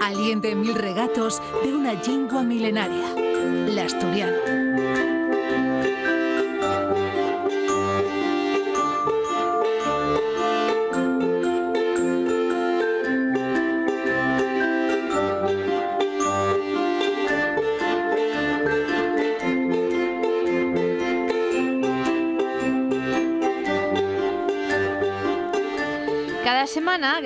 Aliente 0.00 0.54
mil 0.54 0.74
regatos 0.74 1.42
de 1.64 1.74
una 1.74 1.92
lengua 1.94 2.42
milenaria, 2.42 3.14
la 3.68 3.84
asturiana. 3.84 4.67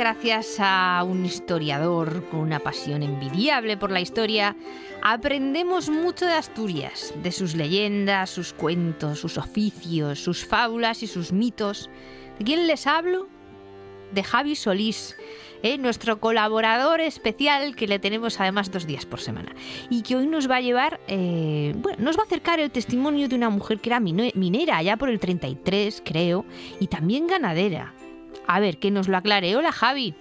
Gracias 0.03 0.57
a 0.59 1.05
un 1.07 1.25
historiador 1.25 2.25
con 2.29 2.41
una 2.41 2.59
pasión 2.59 3.05
envidiable 3.05 3.77
por 3.77 3.93
la 3.93 4.01
historia, 4.01 4.57
aprendemos 5.01 5.89
mucho 5.91 6.27
de 6.27 6.33
Asturias, 6.33 7.15
de 7.23 7.31
sus 7.31 7.55
leyendas, 7.55 8.29
sus 8.29 8.53
cuentos, 8.53 9.21
sus 9.21 9.39
oficios, 9.39 10.19
sus 10.19 10.45
fábulas 10.45 11.05
y 11.05 11.07
sus 11.07 11.31
mitos. 11.31 11.89
¿De 12.37 12.45
quién 12.45 12.67
les 12.67 12.89
hablo? 12.89 13.29
De 14.13 14.25
Javi 14.25 14.57
Solís, 14.57 15.15
¿eh? 15.63 15.79
nuestro 15.79 16.19
colaborador 16.19 17.01
especial 17.01 17.77
que 17.77 17.87
le 17.87 18.01
tenemos 18.01 18.41
además 18.41 18.73
dos 18.73 18.89
días 18.89 19.07
por 19.07 19.21
semana 19.21 19.55
y 19.89 20.03
que 20.03 20.17
hoy 20.17 20.27
nos 20.27 20.51
va 20.51 20.57
a 20.57 20.61
llevar, 20.63 20.99
eh, 21.07 21.75
bueno, 21.77 21.99
nos 22.03 22.17
va 22.19 22.23
a 22.23 22.27
acercar 22.27 22.59
el 22.59 22.73
testimonio 22.73 23.29
de 23.29 23.37
una 23.37 23.51
mujer 23.51 23.79
que 23.79 23.91
era 23.91 24.01
mine- 24.01 24.33
minera 24.35 24.79
allá 24.79 24.97
por 24.97 25.11
el 25.11 25.21
33, 25.21 26.03
creo, 26.05 26.45
y 26.81 26.89
también 26.89 27.29
ganadera. 27.29 27.95
A 28.47 28.61
ver, 28.61 28.79
que 28.79 28.91
nos 28.91 29.09
lo 29.09 29.17
aclare. 29.17 29.57
Hola, 29.57 29.73
Javi. 29.73 30.15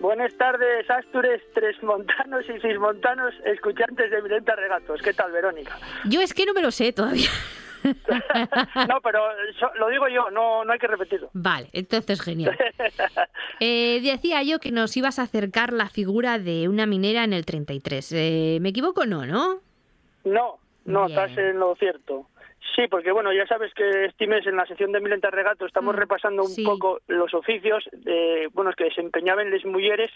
Buenas 0.00 0.32
tardes, 0.36 0.88
Astures, 0.90 1.42
tres 1.54 1.82
montanos 1.82 2.44
y 2.48 2.60
seis 2.60 2.78
montanos, 2.78 3.32
escuchantes 3.46 4.10
de 4.10 4.22
Milenta 4.22 4.54
Regatos. 4.54 5.00
¿Qué 5.02 5.14
tal, 5.14 5.32
Verónica? 5.32 5.78
Yo 6.04 6.20
es 6.20 6.34
que 6.34 6.44
no 6.44 6.52
me 6.52 6.62
lo 6.62 6.70
sé 6.70 6.92
todavía. 6.92 7.28
No, 8.88 9.00
pero 9.00 9.20
lo 9.78 9.88
digo 9.88 10.08
yo, 10.08 10.28
no, 10.30 10.64
no 10.64 10.72
hay 10.72 10.78
que 10.78 10.88
repetirlo. 10.88 11.30
Vale, 11.34 11.68
entonces 11.72 12.20
genial. 12.20 12.56
Eh, 13.60 14.00
decía 14.02 14.42
yo 14.42 14.58
que 14.58 14.70
nos 14.72 14.94
ibas 14.96 15.18
a 15.18 15.22
acercar 15.22 15.72
la 15.72 15.88
figura 15.88 16.38
de 16.38 16.68
una 16.68 16.84
minera 16.84 17.22
en 17.24 17.32
el 17.32 17.46
33. 17.46 18.12
Eh, 18.12 18.58
¿Me 18.60 18.70
equivoco 18.70 19.02
o 19.02 19.06
no, 19.06 19.24
no? 19.24 19.60
No, 20.24 20.58
no, 20.84 21.06
Bien. 21.06 21.18
estás 21.18 21.38
en 21.38 21.58
lo 21.60 21.74
cierto. 21.76 22.26
Sí, 22.74 22.88
porque 22.88 23.12
bueno, 23.12 23.32
ya 23.32 23.46
sabes 23.46 23.72
que 23.74 24.06
este 24.06 24.26
mes 24.26 24.46
en 24.46 24.56
la 24.56 24.66
sección 24.66 24.92
de 24.92 25.00
Milenta 25.00 25.30
Regatos 25.30 25.66
estamos 25.68 25.94
Mm, 25.94 25.98
repasando 25.98 26.42
un 26.42 26.48
sí. 26.48 26.64
poco 26.64 27.00
los 27.06 27.32
oficios 27.34 27.88
de, 27.92 28.48
bueno, 28.52 28.72
que 28.76 28.84
desempeñaban 28.84 29.50
las 29.50 29.64
mujeres 29.64 30.10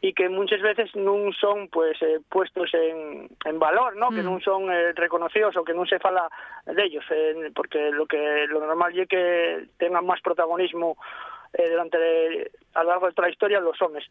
y 0.00 0.12
que 0.12 0.28
muchas 0.28 0.60
veces 0.60 0.94
no 0.96 1.14
son 1.40 1.68
pues 1.68 2.00
eh, 2.02 2.18
puestos 2.28 2.72
en, 2.74 3.28
en 3.44 3.58
valor, 3.58 3.96
¿no? 3.96 4.10
Que 4.10 4.22
Mm. 4.22 4.24
no 4.24 4.40
son 4.40 4.70
eh, 4.72 4.92
reconocidos 4.94 5.56
o 5.56 5.64
que 5.64 5.74
no 5.74 5.86
se 5.86 5.98
fala 6.00 6.28
de 6.66 6.82
ellos, 6.84 7.04
eh, 7.10 7.50
porque 7.54 7.90
lo 7.92 8.06
que 8.06 8.46
lo 8.48 8.60
normal 8.60 8.98
es 8.98 9.08
que 9.08 9.66
tengan 9.78 10.04
más 10.04 10.20
protagonismo 10.20 10.96
eh, 11.54 11.68
durante 11.70 11.98
de- 11.98 12.50
a 12.74 12.82
lo 12.82 12.88
largo 12.90 13.06
de 13.06 13.12
toda 13.12 13.28
la 13.28 13.32
historia 13.32 13.60
los 13.60 13.80
hombres. 13.82 14.04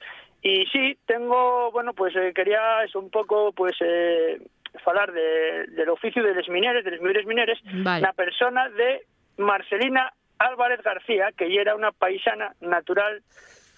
Y 0.44 0.66
sí, 0.68 0.98
tengo, 1.06 1.72
bueno, 1.72 1.94
pues 1.94 2.16
eh, 2.16 2.32
quería 2.36 2.84
eso 2.84 3.00
un 3.00 3.10
poco, 3.10 3.52
pues 3.52 3.76
eh, 3.82 4.40
falar 4.84 5.12
de, 5.12 5.68
del 5.68 5.90
oficio 5.90 6.24
de 6.24 6.34
los 6.34 6.48
mineros, 6.50 6.84
de 6.84 6.92
los 6.92 7.02
mujeres 7.02 7.26
mineres, 7.26 7.60
Vale. 7.84 8.02
la 8.02 8.14
persona 8.14 8.70
de 8.70 9.06
Marcelina 9.38 10.14
Álvarez 10.40 10.82
García, 10.82 11.30
que 11.36 11.46
ella 11.46 11.62
era 11.62 11.76
una 11.76 11.92
paisana 11.92 12.54
natural 12.62 13.22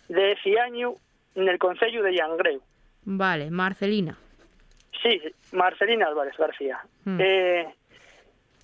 de 0.09 0.37
Ciaño, 0.43 0.93
en 1.35 1.47
el 1.47 1.57
concello 1.57 2.03
de 2.03 2.13
Llangreu. 2.13 2.61
Vale, 3.05 3.49
Marcelina. 3.49 4.17
Sí, 5.01 5.19
Marcelina 5.51 6.07
Álvarez 6.07 6.37
García. 6.37 6.79
Mm. 7.05 7.19
Eh, 7.19 7.73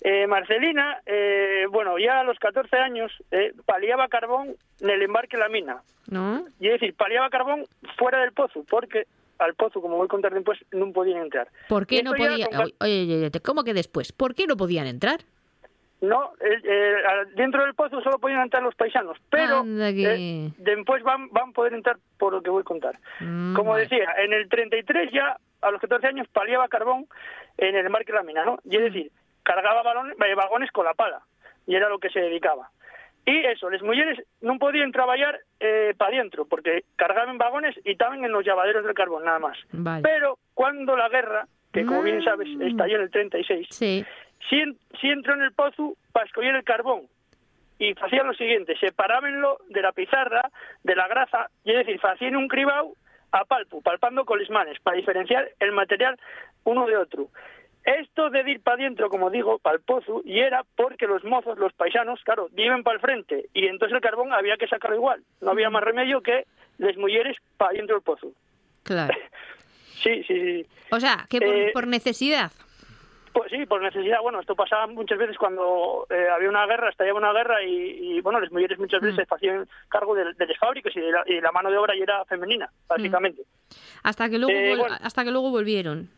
eh, 0.02 0.26
Marcelina, 0.26 1.00
eh, 1.04 1.66
bueno, 1.70 1.98
ya 1.98 2.20
a 2.20 2.24
los 2.24 2.38
14 2.38 2.74
años 2.76 3.12
eh, 3.30 3.52
paliaba 3.66 4.08
carbón 4.08 4.56
en 4.80 4.90
el 4.90 5.02
embarque 5.02 5.36
La 5.36 5.48
Mina. 5.48 5.82
¿No? 6.08 6.46
Y 6.58 6.68
es 6.68 6.80
decir, 6.80 6.94
paliaba 6.94 7.28
carbón 7.28 7.64
fuera 7.98 8.20
del 8.20 8.32
pozo, 8.32 8.64
porque 8.68 9.04
al 9.40 9.54
pozo, 9.54 9.80
como 9.80 9.96
voy 9.96 10.04
a 10.06 10.08
contar 10.08 10.32
después, 10.32 10.58
no 10.72 10.92
podían 10.92 11.22
entrar. 11.22 11.48
¿Por 11.68 11.86
qué 11.86 12.02
no 12.02 12.12
esto 12.14 12.24
ya 12.24 12.30
podía... 12.30 12.46
con- 12.46 12.60
Oye, 12.60 12.74
oye, 13.02 13.16
oye, 13.26 13.40
¿cómo 13.44 13.64
que 13.64 13.74
después? 13.74 14.12
¿Por 14.12 14.34
qué 14.34 14.46
no 14.46 14.56
podían 14.56 14.86
entrar? 14.86 15.20
No, 16.00 16.32
eh, 16.40 16.56
eh, 16.64 16.94
dentro 17.34 17.62
del 17.62 17.74
pozo 17.74 18.00
solo 18.00 18.18
podían 18.18 18.40
entrar 18.40 18.62
los 18.62 18.74
paisanos, 18.74 19.18
pero 19.28 19.64
que- 19.64 20.14
eh, 20.46 20.50
después 20.56 21.02
van, 21.02 21.28
van 21.30 21.50
a 21.50 21.52
poder 21.52 21.74
entrar 21.74 21.96
por 22.18 22.32
lo 22.32 22.40
que 22.42 22.48
voy 22.48 22.62
a 22.62 22.64
contar. 22.64 22.98
Mm, 23.20 23.54
Como 23.54 23.72
vale. 23.72 23.82
decía, 23.82 24.06
en 24.24 24.32
el 24.32 24.48
33 24.48 25.10
ya, 25.12 25.36
a 25.60 25.70
los 25.70 25.80
14 25.80 26.06
años, 26.06 26.26
paliaba 26.32 26.68
carbón 26.68 27.06
en 27.58 27.76
el 27.76 27.84
embarque 27.84 28.12
La 28.12 28.22
Mina, 28.22 28.44
¿no? 28.46 28.58
Y 28.64 28.76
es 28.76 28.82
decir, 28.84 29.10
cargaba 29.42 29.82
balones, 29.82 30.16
eh, 30.18 30.34
vagones 30.34 30.70
con 30.70 30.86
la 30.86 30.94
pala, 30.94 31.20
y 31.66 31.74
era 31.74 31.90
lo 31.90 31.98
que 31.98 32.08
se 32.08 32.20
dedicaba. 32.20 32.70
Y 33.26 33.36
eso, 33.46 33.68
las 33.70 33.82
mujeres 33.82 34.18
no 34.40 34.58
podían 34.58 34.92
trabajar 34.92 35.38
eh, 35.60 35.94
para 35.96 36.16
adentro, 36.16 36.46
porque 36.46 36.84
cargaban 36.96 37.38
vagones 37.38 37.76
y 37.84 37.92
estaban 37.92 38.24
en 38.24 38.32
los 38.32 38.44
llavaderos 38.44 38.84
del 38.84 38.94
carbón, 38.94 39.24
nada 39.24 39.38
más. 39.38 39.58
Vale. 39.72 40.02
Pero 40.02 40.38
cuando 40.54 40.96
la 40.96 41.08
guerra, 41.08 41.46
que 41.72 41.84
como 41.84 42.02
bien 42.02 42.22
sabes, 42.24 42.48
Mm. 42.48 42.62
estalló 42.62 42.96
en 42.96 43.02
el 43.02 43.10
36, 43.10 43.66
Sí. 43.70 44.04
si, 44.48 44.56
en- 44.60 44.78
si 45.00 45.08
entró 45.10 45.34
en 45.34 45.42
el 45.42 45.52
pozo 45.52 45.94
para 46.12 46.26
escoger 46.26 46.54
el 46.54 46.64
carbón 46.64 47.02
y 47.78 47.94
hacían 48.00 48.26
lo 48.26 48.34
siguiente, 48.34 48.76
separábenlo 48.78 49.58
de 49.68 49.82
la 49.82 49.92
pizarra, 49.92 50.50
de 50.82 50.96
la 50.96 51.06
grasa, 51.08 51.50
y 51.64 51.70
es 51.72 51.86
decir, 51.86 52.00
hacían 52.02 52.36
un 52.36 52.48
cribao 52.48 52.94
a 53.32 53.44
palpo, 53.44 53.80
palpando 53.82 54.24
con 54.24 54.40
las 54.40 54.50
manos, 54.50 54.76
para 54.82 54.96
diferenciar 54.96 55.48
el 55.60 55.72
material 55.72 56.18
uno 56.64 56.86
de 56.86 56.96
otro. 56.96 57.28
Esto 57.84 58.28
de 58.30 58.48
ir 58.50 58.60
para 58.60 58.82
adentro, 58.82 59.08
como 59.08 59.30
digo, 59.30 59.58
para 59.58 59.76
el 59.76 59.82
pozo, 59.82 60.20
y 60.24 60.40
era 60.40 60.64
porque 60.76 61.06
los 61.06 61.24
mozos, 61.24 61.58
los 61.58 61.72
paisanos, 61.72 62.20
claro, 62.24 62.48
viven 62.52 62.82
para 62.82 62.96
el 62.96 63.00
frente, 63.00 63.48
y 63.54 63.66
entonces 63.66 63.94
el 63.94 64.02
carbón 64.02 64.32
había 64.32 64.56
que 64.56 64.68
sacarlo 64.68 64.96
igual. 64.96 65.22
No 65.40 65.52
había 65.52 65.70
más 65.70 65.82
remedio 65.82 66.20
que 66.20 66.46
las 66.78 66.96
mujeres 66.96 67.36
para 67.56 67.70
adentro 67.72 67.96
del 67.96 68.02
pozo. 68.02 68.32
Claro. 68.82 69.14
Sí, 70.02 70.24
sí, 70.26 70.40
sí. 70.40 70.66
O 70.90 70.98
sea, 70.98 71.26
que 71.28 71.40
por, 71.40 71.54
Eh, 71.54 71.70
por 71.74 71.86
necesidad. 71.86 72.50
Pues 73.34 73.50
sí, 73.50 73.66
por 73.66 73.82
necesidad. 73.82 74.20
Bueno, 74.22 74.40
esto 74.40 74.56
pasaba 74.56 74.86
muchas 74.86 75.18
veces 75.18 75.36
cuando 75.36 76.06
eh, 76.08 76.26
había 76.34 76.48
una 76.48 76.66
guerra, 76.66 76.88
estallaba 76.88 77.18
una 77.18 77.32
guerra 77.34 77.62
y, 77.62 78.16
y, 78.16 78.20
bueno, 78.22 78.40
las 78.40 78.50
mujeres 78.50 78.78
muchas 78.78 79.02
veces 79.02 79.26
se 79.28 79.34
hacían 79.34 79.68
cargo 79.90 80.14
de, 80.14 80.32
de 80.32 80.46
las 80.46 80.56
fábricas 80.58 80.96
y, 80.96 81.00
de 81.00 81.12
la, 81.12 81.22
y 81.26 81.40
la 81.40 81.52
mano 81.52 81.70
de 81.70 81.76
obra 81.76 81.94
ya 81.94 82.04
era 82.04 82.24
femenina, 82.24 82.70
básicamente. 82.88 83.42
Hasta 84.02 84.30
que 84.30 84.38
luego, 84.38 84.58
eh, 84.58 84.76
bueno. 84.76 84.96
hasta 85.02 85.22
que 85.22 85.30
luego 85.30 85.50
volvieron. 85.50 86.08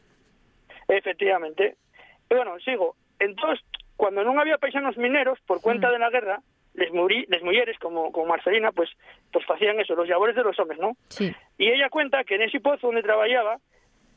Efectivamente. 0.97 1.76
Y 2.30 2.34
bueno, 2.34 2.58
sigo. 2.60 2.97
Entonces, 3.19 3.64
cuando 3.97 4.25
no 4.25 4.38
había 4.41 4.58
paisanos 4.58 4.97
mineros, 4.97 5.38
por 5.47 5.60
cuenta 5.60 5.91
de 5.91 5.98
la 5.98 6.10
guerra, 6.10 6.41
les, 6.75 6.92
muri, 6.92 7.26
les 7.28 7.42
mujeres, 7.42 7.78
como, 7.78 8.10
como 8.12 8.26
Marcelina, 8.26 8.72
pues, 8.72 8.91
pues 9.32 9.44
hacían 9.50 9.78
eso, 9.80 9.94
los 9.94 10.08
labores 10.08 10.34
de 10.34 10.42
los 10.42 10.58
hombres, 10.58 10.78
¿no? 10.80 10.92
Sí. 11.08 11.34
Y 11.58 11.69
ella 11.70 11.88
cuenta 11.91 12.25
que 12.25 12.34
en 12.36 12.42
ese 12.42 12.60
pozo 12.60 12.86
donde 12.88 13.03
trabajaba 13.03 13.58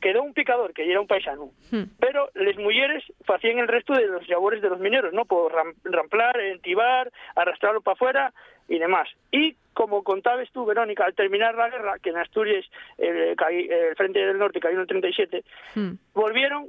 quedó 0.00 0.22
un 0.22 0.34
picador, 0.34 0.72
que 0.74 0.90
era 0.90 1.00
un 1.00 1.06
paisano. 1.06 1.50
Hmm. 1.70 1.84
Pero 1.98 2.28
las 2.34 2.56
mujeres 2.56 3.02
hacían 3.28 3.58
el 3.58 3.68
resto 3.68 3.94
de 3.94 4.06
los 4.06 4.28
labores 4.28 4.60
de 4.62 4.68
los 4.68 4.78
mineros, 4.78 5.12
¿no? 5.12 5.24
Por 5.24 5.52
ram- 5.52 5.74
ramplar, 5.84 6.38
entibar, 6.40 7.10
arrastrarlo 7.34 7.80
para 7.80 7.94
afuera 7.94 8.34
y 8.68 8.78
demás. 8.78 9.08
Y 9.30 9.56
como 9.74 10.02
contabas 10.02 10.50
tú, 10.52 10.64
Verónica, 10.64 11.04
al 11.04 11.14
terminar 11.14 11.54
la 11.54 11.68
guerra, 11.68 11.98
que 12.02 12.10
en 12.10 12.16
Asturias 12.16 12.64
eh, 12.98 13.34
el 13.38 13.96
Frente 13.96 14.18
del 14.20 14.38
Norte 14.38 14.60
cayó 14.60 14.74
en 14.76 14.80
el 14.80 14.86
37, 14.86 15.44
Hmm. 15.74 15.92
volvieron 16.14 16.66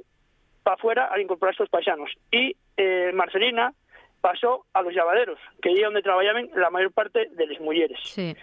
para 0.62 0.74
afuera 0.74 1.08
a 1.12 1.20
incorporar 1.20 1.52
estos 1.54 1.70
paisanos. 1.70 2.10
Y 2.30 2.54
eh, 2.76 3.10
Marcelina 3.14 3.72
pasó 4.20 4.66
a 4.74 4.82
los 4.82 4.92
llavaderos, 4.94 5.38
que 5.62 5.72
es 5.72 5.80
donde 5.80 6.02
trabajaban 6.02 6.50
la 6.54 6.70
mayor 6.70 6.92
parte 6.92 7.28
de 7.30 7.46
las 7.46 7.60
mujeres. 7.60 7.98
Sí. 8.04 8.36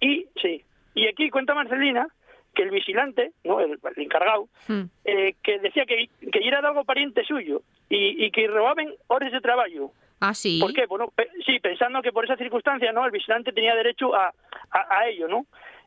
Y 0.00 0.26
sí, 0.40 0.64
y 0.94 1.08
aquí 1.08 1.30
cuenta 1.30 1.54
Marcelina 1.54 2.06
que 2.54 2.62
el 2.64 2.70
vigilante, 2.70 3.32
no 3.44 3.60
el, 3.60 3.72
el 3.82 4.02
encargado, 4.04 4.48
Hmm. 4.68 4.82
eh, 5.04 5.34
que 5.42 5.58
decía 5.58 5.84
que, 5.86 6.08
que 6.30 6.46
era 6.46 6.60
de 6.60 6.68
algo 6.68 6.84
pariente 6.84 7.24
suyo 7.24 7.62
y, 7.88 8.24
y 8.26 8.30
que 8.30 8.46
robaban 8.46 8.92
horas 9.08 9.32
de 9.32 9.40
trabajo. 9.40 9.92
Ah, 10.24 10.34
sí. 10.34 10.60
¿Por 10.60 10.72
qué? 10.72 10.86
Bueno, 10.86 11.08
pe- 11.14 11.28
sí, 11.44 11.58
pensando 11.58 12.00
que 12.00 12.12
por 12.12 12.24
esa 12.24 12.36
circunstancia, 12.36 12.92
¿no? 12.92 13.04
El 13.04 13.10
vigilante 13.10 13.52
tenía 13.52 13.74
derecho 13.74 14.14
a, 14.14 14.32
a, 14.70 14.98
a 14.98 15.08
ello, 15.08 15.26
¿no? 15.26 15.46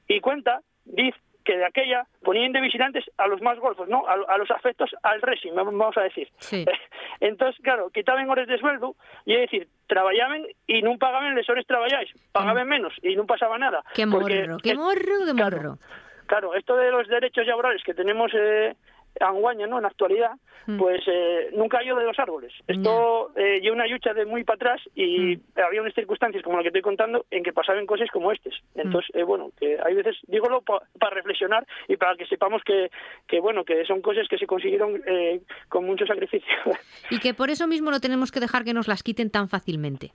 Y 0.10 0.20
cuenta, 0.20 0.60
dice 0.84 1.18
que 1.46 1.56
de 1.58 1.66
aquella 1.66 2.06
ponían 2.24 2.52
de 2.52 2.60
vigilantes 2.60 3.06
a 3.18 3.28
los 3.28 3.40
más 3.42 3.58
golfos, 3.60 3.88
¿no? 3.88 4.04
A, 4.08 4.38
los 4.38 4.50
afectos 4.52 4.90
al 5.04 5.22
régimen, 5.22 5.56
vamos 5.64 5.96
a 5.96 6.02
decir. 6.02 6.28
Sí. 6.40 6.66
Entonces, 7.22 7.62
claro, 7.64 7.92
quitaban 7.92 8.30
horas 8.30 8.48
de 8.48 8.58
sueldo 8.58 8.96
y 9.26 9.36
es 9.36 9.42
decir, 9.42 9.68
trabajaban 9.88 10.44
y 10.68 10.82
no 10.82 10.98
pagaban 10.98 11.34
les 11.36 11.50
horas 11.50 11.66
trabajáis, 11.66 12.10
pagaban 12.34 12.68
menos 12.68 12.94
y 13.04 13.16
no 13.16 13.26
pasaba 13.26 13.58
nada. 13.58 13.84
Qué 13.94 14.06
morro, 14.06 14.58
qué 14.62 14.76
morro 14.76 15.26
de 15.26 15.34
morro. 15.34 15.78
Claro, 16.26 16.56
esto 16.56 16.76
de 16.76 16.90
los 16.92 17.08
derechos 17.08 17.46
laborales 17.46 17.84
que 17.84 17.94
tenemos 17.94 18.32
eh, 18.34 18.76
Anguaña, 19.20 19.68
¿no? 19.68 19.78
En 19.78 19.84
la 19.84 19.90
actualidad, 19.90 20.32
mm. 20.68 20.78
pues 20.78 21.02
eh, 21.08 21.50
nunca 21.54 21.84
ido 21.84 21.98
de 21.98 22.06
los 22.06 22.18
árboles. 22.20 22.54
Esto 22.68 23.32
eh, 23.36 23.60
lleva 23.62 23.76
una 23.76 23.88
lucha 23.88 24.14
de 24.14 24.26
muy 24.26 24.44
para 24.44 24.56
atrás 24.56 24.82
y 24.96 25.38
mm. 25.38 25.42
había 25.66 25.82
unas 25.82 25.94
circunstancias 25.94 26.44
como 26.44 26.58
la 26.58 26.64
que 26.64 26.70
estoy 26.70 26.82
contando 26.82 27.26
en 27.32 27.44
que 27.44 27.54
pasaban 27.54 27.86
cosas 27.86 28.10
como 28.12 28.32
estas. 28.32 28.54
Mm. 28.76 28.80
Entonces, 28.82 29.16
eh, 29.16 29.24
bueno, 29.24 29.52
que 29.60 29.78
hay 29.84 29.96
veces, 29.96 30.18
dígolo 30.28 30.62
para 30.62 31.16
reflexionar 31.16 31.66
y 31.88 31.98
para 31.98 32.16
que 32.16 32.26
sepamos 32.26 32.62
que, 32.64 32.90
que, 33.28 33.40
bueno, 33.40 33.64
que 33.64 33.86
son 33.86 34.02
cosas 34.02 34.28
que 34.28 34.38
se 34.38 34.48
consiguieron 34.48 35.02
eh, 35.06 35.42
con 35.70 35.86
mucho 35.86 36.06
sacrificio. 36.06 36.56
Y 37.12 37.20
que 37.20 37.34
por 37.34 37.50
eso 37.50 37.68
mismo 37.68 37.92
no 37.92 38.00
tenemos 38.00 38.32
que 38.32 38.40
dejar 38.40 38.64
que 38.64 38.74
nos 38.74 38.88
las 38.88 39.04
quiten 39.04 39.30
tan 39.30 39.48
fácilmente. 39.48 40.12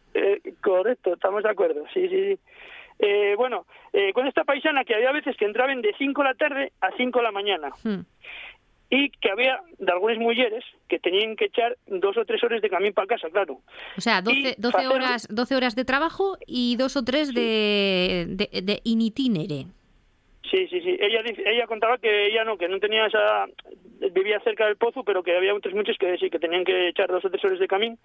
Correcto, 0.61 1.15
estamos 1.15 1.43
de 1.43 1.51
acuerdo, 1.51 1.85
sí, 1.93 2.09
sí, 2.09 2.35
sí. 2.35 2.39
Eh, 3.03 3.35
bueno, 3.37 3.67
eh, 3.95 4.13
con 4.13 4.27
esta 4.27 4.45
paisana 4.45 4.85
que 4.85 4.95
había 4.95 5.11
veces 5.11 5.35
que 5.37 5.47
entraban 5.47 5.81
de 5.81 5.95
5 5.97 6.23
de 6.23 6.29
la 6.29 6.35
tarde 6.35 6.73
a 6.83 6.91
5 6.97 7.19
de 7.19 7.23
la 7.23 7.33
mañana 7.33 7.71
y 8.91 9.11
que 9.11 9.31
había 9.31 9.61
de 9.79 9.93
algunas 9.93 10.19
mujeres 10.19 10.65
que 10.89 10.99
tenían 10.99 11.37
que 11.37 11.47
echar 11.47 11.77
dos 11.87 12.17
o 12.17 12.25
tres 12.25 12.43
horas 12.43 12.61
de 12.61 12.69
camino 12.69 12.93
para 12.93 13.07
casa, 13.07 13.29
claro. 13.31 13.61
O 13.97 14.01
sea, 14.01 14.21
12, 14.21 14.57
12 14.59 14.89
horas, 14.89 15.29
12 15.31 15.55
horas 15.55 15.77
de 15.77 15.85
trabajo 15.85 16.37
y 16.47 16.77
dos 16.77 16.97
o 16.97 17.05
tres 17.05 17.33
de, 17.33 18.27
de, 18.29 18.63
de 18.63 18.81
initinere. 18.83 19.67
Sí, 20.51 20.67
sí, 20.67 20.81
sí. 20.81 20.97
Ella, 20.99 21.23
ella 21.47 21.67
contaba 21.69 21.99
que 21.99 22.27
ella 22.27 22.45
no, 22.45 22.59
que 22.59 22.69
no 22.69 22.81
tenía 22.81 23.07
esa... 23.07 23.47
Vivía 24.13 24.41
cerca 24.41 24.67
del 24.67 24.77
pozo, 24.77 25.05
pero 25.05 25.23
que 25.23 25.37
había 25.37 25.55
otros 25.55 25.75
muchos 25.75 25.97
que 25.99 26.17
sí, 26.19 26.31
que 26.31 26.39
tenían 26.39 26.65
que 26.65 26.89
echar 26.89 27.09
dos 27.09 27.25
o 27.25 27.31
tres 27.31 27.45
horas 27.45 27.61
de 27.61 27.69
camino. 27.69 27.97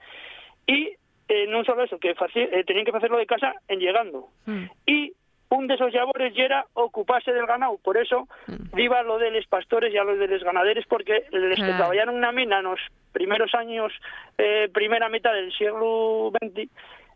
Y 0.68 0.92
eh, 1.28 1.48
no 1.48 1.64
solo 1.64 1.84
eso, 1.84 1.98
que 1.98 2.12
eh, 2.12 2.64
tenían 2.66 2.86
que 2.86 2.96
hacerlo 2.96 3.18
de 3.18 3.26
casa 3.26 3.56
en 3.68 3.80
llegando. 3.80 4.28
Mm. 4.46 4.66
Y 4.86 5.14
un 5.50 5.68
de 5.68 5.76
esos 5.76 5.94
labores 5.94 6.34
ya 6.36 6.44
era 6.44 6.66
ocuparse 6.74 7.32
del 7.32 7.46
ganado. 7.46 7.78
Por 7.84 7.98
eso 7.98 8.28
mm. 8.48 8.76
viva 8.76 9.04
lo 9.04 9.18
de 9.18 9.32
los 9.32 9.46
pastores 9.48 9.94
y 9.94 9.98
a 9.98 10.04
los 10.04 10.18
de 10.18 10.28
los 10.28 10.44
ganaderos, 10.44 10.86
porque 10.88 11.26
les 11.32 11.60
que 11.60 11.74
trabajaron 11.74 12.10
en 12.10 12.16
una 12.16 12.32
mina 12.32 12.60
en 12.60 12.66
los 12.66 12.80
primeros 13.12 13.54
años, 13.54 13.94
eh, 14.38 14.70
primera 14.74 15.10
mitad 15.10 15.34
del 15.34 15.52
siglo 15.54 16.32
XX, 16.42 16.70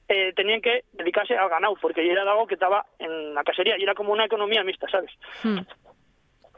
eh, 0.07 0.33
tenían 0.35 0.61
que 0.61 0.85
dedicarse 0.93 1.35
al 1.35 1.49
ganado, 1.49 1.75
porque 1.81 2.05
ya 2.05 2.13
era 2.13 2.23
algo 2.23 2.47
que 2.47 2.55
estaba 2.55 2.85
en 2.97 3.33
la 3.33 3.43
casería 3.43 3.77
y 3.77 3.83
era 3.83 3.93
como 3.93 4.13
una 4.13 4.25
economía 4.25 4.63
mixta, 4.63 4.87
¿sabes? 4.89 5.11
Mm. 5.43 5.59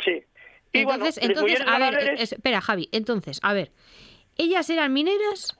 Sí. 0.04 0.24
Y 0.74 0.80
entonces, 0.80 1.20
entonces 1.22 1.62
a 1.68 1.78
ver, 1.78 2.16
espera, 2.18 2.62
Javi, 2.62 2.88
entonces, 2.94 3.40
a 3.44 3.54
ver, 3.54 3.72
ellas 4.38 4.70
eran 4.70 4.94
mineras, 4.94 5.60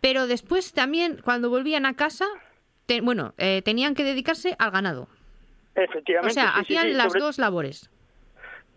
pero 0.00 0.26
después 0.26 0.72
también, 0.72 1.20
cuando 1.22 1.50
volvían 1.50 1.84
a 1.84 1.94
casa, 1.94 2.26
bueno, 3.02 3.34
eh, 3.38 3.62
tenían 3.62 3.94
que 3.94 4.04
dedicarse 4.04 4.56
al 4.58 4.70
ganado. 4.70 5.08
Efectivamente. 5.76 6.32
O 6.32 6.34
sea, 6.34 6.56
hacían 6.56 6.96
las 6.96 7.12
dos 7.12 7.38
labores. 7.38 7.90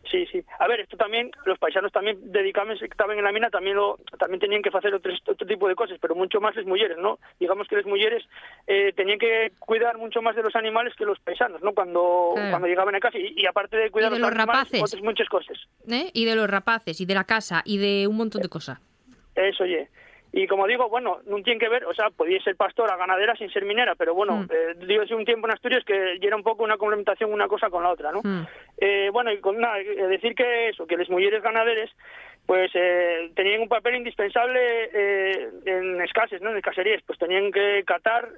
Sí, 0.10 0.25
sí. 0.31 0.44
A 0.57 0.68
ver, 0.68 0.80
esto 0.80 0.98
también, 0.98 1.30
los 1.46 1.60
paisanos 1.60 1.92
también 1.92 2.18
dedicaban, 2.31 2.75
estaban 2.81 3.18
en 3.18 3.24
la 3.24 3.31
mina, 3.31 3.50
también 3.50 3.75
lo, 3.75 4.00
también 4.18 4.40
tenían 4.40 4.62
que 4.62 4.69
hacer 4.69 4.94
otro, 4.94 5.13
otro 5.28 5.48
tipo 5.48 5.68
de 5.68 5.75
cosas, 5.75 5.98
pero 6.01 6.16
mucho 6.16 6.42
más 6.42 6.56
las 6.56 6.66
mujeres, 6.66 6.98
¿no? 6.98 7.19
Digamos 7.40 7.68
que 7.68 7.75
las 7.75 7.86
mujeres 7.86 8.24
eh, 8.66 8.92
tenían 8.96 9.19
que 9.19 9.51
cuidar 9.60 9.98
mucho 9.98 10.22
más 10.22 10.36
de 10.36 10.42
los 10.42 10.56
animales 10.56 10.96
que 10.96 11.06
los 11.06 11.19
paisanos, 11.19 11.62
¿no? 11.62 11.74
Cuando, 11.74 12.31
cuando 12.34 12.68
llegaban 12.68 12.96
a 12.96 13.00
casa 13.00 13.18
y, 13.19 13.45
aparte 13.45 13.78
de 13.78 13.92
cuidar 13.92 14.12
de 14.12 14.19
los, 14.19 14.34
rapaces, 14.34 14.81
otras 14.81 15.04
muchas 15.04 15.30
cosas. 15.30 15.57
¿Eh? 15.88 16.10
Y 16.13 16.25
de 16.25 16.36
los 16.36 16.50
rapaces, 16.50 17.00
y 17.00 17.06
de 17.06 17.13
la 17.13 17.25
casa, 17.25 17.62
y 17.63 17.78
de 17.78 18.07
un 18.07 18.18
montón 18.18 18.42
de 18.42 18.50
cosas. 18.50 18.80
Eso, 19.36 19.63
oye. 19.63 19.90
Y 20.31 20.46
como 20.46 20.68
digo, 20.68 20.90
bueno, 20.90 21.20
no 21.26 21.42
tiene 21.42 21.60
que 21.60 21.70
ver, 21.70 21.86
o 21.86 21.94
sea, 21.94 22.12
podía 22.12 22.40
ser 22.42 22.56
pastora, 22.56 22.98
ganadera 22.98 23.36
sin 23.36 23.50
ser 23.50 23.66
minera, 23.66 23.96
pero 23.96 24.14
bueno, 24.14 24.38
mm. 24.38 24.48
eh, 24.52 24.76
digo, 24.86 25.04
un 25.16 25.26
tiempo 25.26 25.48
en 25.48 25.54
Asturias 25.54 25.84
que 25.84 26.18
era 26.22 26.36
un 26.36 26.44
poco 26.44 26.64
una 26.64 26.78
complementación 26.78 27.34
una 27.34 27.48
cosa 27.48 27.70
con 27.70 27.81
la 27.81 27.90
otra, 27.90 28.12
¿no? 28.12 28.22
Mm. 28.24 28.46
Eh, 28.78 29.10
bueno, 29.12 29.31
y 29.31 29.40
con 29.40 29.60
nada, 29.60 29.80
eh, 29.80 30.08
decir 30.08 30.36
que 30.36 30.70
eso, 30.70 30.86
que 30.86 30.98
las 30.98 31.10
mujeres 31.10 31.42
ganaderas, 31.42 31.90
pues 32.46 32.72
eh, 32.76 33.31
tenían 33.36 33.62
un 33.62 33.68
papel 33.68 33.96
indispensable 33.96 34.60
eh, 34.94 35.50
en 35.66 36.02
escases, 36.02 36.42
¿no? 36.42 36.52
En 36.52 36.62
caserías, 36.62 37.02
pues 37.08 37.18
tenían 37.18 37.52
que 37.52 37.84
catar 37.86 38.30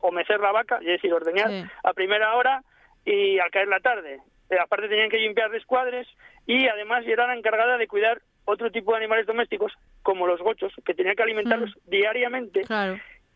o 0.00 0.10
mecer 0.12 0.40
la 0.40 0.52
vaca, 0.52 0.78
es 0.80 0.86
decir, 0.86 1.12
ordeñar 1.12 1.50
a 1.84 1.92
primera 1.92 2.34
hora 2.34 2.62
y 3.04 3.38
al 3.38 3.50
caer 3.50 3.68
la 3.68 3.80
tarde. 3.80 4.20
aparte 4.60 4.88
tenían 4.88 5.10
que 5.10 5.18
limpiar 5.18 5.50
descuadres 5.50 6.06
y 6.46 6.66
además 6.66 7.04
era 7.06 7.26
la 7.26 7.36
encargada 7.36 7.76
de 7.76 7.88
cuidar 7.88 8.20
otro 8.46 8.70
tipo 8.70 8.92
de 8.92 8.98
animales 8.98 9.26
domésticos, 9.26 9.72
como 10.02 10.26
los 10.26 10.40
gochos, 10.40 10.72
que 10.84 10.94
tenía 10.94 11.14
que 11.14 11.22
alimentarlos 11.22 11.70
mm. 11.70 11.90
diariamente 11.90 12.62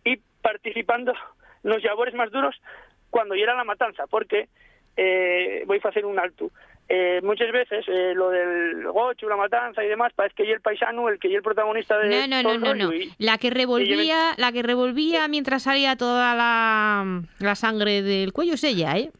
y 0.05 0.17
participando 0.41 1.13
en 1.63 1.71
los 1.71 1.83
labores 1.85 2.15
más 2.15 2.31
duros 2.31 2.57
cuando 3.11 3.35
ya 3.35 3.43
era 3.43 3.57
la 3.57 3.65
matanza, 3.65 4.07
porque 4.07 4.49
eh, 4.97 5.65
voy 5.67 5.81
a 5.83 5.89
hacer 5.89 6.07
un 6.07 6.19
alto. 6.19 6.51
Eh, 6.89 7.21
muchas 7.23 7.53
veces 7.53 7.85
eh, 7.87 8.15
lo 8.17 8.31
del 8.31 8.85
gocho, 8.89 9.29
la 9.29 9.37
matanza 9.37 9.85
y 9.85 9.89
demás, 9.89 10.13
parece 10.13 10.35
que 10.35 10.47
yo 10.47 10.55
el 10.55 10.61
paisano, 10.61 11.09
el 11.09 11.21
que 11.21 11.31
yo 11.31 11.37
el 11.37 11.43
protagonista 11.43 11.97
de 11.99 12.27
no, 12.27 12.43
no, 12.43 12.59
no, 12.59 12.75
no, 12.75 12.91
la 13.19 13.39
que 13.39 13.51
revolvía, 13.51 14.35
la 14.37 14.51
que 14.51 14.63
revolvía 14.63 15.29
mientras 15.29 15.63
salía 15.65 15.95
toda 15.97 16.35
la, 16.35 17.23
la 17.39 17.55
sangre 17.55 18.03
del 18.03 18.33
cuello 18.33 18.55
es 18.55 18.65
ella, 18.65 18.97
¿eh? 18.97 19.13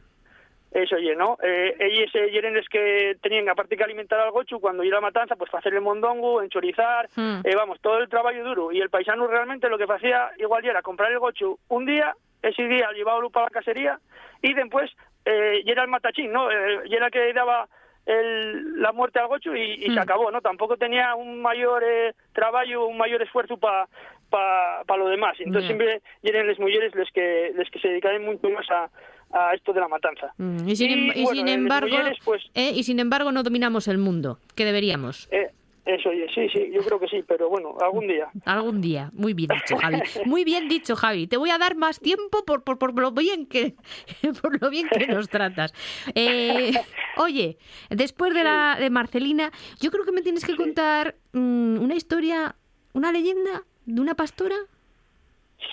Eso, 0.71 0.95
oye, 0.95 1.15
¿no? 1.15 1.37
Eh, 1.43 1.75
ellos 1.79 2.09
eh, 2.15 2.29
eran 2.31 2.53
los 2.53 2.67
que 2.69 3.17
tenían, 3.21 3.49
aparte 3.49 3.75
que 3.75 3.83
alimentar 3.83 4.19
al 4.21 4.31
gochu, 4.31 4.61
cuando 4.61 4.85
iba 4.85 4.99
a 4.99 5.01
matanza, 5.01 5.35
pues 5.35 5.53
hacer 5.53 5.73
el 5.73 5.81
mondongo, 5.81 6.41
enchorizar, 6.41 7.09
hmm. 7.13 7.41
eh, 7.43 7.55
vamos, 7.55 7.81
todo 7.81 7.97
el 7.97 8.07
trabajo 8.07 8.41
duro. 8.41 8.71
Y 8.71 8.79
el 8.79 8.89
paisano 8.89 9.27
realmente 9.27 9.67
lo 9.67 9.77
que 9.77 9.83
hacía 9.83 10.31
igual 10.37 10.65
era 10.65 10.81
comprar 10.81 11.11
el 11.11 11.19
gochu 11.19 11.59
un 11.67 11.85
día, 11.85 12.15
ese 12.41 12.63
día 12.67 12.89
llevaba 12.93 13.21
para 13.29 13.47
la 13.47 13.51
casería, 13.51 13.99
y 14.41 14.53
después 14.53 14.89
eh, 15.25 15.61
y 15.63 15.71
era 15.71 15.83
el 15.83 15.89
matachín, 15.89 16.31
¿no? 16.31 16.49
Eh, 16.49 16.81
y 16.85 16.95
era 16.95 17.09
que 17.09 17.31
daba 17.33 17.67
el, 18.05 18.81
la 18.81 18.91
muerte 18.91 19.19
al 19.19 19.27
gochu 19.27 19.53
y, 19.55 19.83
se 19.83 19.91
hmm. 19.91 19.99
acabó, 19.99 20.31
¿no? 20.31 20.41
Tampoco 20.41 20.77
tenía 20.77 21.15
un 21.15 21.41
mayor 21.41 21.83
eh, 21.83 22.13
trabajo, 22.33 22.87
un 22.87 22.97
mayor 22.97 23.21
esfuerzo 23.21 23.57
para 23.57 23.87
pa, 24.29 24.97
lo 24.97 25.07
demás. 25.09 25.35
Entonces 25.39 25.67
siempre 25.67 26.01
eran 26.23 26.47
las 26.47 26.59
mujeres 26.59 26.95
las 26.95 27.11
que, 27.11 27.51
les 27.55 27.69
que 27.69 27.79
se 27.79 27.89
dedicaban 27.89 28.23
mucho 28.23 28.49
más 28.49 28.69
a 28.71 28.89
a 29.33 29.53
esto 29.53 29.73
de 29.73 29.79
la 29.79 29.87
matanza. 29.87 30.33
Mm, 30.37 30.67
y 30.69 30.75
sin, 30.75 30.91
em- 30.91 31.47
embargo, 31.47 31.97
pues, 32.23 32.43
eh, 32.53 32.71
y 32.75 32.83
sin 32.83 32.99
embargo 32.99 33.31
no 33.31 33.43
dominamos 33.43 33.87
el 33.87 33.97
mundo, 33.97 34.39
que 34.55 34.65
deberíamos. 34.65 35.27
Eh, 35.31 35.51
eso, 35.83 36.11
sí, 36.33 36.47
sí, 36.49 36.69
yo 36.71 36.81
creo 36.83 36.99
que 36.99 37.07
sí, 37.07 37.23
pero 37.27 37.49
bueno, 37.49 37.75
algún 37.81 38.07
día. 38.07 38.29
Algún 38.45 38.81
día, 38.81 39.09
muy 39.13 39.33
bien 39.33 39.49
dicho, 39.49 39.75
Javi. 39.77 39.99
Muy 40.25 40.43
bien 40.43 40.67
dicho, 40.69 40.95
Javi. 40.95 41.25
Te 41.25 41.37
voy 41.37 41.49
a 41.49 41.57
dar 41.57 41.75
más 41.75 41.99
tiempo 41.99 42.45
por, 42.45 42.63
por, 42.63 42.77
por 42.77 42.93
lo 42.99 43.11
bien 43.11 43.47
que 43.47 43.75
por 44.41 44.61
lo 44.61 44.69
bien 44.69 44.87
que 44.89 45.07
nos 45.07 45.27
tratas. 45.27 45.73
Eh, 46.13 46.71
oye, 47.17 47.57
después 47.89 48.33
de 48.35 48.43
la 48.43 48.77
de 48.79 48.91
Marcelina, 48.91 49.51
yo 49.79 49.89
creo 49.89 50.05
que 50.05 50.11
me 50.11 50.21
tienes 50.21 50.45
que 50.45 50.55
contar 50.55 51.15
mm, 51.33 51.79
una 51.81 51.95
historia, 51.95 52.55
una 52.93 53.11
leyenda 53.11 53.63
de 53.85 54.01
una 54.01 54.13
pastora. 54.13 54.55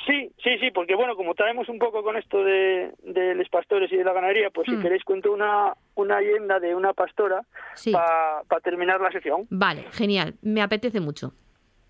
Sí, 0.06 0.30
sí, 0.42 0.58
sí, 0.58 0.70
porque 0.70 0.94
bueno, 0.94 1.16
como 1.16 1.34
traemos 1.34 1.68
un 1.68 1.78
poco 1.78 2.02
con 2.02 2.16
esto 2.16 2.44
de, 2.44 2.92
de 3.02 3.34
los 3.34 3.48
pastores 3.48 3.90
y 3.90 3.96
de 3.96 4.04
la 4.04 4.12
ganadería, 4.12 4.50
pues 4.50 4.66
si 4.68 4.76
hmm. 4.76 4.82
queréis 4.82 5.04
cuento 5.04 5.32
una, 5.32 5.72
una 5.94 6.20
leyenda 6.20 6.60
de 6.60 6.74
una 6.74 6.92
pastora 6.92 7.42
para 7.90 8.60
terminar 8.62 9.00
la 9.00 9.10
sesión. 9.10 9.46
Vale, 9.50 9.84
genial, 9.92 10.34
me 10.42 10.60
apetece 10.60 11.00
mucho. 11.00 11.32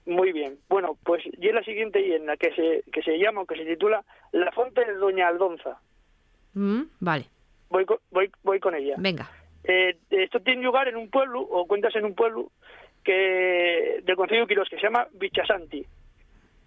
Muy 0.06 0.32
bien, 0.32 0.58
bueno, 0.68 0.96
pues 1.04 1.22
y 1.26 1.48
es 1.48 1.54
la 1.54 1.62
siguiente 1.62 2.00
leyenda 2.00 2.36
que 2.36 2.52
se, 2.54 2.84
que 2.90 3.02
se 3.02 3.18
llama, 3.18 3.44
que 3.46 3.56
se 3.56 3.64
titula 3.64 4.04
La 4.32 4.50
Fonte 4.52 4.84
de 4.84 4.94
Doña 4.94 5.28
Aldonza. 5.28 5.78
Mm, 6.54 6.82
vale. 7.00 7.26
Voy 7.68 7.84
con, 7.84 7.98
voy, 8.10 8.30
voy 8.42 8.60
con 8.60 8.74
ella. 8.74 8.94
Venga. 8.96 9.28
Eh, 9.64 9.98
esto 10.10 10.40
tiene 10.40 10.62
lugar 10.62 10.88
en 10.88 10.96
un 10.96 11.10
pueblo, 11.10 11.40
o 11.40 11.66
cuentas 11.66 11.94
en 11.96 12.04
un 12.04 12.14
pueblo, 12.14 12.50
que 13.04 14.00
del 14.02 14.16
Consejo 14.16 14.42
de 14.42 14.46
Quiros, 14.46 14.68
que 14.70 14.76
se 14.76 14.82
llama 14.82 15.08
Bichasanti 15.12 15.84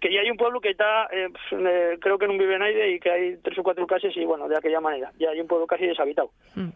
que 0.02 0.12
ya 0.12 0.20
hay 0.20 0.30
un 0.30 0.36
pueblo 0.36 0.60
que 0.60 0.70
está, 0.70 1.06
eh, 1.12 1.28
eh, 1.52 1.96
creo 2.00 2.18
que 2.18 2.26
no 2.26 2.32
vive 2.32 2.58
nadie 2.58 2.96
y 2.96 2.98
que 2.98 3.08
hay 3.08 3.36
tres 3.36 3.56
o 3.60 3.62
cuatro 3.62 3.86
casas 3.86 4.10
y 4.16 4.24
bueno, 4.24 4.48
de 4.48 4.56
aquella 4.56 4.80
manera, 4.80 5.12
ya 5.16 5.30
hay 5.30 5.40
un 5.40 5.46
pueblo 5.46 5.68
casi 5.68 5.86
deshabitado. 5.86 6.32
Mm. 6.56 6.70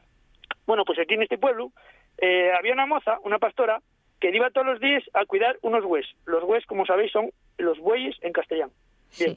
Bueno, 0.65 0.85
pues 0.85 1.01
aquí 1.01 1.15
en 1.15 1.23
este 1.23 1.37
pueblo 1.37 1.73
eh, 2.19 2.53
había 2.57 2.73
una 2.73 2.87
moza, 2.87 3.19
una 3.25 3.41
pastora, 3.41 3.81
que 4.21 4.31
iba 4.31 4.51
todos 4.51 4.69
los 4.69 4.81
días 4.81 5.03
a 5.13 5.27
cuidar 5.27 5.59
unos 5.63 5.85
bueyes. 5.85 6.09
Los 6.25 6.45
bueyes, 6.45 6.65
como 6.67 6.87
sabéis, 6.87 7.11
son 7.11 7.31
los 7.59 7.79
bueyes 7.81 8.17
en 8.23 8.33
castellano. 8.33 8.73
Bien. 9.19 9.37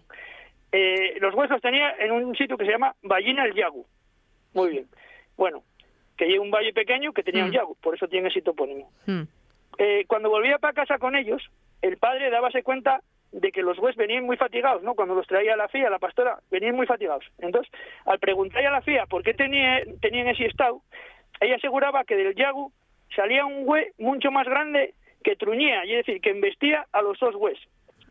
los 1.19 1.34
bueyes 1.34 1.50
los 1.50 1.62
tenía 1.62 1.96
en 1.98 2.12
un 2.12 2.36
sitio 2.36 2.58
que 2.58 2.65
se 2.65 2.72
llama 2.72 2.96
Ballina 3.01 3.43
el 3.46 3.55
Yagu. 3.55 3.88
Muy 4.53 4.69
bien. 4.69 4.88
Bueno, 5.36 5.63
que 6.15 6.25
hay 6.25 6.38
un 6.38 6.51
valle 6.51 6.74
pequeño 6.74 7.12
que 7.12 7.24
tenía 7.24 7.43
un 7.43 7.50
mm. 7.50 7.53
yagu, 7.53 7.75
por 7.81 7.96
eso 7.96 8.08
tiene 8.08 8.27
ese 8.27 8.43
topónimo. 8.43 8.91
Mm. 9.08 9.24
cuando 10.05 10.29
volvía 10.29 10.60
para 10.60 10.74
casa 10.74 11.00
con 11.00 11.15
ellos, 11.15 11.41
el 11.81 11.98
padre 11.98 12.29
dábase 12.29 12.62
cuenta 12.62 13.01
de 13.31 13.51
que 13.51 13.62
los 13.62 13.77
güeyes 13.77 13.95
venían 13.98 14.25
muy 14.25 14.38
fatigados, 14.38 14.81
¿no? 14.83 14.95
Cuando 14.95 15.15
los 15.15 15.27
traía 15.27 15.55
la 15.55 15.67
FIA, 15.67 15.89
la 15.89 16.00
pastora, 16.00 16.39
venían 16.50 16.75
muy 16.75 16.88
fatigados. 16.88 17.24
Entonces, 17.38 17.71
al 18.05 18.19
preguntarle 18.19 18.67
a 18.67 18.71
la 18.71 18.81
FIA 18.81 19.05
por 19.05 19.24
qué 19.24 19.33
tenía, 19.33 19.81
tenían 20.01 20.27
ese 20.27 20.45
estado, 20.45 20.81
ella 21.39 21.55
aseguraba 21.55 22.03
que 22.03 22.15
del 22.15 22.36
yagu 22.36 22.71
salía 23.15 23.45
un 23.45 23.65
güey 23.65 23.88
mucho 23.98 24.31
más 24.31 24.48
grande 24.48 24.93
que 25.24 25.36
truñía, 25.36 25.86
y 25.86 25.95
es 25.95 26.05
decir, 26.05 26.21
que 26.21 26.29
embestía 26.31 26.86
a 26.91 27.01
los 27.01 27.19
dos 27.19 27.36
güeyes. 27.36 27.62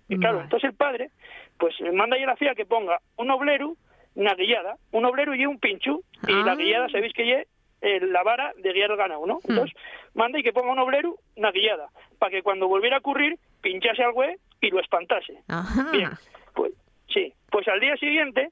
Y 0.08 0.18
claro, 0.18 0.40
entonces 0.40 0.70
el 0.70 0.76
padre, 0.76 1.10
pues 1.58 1.78
le 1.80 1.92
manda 1.92 2.16
a 2.16 2.20
la 2.20 2.36
fía 2.36 2.54
que 2.54 2.64
ponga 2.64 2.98
un 3.16 3.30
obleru, 3.30 3.76
una 4.14 4.34
guillada, 4.34 4.76
un 4.92 5.04
obleru 5.04 5.34
y 5.34 5.46
un 5.46 5.58
pinchu, 5.58 6.02
y 6.26 6.32
Ah. 6.32 6.42
la 6.46 6.54
guillada, 6.54 6.88
sabéis 6.88 7.12
que 7.12 7.40
es 7.40 7.48
la 7.80 8.22
vara 8.22 8.52
de 8.56 8.72
guiar 8.72 8.90
el 8.90 8.96
ganado, 8.96 9.26
¿no? 9.26 9.38
Entonces, 9.48 9.76
manda 10.14 10.38
y 10.38 10.42
que 10.42 10.52
ponga 10.52 10.72
un 10.72 10.78
obleru, 10.78 11.18
una 11.36 11.52
guillada, 11.52 11.88
para 12.18 12.30
que 12.30 12.42
cuando 12.42 12.68
volviera 12.68 12.96
a 12.96 13.00
ocurrir, 13.00 13.38
pinchase 13.60 14.02
al 14.02 14.12
güey 14.12 14.36
y 14.60 14.70
lo 14.70 14.80
espantase. 14.80 15.38
Ajá. 15.48 15.90
Bien, 15.92 16.10
pues 16.54 16.72
sí, 17.12 17.32
pues 17.50 17.68
al 17.68 17.80
día 17.80 17.96
siguiente 17.96 18.50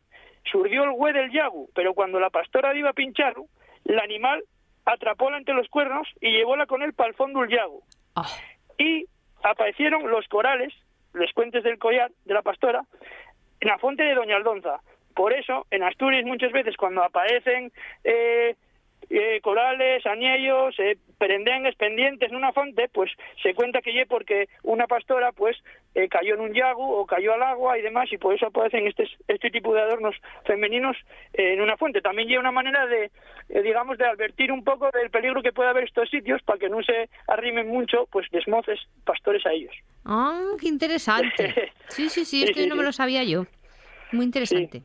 surgió 0.50 0.84
el 0.84 0.92
güey 0.92 1.12
del 1.12 1.32
yagu, 1.32 1.68
pero 1.74 1.94
cuando 1.94 2.20
la 2.20 2.30
pastora 2.30 2.74
iba 2.76 2.90
a 2.90 2.94
pincharlo, 2.94 3.46
el 3.84 3.98
animal 3.98 4.44
atrapóla 4.84 5.38
entre 5.38 5.54
los 5.54 5.68
cuernos 5.68 6.06
y 6.20 6.30
llevóla 6.30 6.66
con 6.66 6.82
él 6.82 6.92
para 6.92 7.08
el 7.08 7.16
fondo 7.16 7.40
del 7.40 7.50
yagu. 7.50 7.82
Ah, 8.14 8.28
Y 8.78 9.06
aparecieron 9.42 10.08
los 10.10 10.26
corales, 10.28 10.72
los 11.12 11.32
cuentes 11.32 11.64
del 11.64 11.78
collar 11.78 12.10
de 12.24 12.34
la 12.34 12.42
pastora, 12.42 12.82
en 13.60 13.68
la 13.68 13.78
fuente 13.78 14.04
de 14.04 14.14
Doña 14.14 14.36
Aldonza. 14.36 14.80
Por 15.14 15.32
eso, 15.32 15.66
en 15.70 15.82
Asturias 15.82 16.24
muchas 16.24 16.52
veces 16.52 16.76
cuando 16.76 17.02
aparecen 17.02 17.72
eh, 18.04 18.54
eh, 19.10 19.40
corales, 19.40 20.04
añellos, 20.06 20.74
eh, 20.78 20.96
perendengues, 21.18 21.76
pendientes 21.76 22.30
en 22.30 22.36
una 22.36 22.52
fuente, 22.52 22.88
pues 22.92 23.10
se 23.42 23.54
cuenta 23.54 23.80
que 23.80 23.92
lle 23.92 24.06
porque 24.06 24.48
una 24.62 24.86
pastora 24.86 25.32
pues 25.32 25.56
eh, 25.94 26.08
cayó 26.08 26.34
en 26.34 26.40
un 26.40 26.52
yagu 26.52 26.82
o 26.82 27.06
cayó 27.06 27.32
al 27.34 27.42
agua 27.42 27.78
y 27.78 27.82
demás 27.82 28.12
y 28.12 28.18
por 28.18 28.34
eso 28.34 28.46
aparecen 28.46 28.86
este, 28.86 29.08
este 29.28 29.50
tipo 29.50 29.72
de 29.74 29.80
adornos 29.80 30.14
femeninos 30.44 30.96
eh, 31.32 31.54
en 31.54 31.60
una 31.60 31.76
fuente. 31.76 32.02
También 32.02 32.28
lleva 32.28 32.40
una 32.40 32.52
manera 32.52 32.86
de, 32.86 33.10
eh, 33.48 33.62
digamos, 33.62 33.96
de 33.96 34.04
advertir 34.06 34.50
un 34.52 34.64
poco 34.64 34.90
del 34.92 35.10
peligro 35.10 35.40
que 35.42 35.52
puede 35.52 35.70
haber 35.70 35.84
estos 35.84 36.10
sitios 36.10 36.42
para 36.42 36.58
que 36.58 36.68
no 36.68 36.82
se 36.82 37.08
arrimen 37.28 37.68
mucho 37.68 38.06
pues 38.10 38.26
desmoces 38.30 38.78
pastores 39.04 39.46
a 39.46 39.52
ellos. 39.52 39.74
ah, 40.04 40.42
qué 40.60 40.68
interesante. 40.68 41.72
Sí, 41.88 42.10
sí, 42.10 42.24
sí, 42.24 42.42
esto 42.42 42.60
sí, 42.60 42.66
no 42.66 42.74
me 42.74 42.82
lo 42.82 42.92
sabía 42.92 43.22
yo. 43.22 43.46
Muy 44.12 44.24
interesante. 44.24 44.82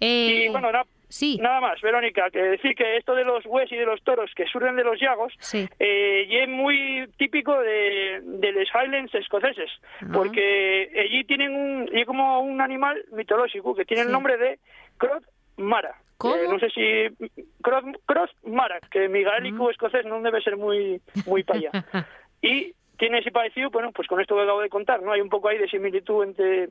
Eh, 0.00 0.46
Y 0.46 0.48
bueno, 0.48 0.72
na- 0.72 0.84
sí. 1.14 1.38
nada 1.40 1.60
más, 1.60 1.80
Verónica, 1.80 2.28
que 2.30 2.42
decir 2.42 2.74
que 2.74 2.96
esto 2.96 3.14
de 3.14 3.24
los 3.24 3.44
hues 3.46 3.70
y 3.70 3.76
de 3.76 3.86
los 3.86 4.02
toros 4.02 4.30
que 4.34 4.46
surgen 4.46 4.76
de 4.76 4.84
los 4.84 5.00
llagos 5.00 5.32
Sí. 5.38 5.68
eh, 5.78 6.26
y 6.28 6.36
es 6.38 6.48
muy 6.48 7.06
típico 7.16 7.58
de, 7.60 8.20
de 8.22 8.52
los 8.52 8.68
Highlands 8.74 9.14
escoceses, 9.14 9.70
Ah. 10.00 10.06
porque 10.12 10.90
allí 10.98 11.24
tienen 11.24 11.54
un, 11.54 11.88
y 11.92 12.04
como 12.04 12.40
un 12.40 12.60
animal 12.60 13.04
mitológico 13.12 13.74
que 13.74 13.84
tiene 13.84 14.02
Sí. 14.02 14.06
el 14.08 14.12
nombre 14.12 14.36
de 14.36 14.58
Crot 14.98 15.24
Mara. 15.56 15.94
¿Cómo? 16.18 16.34
Eh, 16.36 16.46
no 16.48 16.58
sé 16.58 16.68
si 16.70 17.42
Crot, 17.62 17.84
Crot 18.06 18.30
Mara, 18.44 18.78
que 18.90 19.08
mi 19.08 19.22
gaélico 19.22 19.70
escocés 19.70 20.04
no 20.06 20.20
debe 20.22 20.40
ser 20.42 20.56
muy 20.56 21.00
muy 21.26 21.42
para 21.44 21.58
allá. 21.58 21.70
y 22.42 22.72
tiene 22.98 23.18
ese 23.18 23.32
parecido, 23.32 23.70
bueno, 23.70 23.90
pues 23.92 24.06
con 24.08 24.20
esto 24.20 24.36
que 24.36 24.42
acabo 24.42 24.60
de 24.62 24.68
contar, 24.68 25.02
¿no? 25.02 25.10
Hay 25.12 25.20
un 25.20 25.28
poco 25.28 25.48
ahí 25.48 25.58
de 25.58 25.68
similitud 25.68 26.22
entre 26.24 26.68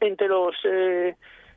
entre 0.00 0.26
los 0.28 0.54
eh, 0.64 1.14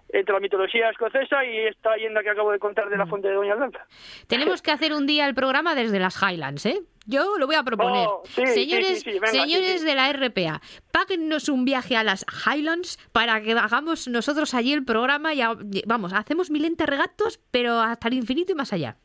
entre 0.10 0.34
la 0.34 0.40
mitología 0.40 0.90
escocesa 0.90 1.44
y 1.46 1.58
esta 1.68 1.96
leyenda 1.96 2.22
que 2.24 2.30
acabo 2.30 2.52
de 2.52 2.60
contar 2.60 2.88
Mm. 2.88 2.90
de 2.92 2.98
la 2.98 3.06
fuente 3.08 3.28
de 3.28 3.34
Doña 3.34 3.54
Aldonza. 3.54 3.86
Tenemos 4.28 4.62
que 4.62 4.72
hacer 4.72 4.94
un 4.94 5.06
día 5.08 5.26
el 5.28 5.34
programa 5.36 5.76
desde 5.76 6.00
las 6.00 6.22
Highlands, 6.22 6.66
¿eh? 6.66 6.82
Yo 7.08 7.38
lo 7.38 7.46
voy 7.46 7.56
a 7.56 7.64
proponer. 7.64 8.08
Oh, 8.08 8.24
sí, 8.26 8.46
señores 8.48 9.02
sí, 9.04 9.12
sí, 9.12 9.20
venga, 9.20 9.28
señores 9.28 9.84
de 9.84 9.94
la 9.96 10.12
RPA, 10.12 10.60
páguennos 10.92 11.50
un 11.50 11.64
viaje 11.64 11.96
a 11.96 12.04
las 12.04 12.26
Highlands 12.48 12.98
para 13.12 13.42
que 13.42 13.52
hagamos 13.54 14.08
nosotros 14.08 14.54
allí 14.56 14.74
el 14.74 14.84
programa 14.86 15.34
y 15.34 15.42
vamos, 15.86 16.14
hacemos 16.14 16.50
mil 16.50 16.66
entes 16.66 16.88
regatos, 16.88 17.40
pero 17.52 17.80
hasta 17.80 18.08
el 18.08 18.16
infinito 18.16 18.52
y 18.54 18.56
más 18.56 18.74
allá. 18.74 18.98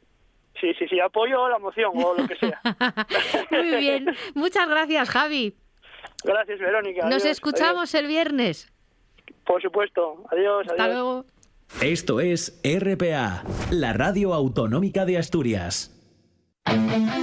Sí, 0.61 0.73
sí, 0.79 0.87
sí, 0.89 1.01
apoyo 1.01 1.49
la 1.49 1.59
moción 1.59 1.93
o 1.95 2.15
lo 2.15 2.27
que 2.27 2.37
sea. 2.37 2.61
Muy 3.51 3.77
bien. 3.77 4.15
Muchas 4.35 4.69
gracias, 4.69 5.09
Javi. 5.11 5.57
Gracias, 6.25 6.59
Verónica. 6.59 7.03
Nos 7.05 7.23
Adiós, 7.23 7.27
escuchamos 7.27 7.95
el 7.95 8.07
viernes. 8.07 8.71
Por 9.47 9.61
supuesto. 9.63 10.25
Adiós, 10.31 10.67
Hasta 10.69 10.85
adiós. 10.85 10.95
luego. 10.95 11.25
Esto 11.83 12.21
es 12.21 12.61
RPA, 12.65 13.45
la 13.71 13.93
radio 13.93 14.35
autonómica 14.35 15.05
de 15.05 15.19
Asturias. 15.19 15.97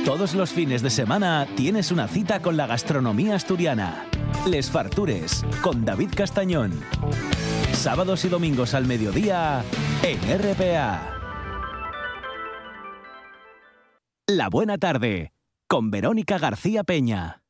Todos 0.06 0.36
los 0.36 0.52
fines 0.52 0.82
de 0.82 0.90
semana 0.90 1.46
tienes 1.56 1.92
una 1.92 2.08
cita 2.08 2.42
con 2.42 2.56
la 2.56 2.66
gastronomía 2.66 3.36
asturiana. 3.36 4.06
Les 4.50 4.72
Fartures, 4.72 5.46
con 5.62 5.84
David 5.84 6.12
Castañón. 6.16 6.72
Sábados 7.74 8.24
y 8.26 8.30
domingos 8.30 8.74
al 8.74 8.86
mediodía 8.88 9.64
en 10.04 10.18
RPA. 10.40 11.14
La 14.28 14.50
buena 14.50 14.78
tarde, 14.78 15.34
con 15.68 15.92
Verónica 15.92 16.38
García 16.38 16.84
Peña. 16.84 17.42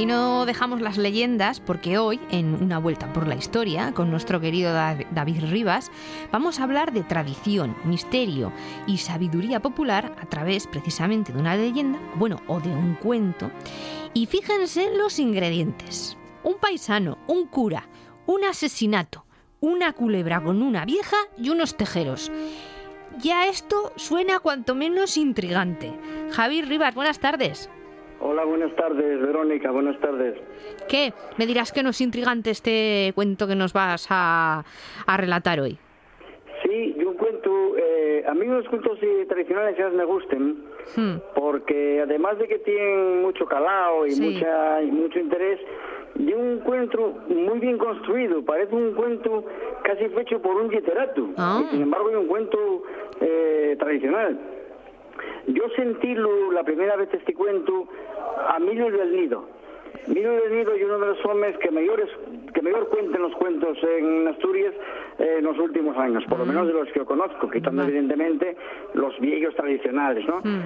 Y 0.00 0.06
no 0.06 0.46
dejamos 0.46 0.80
las 0.80 0.96
leyendas 0.96 1.60
porque 1.60 1.98
hoy, 1.98 2.18
en 2.30 2.54
una 2.54 2.78
vuelta 2.78 3.12
por 3.12 3.26
la 3.28 3.34
historia, 3.34 3.92
con 3.92 4.10
nuestro 4.10 4.40
querido 4.40 4.72
Da- 4.72 4.96
David 5.10 5.44
Rivas, 5.50 5.90
vamos 6.32 6.58
a 6.58 6.62
hablar 6.62 6.94
de 6.94 7.02
tradición, 7.02 7.76
misterio 7.84 8.50
y 8.86 8.96
sabiduría 8.96 9.60
popular 9.60 10.16
a 10.18 10.24
través 10.24 10.66
precisamente 10.66 11.34
de 11.34 11.38
una 11.38 11.54
leyenda, 11.54 11.98
bueno, 12.14 12.40
o 12.46 12.60
de 12.60 12.70
un 12.70 12.94
cuento. 12.94 13.50
Y 14.14 14.24
fíjense 14.24 14.86
en 14.86 14.96
los 14.96 15.18
ingredientes. 15.18 16.16
Un 16.44 16.54
paisano, 16.54 17.18
un 17.26 17.44
cura, 17.46 17.86
un 18.24 18.42
asesinato, 18.44 19.26
una 19.60 19.92
culebra 19.92 20.42
con 20.42 20.62
una 20.62 20.86
vieja 20.86 21.18
y 21.36 21.50
unos 21.50 21.76
tejeros. 21.76 22.32
Ya 23.18 23.48
esto 23.48 23.92
suena 23.96 24.38
cuanto 24.38 24.74
menos 24.74 25.18
intrigante. 25.18 25.92
Javi 26.32 26.62
Rivas, 26.62 26.94
buenas 26.94 27.18
tardes. 27.18 27.68
Hola, 28.20 28.44
buenas 28.44 28.74
tardes, 28.76 29.20
Verónica, 29.20 29.70
buenas 29.70 29.98
tardes. 30.00 30.36
¿Qué? 30.88 31.12
Me 31.38 31.46
dirás 31.46 31.72
que 31.72 31.82
no 31.82 31.90
es 31.90 32.00
intrigante 32.00 32.50
este 32.50 33.12
cuento 33.14 33.46
que 33.46 33.54
nos 33.54 33.72
vas 33.72 34.06
a, 34.10 34.62
a 35.06 35.16
relatar 35.16 35.58
hoy. 35.60 35.78
Sí, 36.62 36.94
yo 36.98 37.10
un 37.10 37.16
cuento, 37.16 37.50
eh, 37.78 38.22
a 38.28 38.34
mí 38.34 38.44
los 38.46 38.68
cuentos 38.68 38.98
tradicionales 39.28 39.76
ya 39.78 39.88
me 39.88 40.04
gustan, 40.04 40.56
Hmm. 40.96 41.16
porque 41.34 42.00
además 42.02 42.38
de 42.38 42.48
que 42.48 42.58
tienen 42.58 43.22
mucho 43.22 43.46
calao 43.46 44.06
y 44.06 44.10
Sí. 44.12 44.22
mucha, 44.22 44.82
y 44.82 44.90
mucho 44.90 45.18
interés, 45.18 45.60
de 46.14 46.34
un 46.34 46.58
cuento 46.60 47.18
muy 47.28 47.58
bien 47.60 47.78
construido, 47.78 48.42
parece 48.44 48.74
un 48.74 48.94
cuento 48.94 49.44
casi 49.84 50.04
hecho 50.04 50.42
por 50.42 50.56
un 50.56 50.68
literato, 50.70 51.28
Ah. 51.36 51.62
y 51.64 51.70
sin 51.70 51.82
embargo 51.82 52.10
es 52.10 52.16
un 52.16 52.26
cuento 52.26 52.82
eh, 53.20 53.76
tradicional. 53.78 54.38
Yo 55.46 55.68
sentí 55.76 56.14
la 56.14 56.62
primera 56.64 56.96
vez 56.96 57.08
este 57.12 57.34
cuento 57.34 57.86
a 58.48 58.56
Emilio 58.58 58.90
del 58.90 59.14
Nido. 59.14 59.44
Emilio 60.06 60.32
del 60.32 60.52
Nido 60.56 60.72
es 60.72 60.84
uno 60.84 60.98
de 60.98 61.06
los 61.08 61.24
hombres 61.26 61.56
que 61.58 61.70
mejores 61.70 62.08
que 62.54 62.62
mejor 62.62 62.88
cuentan 62.88 63.22
los 63.22 63.34
cuentos 63.36 63.78
en 63.82 64.28
Asturias 64.28 64.74
eh, 65.18 65.36
en 65.38 65.44
los 65.44 65.58
últimos 65.58 65.96
años, 65.96 66.24
por 66.28 66.38
lo 66.38 66.46
menos 66.46 66.66
de 66.66 66.72
los 66.72 66.88
que 66.88 67.00
yo 67.00 67.04
conozco, 67.06 67.48
quitando 67.50 67.82
Vale. 67.82 67.90
evidentemente 67.90 68.56
los 68.94 69.18
viejos 69.20 69.54
tradicionales, 69.54 70.26
¿no? 70.26 70.38
Mm. 70.42 70.62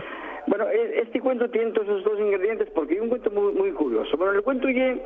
Bueno, 0.47 0.69
e- 0.69 1.01
este 1.01 1.21
cuento 1.21 1.49
tiene 1.51 1.73
todos 1.73 1.89
esos 1.89 2.05
dos 2.05 2.21
ingredientes 2.21 2.69
porque 2.71 2.95
es 2.95 3.01
un 3.01 3.09
cuento 3.09 3.31
muy, 3.31 3.53
muy 3.55 3.73
curioso. 3.73 4.17
Bueno, 4.17 4.33
el 4.35 4.43
cuento 4.43 4.69
ya 4.69 4.93
es 4.93 5.01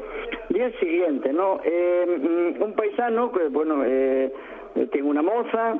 el 0.51 0.79
siguiente, 0.81 1.33
¿no? 1.33 1.61
Eh, 1.65 2.55
mm, 2.59 2.63
un 2.63 2.73
paisano 2.75 3.31
que, 3.33 3.49
bueno, 3.49 3.83
eh, 3.85 4.33
tiene 4.93 5.09
una 5.09 5.23
moza, 5.23 5.77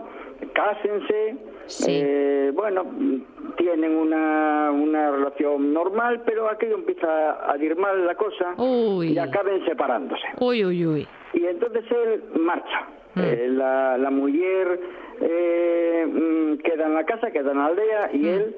cásense, 0.53 1.37
Sí. 1.69 1.93
eh, 2.03 2.51
bueno, 2.55 2.85
mm, 2.85 3.17
tienen 3.57 3.95
una, 3.97 4.71
una 4.73 5.11
relación 5.11 5.73
normal, 5.73 6.23
pero 6.25 6.49
aquello 6.51 6.77
empieza 6.77 7.51
a 7.51 7.57
ir 7.59 7.77
mal 7.77 8.05
la 8.07 8.15
cosa 8.15 8.55
Uy. 8.57 9.13
y 9.13 9.19
acaben 9.19 9.65
separándose. 9.67 10.23
Uy, 10.41 10.65
uy, 10.65 10.87
uy. 10.87 11.09
Y 11.35 11.45
entonces 11.45 11.85
él 11.91 12.23
marcha, 12.41 12.87
Eh, 13.17 13.49
la, 13.51 13.99
la 13.99 14.11
mujer 14.11 14.81
eh, 15.21 16.07
mm, 16.07 16.59
queda 16.59 16.87
en 16.87 16.95
la 16.95 17.05
casa, 17.05 17.31
queda 17.33 17.51
en 17.53 17.59
la 17.59 17.67
aldea 17.67 18.11
y 18.13 18.29
él 18.29 18.57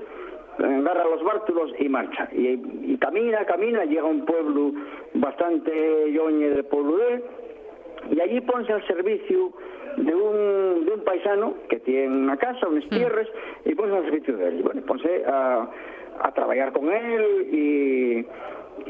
agarra 0.58 1.04
los 1.04 1.22
bártulos 1.24 1.72
y 1.78 1.88
marcha. 1.88 2.28
Y, 2.32 2.60
y 2.92 2.98
camina, 2.98 3.44
camina, 3.46 3.84
llega 3.86 4.02
a 4.02 4.04
un 4.04 4.24
pueblo 4.26 4.72
bastante 5.14 6.12
yoñe 6.12 6.50
del 6.50 6.64
pueblo 6.64 6.96
de 6.98 7.14
él 7.14 7.24
y 8.10 8.20
allí 8.20 8.40
ponse 8.40 8.72
al 8.72 8.86
servicio 8.86 9.52
de 9.96 10.14
un, 10.14 10.84
de 10.86 10.92
un 10.92 11.04
paisano 11.04 11.54
que 11.68 11.80
tiene 11.80 12.08
una 12.08 12.36
casa, 12.36 12.68
unas 12.68 12.88
tierras, 12.88 13.26
y 13.64 13.74
ponse 13.74 13.96
al 13.96 14.04
servicio 14.04 14.36
de 14.36 14.48
él. 14.48 14.58
Y 14.60 14.62
bueno, 14.62 14.82
ponse 14.86 15.24
a, 15.26 15.68
a 16.20 16.32
trabajar 16.32 16.72
con 16.72 16.90
él 16.92 17.48
y, 17.52 18.26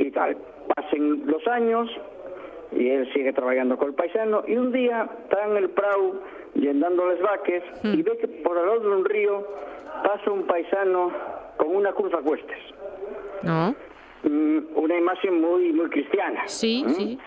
y 0.03 0.11
tal. 0.11 0.37
Pasen 0.75 1.27
los 1.27 1.47
años 1.49 1.91
y 2.73 2.89
él 2.89 3.13
sigue 3.13 3.33
trabajando 3.33 3.77
con 3.77 3.89
el 3.89 3.95
paisano 3.95 4.45
y 4.47 4.57
un 4.57 4.71
día 4.73 5.09
está 5.25 5.45
en 5.47 5.57
el 5.57 5.71
prau 5.71 6.21
llenando 6.55 7.07
las 7.09 7.21
vaques 7.21 7.63
y 7.83 8.03
ve 8.03 8.17
que 8.19 8.29
por 8.29 8.57
el 8.57 8.67
lado 8.67 8.81
de 8.81 8.89
un 8.89 9.05
río 9.05 9.45
pasa 10.05 10.31
un 10.31 10.45
paisano 10.45 11.11
con 11.57 11.75
una 11.75 11.93
cruz 11.93 12.13
a 12.15 12.19
cuestas. 12.19 12.59
No. 13.43 13.75
Mm, 14.23 14.59
Una 14.77 14.97
imagen 14.99 15.41
muy, 15.41 15.73
muy 15.73 15.89
cristiana. 15.89 16.43
Sí, 16.47 16.85
¿Mm? 16.87 16.91
sí. 16.91 17.19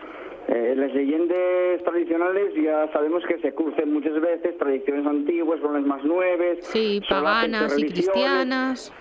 Eh, 0.54 0.76
las 0.76 0.94
leyendas 0.94 1.84
tradicionales 1.84 2.54
ya 2.54 2.88
sabemos 2.94 3.26
que 3.26 3.40
se 3.40 3.56
crucen 3.56 3.92
muchas 3.92 4.22
veces 4.22 4.56
tradiciones 4.60 5.04
antiguas 5.08 5.60
con 5.62 5.74
las 5.74 5.84
más 5.84 6.04
nuevas, 6.04 6.60
Sí, 6.62 7.02
paganas 7.10 7.76
y 7.80 7.88
cristianas. 7.88 8.94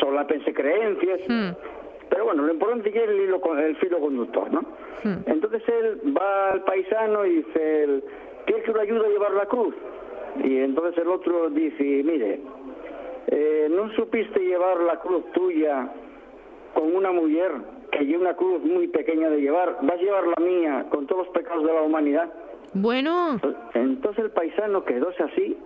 solapense 0.00 0.52
creencias. 0.52 1.20
Hmm. 1.28 1.50
Pero 2.10 2.24
bueno, 2.24 2.42
lo 2.42 2.52
importante 2.52 2.88
es 2.88 2.96
el, 2.96 3.20
hilo 3.20 3.40
el 3.56 3.76
filo 3.76 4.00
conductor, 4.00 4.50
¿no? 4.52 4.62
Hmm. 5.04 5.18
Entonces 5.26 5.62
él 5.68 6.00
va 6.16 6.50
al 6.50 6.64
paisano 6.64 7.24
y 7.24 7.36
dice, 7.36 7.84
él, 7.84 8.04
¿quieres 8.46 8.64
que 8.64 8.72
lo 8.72 8.80
ayude 8.80 9.06
a 9.06 9.10
llevar 9.10 9.32
la 9.34 9.46
cruz? 9.46 9.76
Y 10.42 10.56
entonces 10.58 11.00
el 11.00 11.08
otro 11.08 11.50
dice, 11.50 11.84
mire, 12.04 12.40
eh, 13.28 13.68
¿no 13.70 13.92
supiste 13.92 14.40
llevar 14.40 14.80
la 14.80 14.98
cruz 14.98 15.22
tuya 15.32 15.88
con 16.74 16.96
una 16.96 17.12
mujer 17.12 17.52
que 17.90 18.04
lleva 18.04 18.22
una 18.22 18.34
cruz 18.34 18.62
muy 18.62 18.88
pequeña 18.88 19.30
de 19.30 19.40
llevar? 19.40 19.78
¿Vas 19.82 19.98
a 19.98 20.02
llevar 20.02 20.24
la 20.26 20.44
mía 20.44 20.86
con 20.90 21.06
todos 21.06 21.26
los 21.26 21.34
pecados 21.34 21.64
de 21.64 21.72
la 21.72 21.82
humanidad? 21.82 22.30
Bueno, 22.74 23.40
Entonces 23.74 24.24
el 24.24 24.30
paisano 24.30 24.84
quedóse 24.84 25.22
así 25.22 25.56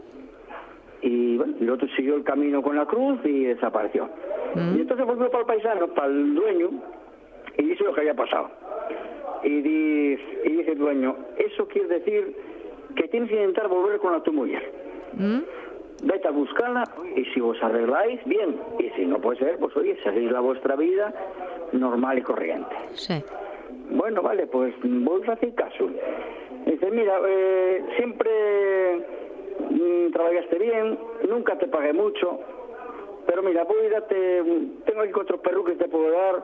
y 1.03 1.37
bueno, 1.37 1.55
el 1.61 1.71
otro 1.71 1.89
siguió 1.97 2.15
el 2.15 2.23
camino 2.23 2.63
con 2.63 2.77
la 2.77 2.87
cruz 2.87 3.19
y 3.25 3.45
desapareció. 3.45 4.09
Y 4.55 4.81
entonces 4.81 5.07
volvió 5.07 5.31
para 5.31 5.41
el 5.41 5.47
paisano, 5.47 5.89
para 5.89 6.09
el 6.09 6.35
dueño, 6.35 6.71
y 7.59 7.63
dice 7.65 7.85
lo 7.85 7.95
que 7.95 8.01
había 8.03 8.15
pasado. 8.15 8.51
Y 9.43 9.63
dice, 9.63 10.23
y 10.45 10.51
dice 10.51 10.73
el 10.73 10.79
dueño, 10.79 11.17
eso 11.39 11.67
quiere 11.67 11.89
decir 11.89 12.37
que 12.95 13.09
tienes 13.09 13.31
que 13.31 13.37
intentar 13.37 13.69
volver 13.69 13.99
con 13.99 14.13
la 14.13 14.23
tu 14.23 14.33
mujer. 14.33 14.71
¿Mm? 15.15 15.39
Vete 16.03 16.29
a 16.29 16.31
buscarla 16.33 16.85
y 17.17 17.25
si 17.27 17.41
os 17.41 17.63
arregláis, 17.63 18.21
bien. 18.25 18.57
Y 18.79 18.91
si 18.91 19.07
no 19.07 19.19
puede 19.21 19.39
ser, 19.39 19.59
pues 19.59 19.77
oye, 19.77 19.97
seguís 20.03 20.31
la 20.33 20.41
vuestra 20.41 20.75
vida 20.77 21.13
normal 21.73 22.19
y 22.19 22.23
corriente. 22.23 22.75
sí. 22.95 23.23
Bueno, 23.91 24.23
vale, 24.23 24.47
pues 24.47 24.75
voy 24.83 25.23
a 25.29 25.33
hacer 25.33 25.55
caso. 25.55 25.91
Dice, 26.65 26.91
mira, 26.91 27.19
eh, 27.29 27.85
siempre 27.97 28.31
mm, 29.71 30.13
trabajaste 30.13 30.59
bien, 30.59 30.99
nunca 31.29 31.59
te 31.59 31.67
pagué 31.67 31.93
mucho, 31.93 32.41
pero 33.27 33.43
mira, 33.43 33.65
voy 33.65 33.87
a 33.87 33.91
darte, 33.91 34.43
tengo 34.87 35.03
aquí 35.03 35.13
cuatro 35.13 35.43
perruques 35.43 35.77
que 35.77 35.85
te 35.85 35.91
puedo 35.91 36.11
dar. 36.11 36.43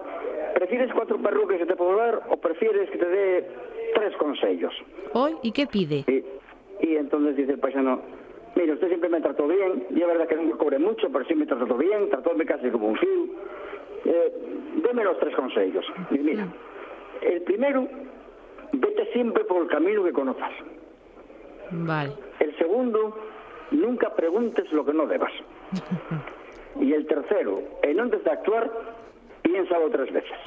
¿Prefieres 0.55 0.93
cuatro 0.93 1.17
perruques 1.23 1.59
que 1.59 1.67
te 1.67 1.75
puedo 1.77 1.97
dar 1.97 2.21
o 2.29 2.37
prefieres 2.37 2.91
que 2.91 2.99
te 2.99 3.09
dé 3.09 3.47
tres 3.95 4.15
consejos? 4.17 4.75
¿Hoy? 5.15 5.35
¿Y 5.43 5.53
qué 5.53 5.67
pide? 5.67 6.05
Y, 6.07 6.87
y 6.87 6.97
entonces 6.97 7.35
dice 7.37 7.53
el 7.53 7.59
paisano, 7.61 8.01
mire, 8.59 8.73
usted 8.73 8.89
siempre 8.89 9.09
me 9.09 9.21
trató 9.21 9.47
bien, 9.47 9.87
y 9.91 10.01
es 10.01 10.07
verdad 10.07 10.27
que 10.27 10.35
no 10.35 10.43
me 10.43 10.53
cobré 10.53 10.79
mucho, 10.79 11.09
pero 11.13 11.25
sí 11.27 11.35
me 11.35 11.47
trató 11.47 11.77
bien, 11.77 12.11
trató 12.11 12.35
de 12.35 12.45
casi 12.45 12.69
como 12.71 12.89
un 12.89 12.97
fil. 12.97 13.33
Eh, 14.05 14.33
deme 14.83 15.05
los 15.05 15.19
tres 15.21 15.35
consejos. 15.35 15.87
Y 16.11 16.19
mira, 16.19 16.49
el 17.23 17.43
primero, 17.43 17.87
vete 18.73 19.13
siempre 19.13 19.45
por 19.45 19.63
el 19.63 19.69
camino 19.69 20.03
que 20.03 20.13
conozcas. 20.13 20.53
Vale. 21.71 22.13
El 22.41 22.57
segundo, 22.59 23.17
nunca 23.71 24.15
preguntes 24.15 24.71
lo 24.73 24.85
que 24.85 24.93
no 24.93 25.07
debas. 25.07 25.33
Y 26.81 26.93
el 26.93 27.09
tercero, 27.09 27.61
en 27.83 27.99
antes 27.99 28.23
de 28.23 28.31
actuar, 28.31 28.71
piénsalo 29.43 29.91
tres 29.91 30.13
veces. 30.13 30.39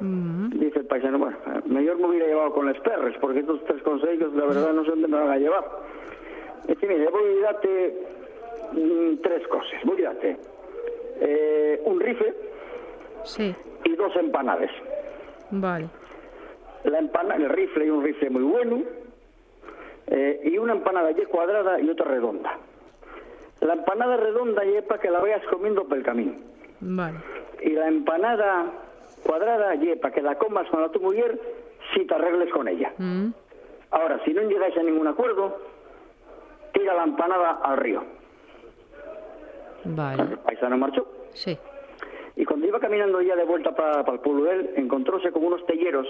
Dice 0.00 0.80
el 0.80 0.86
paisano, 0.86 1.18
bueno, 1.18 1.36
mejor 1.66 1.98
me 1.98 2.06
hubiera 2.08 2.26
llevado 2.26 2.52
con 2.52 2.66
los 2.66 2.78
perros, 2.80 3.14
porque 3.20 3.40
estos 3.40 3.62
tres 3.66 3.82
consejos, 3.82 4.34
la 4.34 4.46
verdad, 4.46 4.72
no 4.72 4.82
sé 4.82 4.90
dónde 4.90 5.06
me 5.06 5.16
van 5.16 5.30
a 5.30 5.36
llevar. 5.36 5.64
Dice, 6.66 6.86
mire, 6.86 7.08
voy 7.08 7.38
a 7.38 7.52
darte 7.52 7.94
mm, 8.72 9.16
tres 9.22 9.46
cosas. 9.48 9.82
Voy 9.84 10.02
a 10.04 10.08
darte 10.12 10.36
eh, 11.20 11.80
un 11.84 12.00
rifle 12.00 12.34
Sí. 13.24 13.54
y 13.84 13.96
dos 13.96 14.14
empanadas. 14.16 14.70
Vale. 15.50 15.88
La 16.84 16.98
empana, 16.98 17.34
el 17.36 17.48
rifle 17.48 17.86
y 17.86 17.90
un 17.90 18.02
rifle 18.02 18.30
muy 18.30 18.42
bueno, 18.42 18.82
eh, 20.06 20.40
y 20.44 20.56
una 20.58 20.72
empanada 20.72 21.10
ya 21.10 21.26
cuadrada 21.26 21.78
y 21.80 21.90
otra 21.90 22.06
redonda. 22.06 22.58
La 23.60 23.74
empanada 23.74 24.16
redonda 24.16 24.64
ya 24.64 24.78
es 24.78 24.84
para 24.84 25.00
que 25.00 25.10
la 25.10 25.20
vayas 25.20 25.44
comiendo 25.50 25.84
por 25.84 25.98
el 25.98 26.04
camino. 26.04 26.32
Vale. 26.80 27.18
Y 27.62 27.70
la 27.70 27.88
empanada 27.88 28.72
cuadrada 29.26 29.74
ya 29.74 29.92
es 29.92 29.98
para 29.98 30.14
que 30.14 30.22
la 30.22 30.36
comas 30.38 30.66
con 30.70 30.80
la 30.80 30.88
tu 30.88 31.00
mujer 31.00 31.38
si 31.94 32.06
te 32.06 32.14
arregles 32.14 32.50
con 32.52 32.66
ella. 32.68 32.92
Mm. 32.96 33.28
Ahora, 33.90 34.18
si 34.24 34.32
no 34.32 34.40
llegáis 34.42 34.76
a 34.78 34.82
ningún 34.82 35.06
acuerdo, 35.08 35.58
tira 36.72 36.94
la 36.94 37.04
empanada 37.04 37.60
al 37.62 37.76
río. 37.78 38.02
El 39.84 39.92
Vale. 39.94 40.36
paisano 40.38 40.76
marchó. 40.76 41.06
Sí. 41.32 41.56
Y 42.36 42.44
cuando 42.44 42.66
iba 42.66 42.78
caminando 42.80 43.20
ya 43.22 43.36
de 43.36 43.44
vuelta 43.44 43.74
para, 43.74 44.00
el 44.00 44.20
pueblo 44.20 44.44
de 44.44 44.52
él, 44.52 44.70
encontróse 44.76 45.30
con 45.32 45.44
unos 45.44 45.64
telleros 45.66 46.06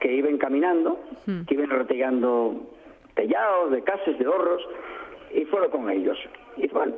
que 0.00 0.12
iban 0.12 0.36
caminando, 0.38 0.98
que 1.46 1.54
iban 1.54 1.70
retegando 1.70 2.54
tellados 3.14 3.70
de 3.70 3.82
casas, 3.82 4.18
de 4.18 4.26
horros, 4.26 4.66
y 5.34 5.44
fueron 5.46 5.70
con 5.70 5.90
ellos. 5.90 6.18
Y 6.56 6.62
dice, 6.62 6.74
bueno, 6.74 6.94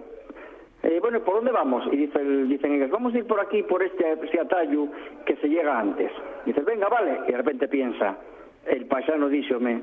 eh, 0.82 0.98
bueno, 1.00 1.20
¿por 1.20 1.36
dónde 1.36 1.52
vamos? 1.52 1.86
Y 1.92 1.96
dice 1.96 2.18
el- 2.20 2.48
dicen 2.48 2.72
ellos, 2.72 2.90
vamos 2.90 3.14
a 3.14 3.18
ir 3.18 3.26
por 3.26 3.40
aquí, 3.40 3.62
por 3.62 3.82
este, 3.82 4.12
este 4.12 4.40
atallo 4.40 4.86
que 5.26 5.36
se 5.36 5.48
llega 5.48 5.78
antes. 5.78 6.10
dice, 6.46 6.60
venga, 6.62 6.88
vale. 6.88 7.20
Y 7.28 7.32
de 7.32 7.36
repente 7.38 7.68
piensa, 7.68 8.16
el 8.66 8.86
paisano 8.86 9.28
díxome, 9.28 9.82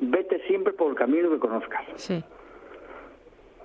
vete 0.00 0.40
siempre 0.46 0.72
por 0.72 0.90
el 0.90 0.96
camino 0.96 1.30
que 1.30 1.38
conozcas. 1.38 1.82
Sí. 1.96 2.22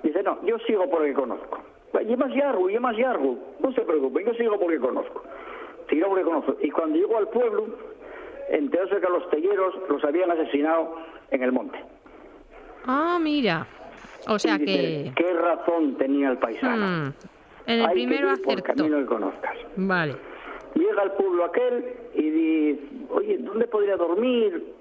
Dice, 0.03 0.21
no, 0.23 0.43
yo 0.45 0.59
sigo 0.59 0.89
por 0.89 1.03
el 1.03 1.09
que 1.13 1.21
conozco. 1.21 1.59
Y 2.07 2.15
más 2.15 2.35
largo, 2.35 2.69
y 2.69 2.77
más 2.77 2.97
largo. 2.97 3.37
No 3.59 3.71
se 3.73 3.81
preocupe, 3.81 4.23
yo 4.25 4.33
sigo 4.33 4.59
por 4.59 4.71
el 4.71 4.79
que 4.79 4.85
conozco. 4.85 5.23
Sigo 5.89 6.09
por 6.09 6.19
el 6.19 6.25
que 6.25 6.29
conozco. 6.29 6.57
Y 6.61 6.69
cuando 6.71 6.97
llegó 6.97 7.17
al 7.17 7.29
pueblo, 7.29 7.67
enteróse 8.49 8.99
que 8.99 9.07
a 9.07 9.09
los 9.09 9.29
telleros 9.29 9.75
los 9.89 10.03
habían 10.03 10.29
asesinado 10.31 10.95
en 11.31 11.43
el 11.43 11.51
monte. 11.51 11.79
Ah, 12.85 13.17
mira. 13.19 13.65
O 14.27 14.37
sea 14.37 14.57
que... 14.59 15.11
¿Qué 15.15 15.33
razón 15.33 15.95
tenía 15.95 16.29
el 16.29 16.37
paisano? 16.37 16.85
Mm. 16.85 17.13
En 17.67 17.79
el 17.79 17.85
Hay 17.85 17.93
primero 17.93 18.27
que 18.27 18.33
ir 18.33 18.41
por 18.43 18.63
camino 18.63 18.97
que 18.99 19.05
conozcas. 19.05 19.57
Vale. 19.75 20.15
Llega 20.75 21.01
al 21.01 21.13
pueblo 21.13 21.45
aquel 21.45 21.85
y 22.13 22.29
dice, 22.29 22.81
oye, 23.09 23.37
¿dónde 23.39 23.65
podría 23.67 23.95
dormir? 23.95 24.74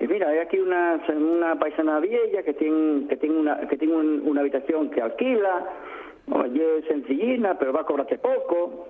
Y 0.00 0.06
mira, 0.08 0.28
hay 0.28 0.38
aquí 0.38 0.58
una, 0.58 1.00
una 1.16 1.56
paisana 1.58 2.00
vieja 2.00 2.42
que 2.42 2.54
tiene, 2.54 3.06
que 3.08 3.16
tiene, 3.16 3.38
una, 3.38 3.60
que 3.68 3.76
tiene 3.76 3.94
un- 3.94 4.22
una 4.26 4.40
habitación 4.40 4.90
que 4.90 5.00
alquila, 5.00 5.64
oye, 6.32 6.78
es 6.78 6.84
sencillina, 6.86 7.56
pero 7.58 7.72
va 7.72 7.82
a 7.82 7.84
cobrarte 7.86 8.18
poco. 8.18 8.88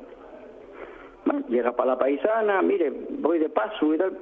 Bueno, 1.24 1.44
llega 1.48 1.72
para 1.72 1.90
la 1.92 1.98
paisana, 1.98 2.62
mire, 2.62 2.90
voy 3.10 3.38
de 3.38 3.48
paso 3.48 3.92
y 3.94 3.98
tal. 3.98 4.16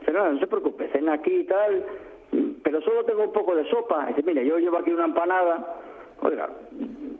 Dice, 0.00 0.12
no, 0.12 0.30
no 0.32 0.38
se 0.38 0.46
preocupe, 0.46 0.88
cena 0.92 1.14
aquí 1.14 1.32
y 1.32 1.44
tal, 1.44 1.84
pero 2.62 2.80
solo 2.82 3.04
tengo 3.04 3.22
un 3.24 3.32
poco 3.32 3.54
de 3.56 3.64
sopa. 3.70 4.06
Dice, 4.06 4.22
mire, 4.22 4.44
yo 4.46 4.58
llevo 4.58 4.78
aquí 4.78 4.90
una 4.92 5.06
empanada, 5.06 5.74
oiga, 6.22 6.48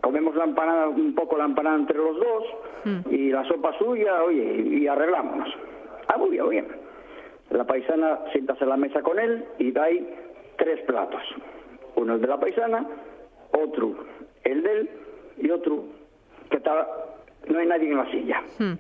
comemos 0.03 0.35
la 0.37 0.45
empanada, 0.45 0.89
un 0.89 1.15
poco 1.15 1.37
la 1.39 1.45
empanada 1.47 1.77
entre 1.77 1.97
los 1.97 2.17
dos, 2.19 2.45
y 3.11 3.31
la 3.31 3.45
sopa 3.45 3.73
suya, 3.79 4.23
oye, 4.23 4.63
y 4.63 4.87
arreglámonos. 4.87 5.49
Ah, 6.07 6.17
muy 6.19 6.31
bien, 6.31 6.45
muy 6.45 6.55
bien. 6.57 6.67
La 7.51 7.65
paisana 7.65 8.19
siéntase 8.33 8.65
a 8.65 8.67
la 8.69 8.77
mesa 8.77 9.03
con 9.03 9.19
él 9.19 9.45
y 9.59 9.71
da 9.73 9.85
ahí 9.85 10.07
tres 10.59 10.81
platos. 10.83 11.23
Uno 11.95 12.15
el 12.15 12.21
de 12.21 12.27
la 12.27 12.39
paisana, 12.41 12.87
otro 13.53 13.95
el 14.45 14.63
de 14.63 14.73
él 14.73 14.91
y 15.39 15.51
otro 15.51 15.85
que 16.51 16.57
está, 16.59 16.87
no 17.49 17.59
hay 17.59 17.67
nadie 17.67 17.91
en 17.91 17.97
la 17.97 18.11
silla. 18.11 18.43
Hmm. 18.59 18.75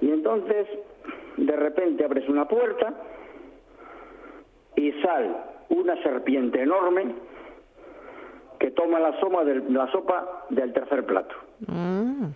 Y 0.00 0.10
entonces, 0.10 0.66
de 1.36 1.56
repente 1.56 2.04
abres 2.04 2.28
una 2.28 2.46
puerta 2.46 2.92
y 4.76 4.92
sale 5.02 5.30
una 5.70 6.00
serpiente 6.02 6.62
enorme 6.62 7.14
que 8.58 8.70
toma 8.70 8.98
la, 9.00 9.18
soma 9.20 9.44
del- 9.44 9.72
la 9.72 9.90
sopa 9.92 10.44
del 10.50 10.72
tercer 10.72 11.04
plato. 11.06 11.34
Ah, 11.68 12.28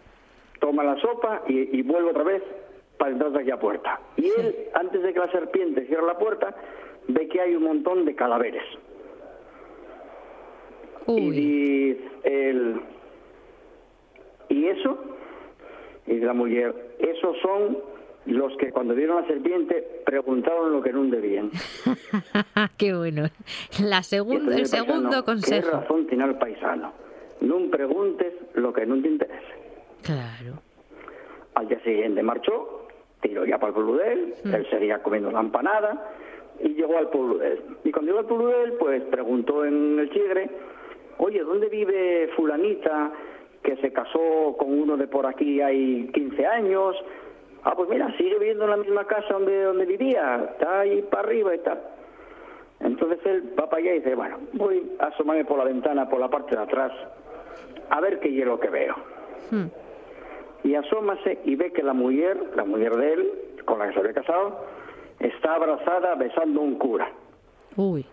Toma 0.61 0.83
la 0.83 0.97
sopa 1.01 1.43
y, 1.47 1.79
y 1.79 1.83
vuelve 1.83 2.11
otra 2.11 2.25
vez 2.25 2.43
para 2.99 3.13
entrar 3.13 3.33
de 3.33 3.41
aquí 3.41 3.51
a 3.51 3.59
puerta. 3.59 4.01
Y 4.17 4.27
él, 4.27 4.69
antes 4.75 5.03
de 5.03 5.13
que 5.13 5.19
la 5.19 5.31
serpiente 5.31 5.87
cierre 5.87 6.07
la 6.07 6.19
puerta, 6.19 6.55
ve 7.07 7.29
que 7.29 7.41
hay 7.41 7.55
un 7.55 7.65
montón 7.65 8.05
de 8.05 8.15
cadáveres. 8.15 8.65
Y 11.07 11.97
el... 12.25 12.81
¿Y 14.49 14.67
eso? 14.67 14.99
Y 16.07 16.19
la 16.21 16.33
mujer, 16.33 16.75
esos 16.99 17.37
son 17.41 17.79
los 18.27 18.55
que 18.59 18.71
cuando 18.71 18.95
vieron 18.95 19.19
a 19.19 19.21
la 19.23 19.27
serpiente 19.27 20.03
preguntaron 20.05 20.73
lo 20.73 20.83
que 20.83 20.93
no 20.93 21.05
debían. 21.05 21.51
Qué 22.77 22.95
bueno. 22.95 23.29
La 23.83 24.03
segundo, 24.03 24.53
el 24.53 24.67
segundo 24.67 25.03
paisano, 25.03 25.25
¿Qué 25.25 25.25
consejo. 25.25 25.71
razón 25.71 26.07
tiene 26.07 26.25
el 26.25 26.37
paisano? 26.37 26.93
No 27.41 27.71
preguntes 27.71 28.35
lo 28.55 28.73
que 28.73 28.85
no 28.85 29.01
te 29.01 29.09
interese. 29.09 29.55
Claro. 30.03 30.61
Al 31.55 31.69
día 31.69 31.81
siguiente 31.83 32.23
marchó, 32.23 32.78
tiró 33.21 33.45
ya 33.45 33.59
para 33.59 33.69
el 33.69 33.75
pueblo 33.75 33.97
de 33.97 34.13
él, 34.13 34.35
él 34.45 34.67
seguía 34.71 35.03
comiendo 35.03 35.31
la 35.31 35.41
empanada 35.41 36.11
y 36.61 36.75
llegó 36.75 36.99
al 36.99 37.09
pueblo 37.09 37.39
de 37.39 37.53
él. 37.53 37.63
Y 37.85 37.93
cuando 37.93 38.11
llegó 38.11 38.21
al 38.21 38.27
pueblo 38.27 38.49
de 38.49 38.65
él, 38.65 38.73
pues 38.79 39.03
preguntó 39.05 39.65
en 39.65 39.99
el 39.99 40.11
chigre, 40.11 40.51
oye, 41.19 41.41
¿dónde 41.43 41.69
vive 41.69 42.31
fulanita 42.37 43.13
que 43.63 43.77
se 43.77 43.93
casó 43.93 44.57
con 44.59 44.73
uno 44.73 44.97
de 44.97 45.07
por 45.07 45.27
aquí 45.27 45.61
hay 45.61 46.09
15 46.13 46.47
años? 46.47 46.97
Ah, 47.65 47.75
pues 47.77 47.89
mira, 47.89 48.15
sigue 48.17 48.39
viviendo 48.39 48.65
en 48.65 48.71
la 48.71 48.77
misma 48.77 49.05
casa 49.05 49.35
donde, 49.35 49.63
donde 49.63 49.85
vivía, 49.85 50.49
está 50.53 50.81
ahí 50.81 51.03
para 51.03 51.25
arriba 51.25 51.55
y 51.55 51.59
tal. 51.59 51.81
Entonces 52.81 53.19
él 53.25 53.53
va 53.59 53.69
para 53.69 53.83
allá 53.83 53.95
y 53.95 53.99
dice, 53.99 54.15
bueno, 54.15 54.39
voy 54.53 54.93
a 55.01 55.07
asomarme 55.07 55.45
por 55.45 55.59
la 55.59 55.65
ventana, 55.65 56.09
por 56.09 56.21
la 56.21 56.29
parte 56.29 56.55
de 56.55 56.63
atrás, 56.63 56.93
a 57.91 58.01
ver 58.01 58.21
qué 58.21 58.29
es 58.39 58.47
lo 58.47 58.61
que 58.61 58.69
veo 58.71 58.95
Hmm. 59.51 59.67
Y 60.69 60.75
asómase 60.75 61.39
y 61.45 61.55
ve 61.57 61.73
que 61.73 61.83
la 61.83 61.95
mujer, 61.95 62.37
la 62.55 62.65
mujer 62.65 62.95
de 62.97 63.13
él, 63.15 63.33
con 63.65 63.79
la 63.79 63.87
que 63.89 63.95
se 63.95 64.01
había 64.01 64.13
casado, 64.13 64.65
está 65.19 65.55
abrazada 65.55 66.15
besando 66.15 66.61
a 66.61 66.65
un 66.65 66.75
cura. 66.79 67.11
Uy. 67.77 68.05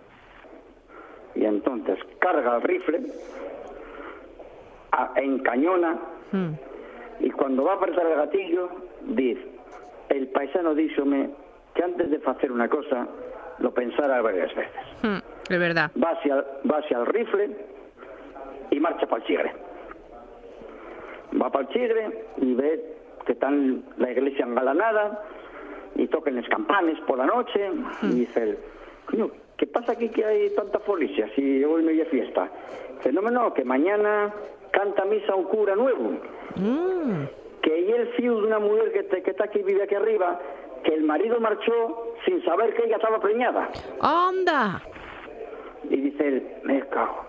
Y 1.36 1.44
entonces 1.46 1.98
carga 2.20 2.56
el 2.56 2.62
rifle, 2.62 3.02
a- 4.92 5.12
encañona, 5.18 5.98
Hmm. 6.32 6.54
y 7.20 7.30
cuando 7.32 7.64
va 7.66 7.74
a 7.74 7.76
apretar 7.76 8.06
el 8.08 8.16
gatillo, 8.16 8.70
dice, 9.02 9.46
el 10.10 10.28
paisano 10.30 10.74
díxome 10.74 11.30
que 11.74 11.84
antes 11.84 12.10
de 12.10 12.22
hacer 12.26 12.52
una 12.52 12.70
cosa, 12.70 13.08
lo 13.60 13.74
pensara 13.74 14.22
varias 14.22 14.54
veces. 14.56 14.82
Hmm. 15.04 15.18
Es 15.50 15.60
verdad. 15.60 15.92
Va 16.02 16.12
hacia, 16.12 16.36
va 16.72 16.78
hacia 16.78 17.00
el 17.00 17.06
rifle 17.06 17.50
y 18.72 18.80
marcha 18.80 19.06
para 19.08 19.22
el 19.22 19.28
chigre. 19.28 19.52
Va 21.42 21.50
para 21.52 21.66
el 21.66 21.74
chigre 21.74 22.26
y 22.38 22.54
ve 22.54 22.94
que 23.26 23.34
está 23.34 23.48
en 23.50 23.84
la 23.98 24.12
iglesia 24.12 24.46
engalanada 24.46 25.24
y 25.96 26.08
tocan 26.08 26.36
las 26.36 26.48
campanas 26.50 27.00
por 27.08 27.18
la 27.18 27.26
noche 27.26 27.72
y 28.04 28.08
dice 28.08 28.58
"Coño, 29.06 29.30
¿qué 29.58 29.66
pasa 29.68 29.94
aquí 29.94 30.10
que 30.10 30.24
hay 30.26 30.50
tanta 30.56 30.80
policía 30.80 31.28
si 31.36 31.64
hoy 31.64 31.84
no 31.84 31.90
hay 31.90 32.02
fiesta? 32.06 32.50
Dice, 32.98 33.12
no, 33.12 33.22
no, 33.22 33.54
que 33.54 33.64
mañana 33.64 34.34
canta 34.72 35.06
misa 35.06 35.36
un 35.36 35.46
cura 35.46 35.76
nuevo, 35.76 36.12
Mm. 36.58 37.26
que 37.62 37.74
hay 37.74 37.92
el 37.92 38.08
fío 38.10 38.40
de 38.42 38.48
una 38.48 38.60
mujer 38.60 38.92
que, 38.94 39.04
te- 39.04 39.22
que 39.24 39.32
está 39.32 39.46
aquí, 39.46 39.62
vive 39.64 39.84
aquí 39.84 39.96
arriba, 39.96 40.40
que 40.84 40.94
el 40.94 41.04
marido 41.04 41.40
marchó 41.40 42.14
sin 42.26 42.44
saber 42.46 42.74
que 42.76 42.86
ella 42.86 42.96
estaba 42.98 43.20
preñada. 43.20 43.70
¡Anda! 44.02 44.82
Y 45.90 45.98
dice 45.98 46.28
él, 46.28 46.48
me 46.64 46.80
cago. 46.88 47.26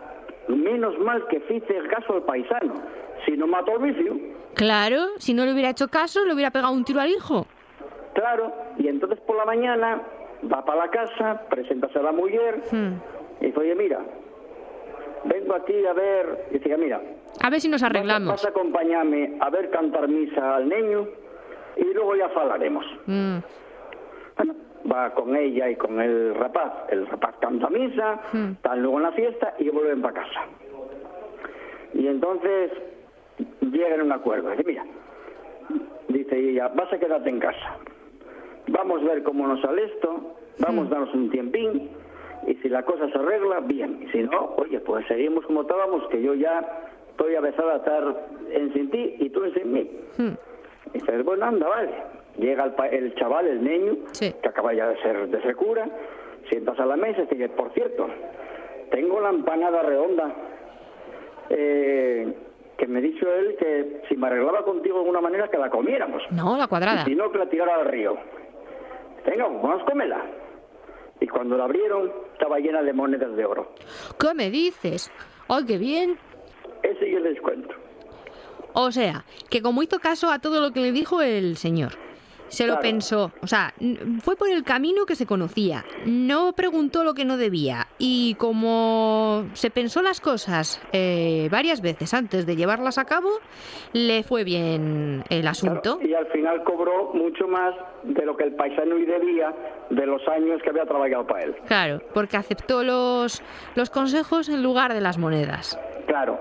Menos 0.48 0.98
mal 0.98 1.26
que 1.28 1.36
hice 1.48 1.76
el 1.76 1.88
caso 1.88 2.14
al 2.14 2.22
paisano. 2.22 2.74
Si 3.26 3.32
no 3.36 3.46
mató 3.46 3.72
al 3.72 3.78
vicio, 3.80 4.16
Claro, 4.54 5.08
si 5.18 5.34
no 5.34 5.44
le 5.44 5.52
hubiera 5.52 5.68
hecho 5.68 5.88
caso, 5.88 6.24
le 6.24 6.32
hubiera 6.32 6.50
pegado 6.50 6.72
un 6.72 6.82
tiro 6.84 7.00
al 7.00 7.10
hijo. 7.10 7.46
claro. 8.14 8.50
Y 8.78 8.88
entonces 8.88 9.18
por 9.20 9.36
la 9.36 9.44
mañana 9.44 10.00
va 10.50 10.64
para 10.64 10.86
la 10.86 10.90
casa, 10.90 11.42
preséntase 11.50 11.98
a 11.98 12.02
la 12.02 12.12
mujer 12.12 12.62
Hmm. 12.70 12.94
y 13.40 13.46
dice, 13.46 13.58
oye, 13.58 13.74
mira, 13.74 14.00
vengo 15.24 15.54
aquí 15.54 15.84
a 15.86 15.92
ver. 15.92 16.46
Y 16.50 16.54
dice, 16.58 16.76
mira, 16.78 17.00
A 17.42 17.50
ver 17.50 17.60
si 17.60 17.68
nos 17.68 17.82
arreglamos. 17.82 18.28
vas 18.30 18.44
a 18.46 18.48
acompañarme 18.48 19.36
a 19.40 19.50
ver 19.50 19.68
cantar 19.70 20.08
misa 20.08 20.56
al 20.56 20.68
niño 20.68 21.06
y 21.76 21.84
luego 21.92 22.16
ya 22.16 22.28
falaremos. 22.30 22.86
Mm. 23.06 23.36
Bueno, 24.38 24.54
va 24.90 25.10
con 25.14 25.36
ella 25.36 25.68
y 25.68 25.76
con 25.76 26.00
el 26.00 26.34
rapaz. 26.34 26.72
El 26.90 27.06
rapaz 27.06 27.34
canta 27.40 27.68
misa, 27.68 28.20
Hmm. 28.32 28.52
están 28.52 28.80
luego 28.82 28.96
en 28.98 29.02
la 29.02 29.12
fiesta 29.12 29.54
y 29.58 29.68
vuelven 29.68 30.00
para 30.00 30.14
casa. 30.14 30.40
Y 31.94 32.06
entonces 32.06 32.70
llegan 33.60 34.00
a 34.00 34.04
un 34.04 34.12
acuerdo. 34.12 34.50
Dice, 34.50 34.64
mira, 34.66 34.84
dice 36.08 36.36
ella, 36.38 36.68
vas 36.68 36.92
a 36.92 36.98
quedarte 36.98 37.28
en 37.28 37.40
casa. 37.40 37.78
Vamos 38.68 39.02
a 39.02 39.04
ver 39.06 39.22
cómo 39.22 39.46
nos 39.46 39.60
sale 39.60 39.84
esto, 39.84 40.34
vamos 40.58 40.86
a 40.86 40.90
darnos 40.90 41.14
un 41.14 41.30
tiempín 41.30 41.90
y 42.46 42.54
si 42.56 42.68
la 42.68 42.82
cosa 42.84 43.08
se 43.10 43.18
arregla, 43.18 43.60
bien. 43.60 44.02
Y 44.02 44.10
si 44.10 44.22
no, 44.24 44.54
oye, 44.56 44.80
pues 44.80 45.06
seguimos 45.06 45.44
como 45.46 45.62
estábamos, 45.62 46.06
que 46.08 46.20
yo 46.22 46.34
ya 46.34 46.64
estoy 47.10 47.34
avezada 47.36 47.74
a 47.74 47.76
estar 47.76 48.26
en 48.50 48.72
sin 48.72 48.90
ti 48.90 49.16
y 49.20 49.30
tú 49.30 49.44
en 49.44 49.54
sin 49.54 49.72
mí. 49.72 49.90
Y 50.94 50.98
dices, 50.98 51.24
bueno, 51.24 51.44
anda, 51.46 51.68
vale. 51.68 51.90
Llega 52.38 52.64
el, 52.64 52.72
pa- 52.72 52.88
el 52.88 53.14
chaval, 53.14 53.46
el 53.46 53.64
niño, 53.64 53.96
Sí. 54.12 54.34
que 54.42 54.48
acaba 54.48 54.74
ya 54.74 54.88
de 54.88 54.96
ser, 55.00 55.28
de 55.28 55.40
ser 55.42 55.56
cura, 55.56 55.88
sientas 56.50 56.78
a 56.78 56.86
la 56.86 56.96
mesa 56.96 57.22
y 57.22 57.26
dice, 57.34 57.48
por 57.50 57.70
cierto, 57.72 58.06
tengo 58.90 59.20
la 59.20 59.30
empanada 59.30 59.82
redonda, 59.82 60.34
eh, 61.50 62.34
que 62.76 62.86
me 62.86 63.00
dicho 63.00 63.26
él 63.32 63.56
que 63.58 64.02
si 64.08 64.16
me 64.16 64.26
arreglaba 64.26 64.64
contigo 64.64 64.96
de 64.96 65.00
alguna 65.00 65.20
manera 65.20 65.48
que 65.48 65.58
la 65.58 65.70
comiéramos. 65.70 66.22
No, 66.30 66.56
la 66.56 66.66
cuadrada. 66.66 67.02
Y 67.02 67.04
si 67.10 67.14
no, 67.14 67.30
que 67.30 67.38
la 67.38 67.48
tirara 67.48 67.76
al 67.76 67.86
río. 67.86 68.16
Venga, 69.24 69.44
vamos 69.44 69.82
a 69.82 69.84
comerla. 69.84 70.24
Y 71.20 71.26
cuando 71.26 71.56
la 71.56 71.64
abrieron, 71.64 72.12
estaba 72.32 72.58
llena 72.58 72.82
de 72.82 72.92
monedas 72.92 73.34
de 73.34 73.44
oro. 73.44 73.72
¿Qué 74.18 74.34
me 74.34 74.50
dices? 74.50 75.10
¡Ay, 75.48 75.64
qué 75.64 75.78
bien! 75.78 76.18
Ese 76.82 77.10
yo 77.10 77.18
les 77.20 77.40
cuento. 77.40 77.74
O 78.74 78.92
sea, 78.92 79.24
que 79.48 79.62
como 79.62 79.82
hizo 79.82 79.98
caso 79.98 80.30
a 80.30 80.38
todo 80.38 80.60
lo 80.60 80.72
que 80.72 80.80
le 80.80 80.92
dijo 80.92 81.22
el 81.22 81.56
señor, 81.56 81.92
se 82.48 82.66
lo 82.66 82.78
pensó, 82.80 83.32
o 83.42 83.46
sea, 83.46 83.72
fue 84.20 84.36
por 84.36 84.48
el 84.48 84.62
camino 84.64 85.04
que 85.06 85.16
se 85.16 85.26
conocía, 85.26 85.84
no 86.04 86.52
preguntó 86.52 87.04
lo 87.04 87.14
que 87.14 87.24
no 87.24 87.36
debía 87.36 87.88
y 87.98 88.34
como 88.36 89.46
se 89.54 89.70
pensó 89.70 90.02
las 90.02 90.20
cosas 90.20 90.80
eh, 90.92 91.48
varias 91.50 91.80
veces 91.80 92.14
antes 92.14 92.46
de 92.46 92.56
llevarlas 92.56 92.98
a 92.98 93.04
cabo, 93.04 93.28
le 93.92 94.22
fue 94.22 94.44
bien 94.44 95.24
el 95.28 95.40
Claro, 95.40 95.50
asunto. 95.50 95.98
y 96.02 96.14
al 96.14 96.26
final 96.28 96.62
cobró 96.64 97.12
mucho 97.14 97.46
más 97.48 97.74
de 98.04 98.24
lo 98.24 98.36
que 98.36 98.44
el 98.44 98.54
paisano 98.54 98.96
y 98.98 99.04
debía 99.04 99.52
de 99.90 100.06
los 100.06 100.26
años 100.28 100.60
que 100.62 100.70
había 100.70 100.84
trabajado 100.84 101.26
para 101.26 101.44
él. 101.44 101.56
Claro, 101.66 102.00
porque 102.14 102.36
aceptó 102.36 102.82
los, 102.82 103.42
los 103.74 103.90
consejos 103.90 104.48
en 104.48 104.62
lugar 104.62 104.94
de 104.94 105.00
las 105.00 105.18
monedas. 105.18 105.78
Claro. 106.06 106.38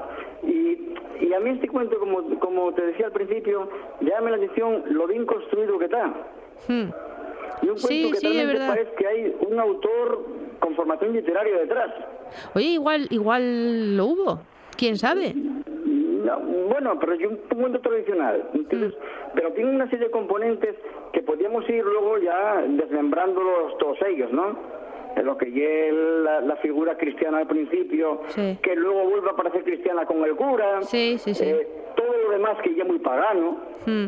A 1.36 1.40
mí 1.40 1.50
este 1.52 1.68
cuento, 1.68 2.00
como, 2.00 2.40
como 2.40 2.74
te 2.74 2.86
decía 2.86 3.08
al 3.08 3.12
principio, 3.12 3.70
llama 4.02 4.30
la 4.32 4.38
atención 4.38 4.84
lo 4.90 5.08
bien 5.08 5.26
construido 5.26 5.78
que 5.80 5.86
está. 5.86 6.08
Hmm. 6.68 6.90
Y 7.62 7.70
un 7.70 7.76
cuento 7.76 7.88
Sí, 7.88 8.12
que 8.12 8.18
sí, 8.20 8.28
realmente 8.28 8.54
verdad. 8.60 8.68
parece 8.70 8.92
que 8.96 9.08
hay 9.08 9.36
un 9.48 9.60
autor 9.60 10.26
con 10.60 10.76
formación 10.76 11.14
literaria 11.14 11.58
detrás. 11.58 11.92
Oye, 12.54 12.66
igual, 12.68 13.08
igual 13.12 13.96
lo 13.98 14.06
hubo, 14.06 14.40
quién 14.78 14.98
sabe. 14.98 15.34
No, 15.36 16.40
bueno, 16.40 16.98
pero 17.00 17.14
es 17.14 17.22
un 17.28 17.38
cuento 17.60 17.80
tradicional, 17.82 18.50
¿entiendes? 18.54 18.94
Pero 19.36 19.52
tiene 19.54 19.70
una 19.76 19.90
serie 19.90 20.06
de 20.06 20.12
componentes 20.12 20.76
que 21.14 21.22
podríamos 21.22 21.68
ir 21.70 21.84
luego 21.84 22.18
ya 22.18 22.64
desmembrándolos 22.68 23.78
todos 23.78 23.98
ellos, 24.08 24.32
¿no? 24.32 24.58
De 25.16 25.24
lo 25.24 25.38
que 25.38 25.48
es 25.48 25.94
la, 25.94 26.42
la 26.42 26.56
figura 26.58 26.98
cristiana 26.98 27.38
al 27.40 27.48
principio, 27.48 28.22
Sí. 28.28 28.58
que 28.62 28.76
luego 28.76 29.06
vuelve 29.10 29.30
a 29.30 29.34
parecer 29.36 29.64
cristiana 29.64 30.06
con 30.06 30.24
el 30.24 30.36
cura, 30.36 30.82
Sí, 30.84 31.18
sí, 31.20 31.34
sí. 31.34 31.46
eh, 31.46 31.68
todo 31.96 32.14
lo 32.26 32.32
demás 32.32 32.58
que 32.62 32.76
ya 32.76 32.84
es 32.84 32.90
muy 32.90 33.00
pagano, 33.00 33.58
Hmm. 33.86 34.08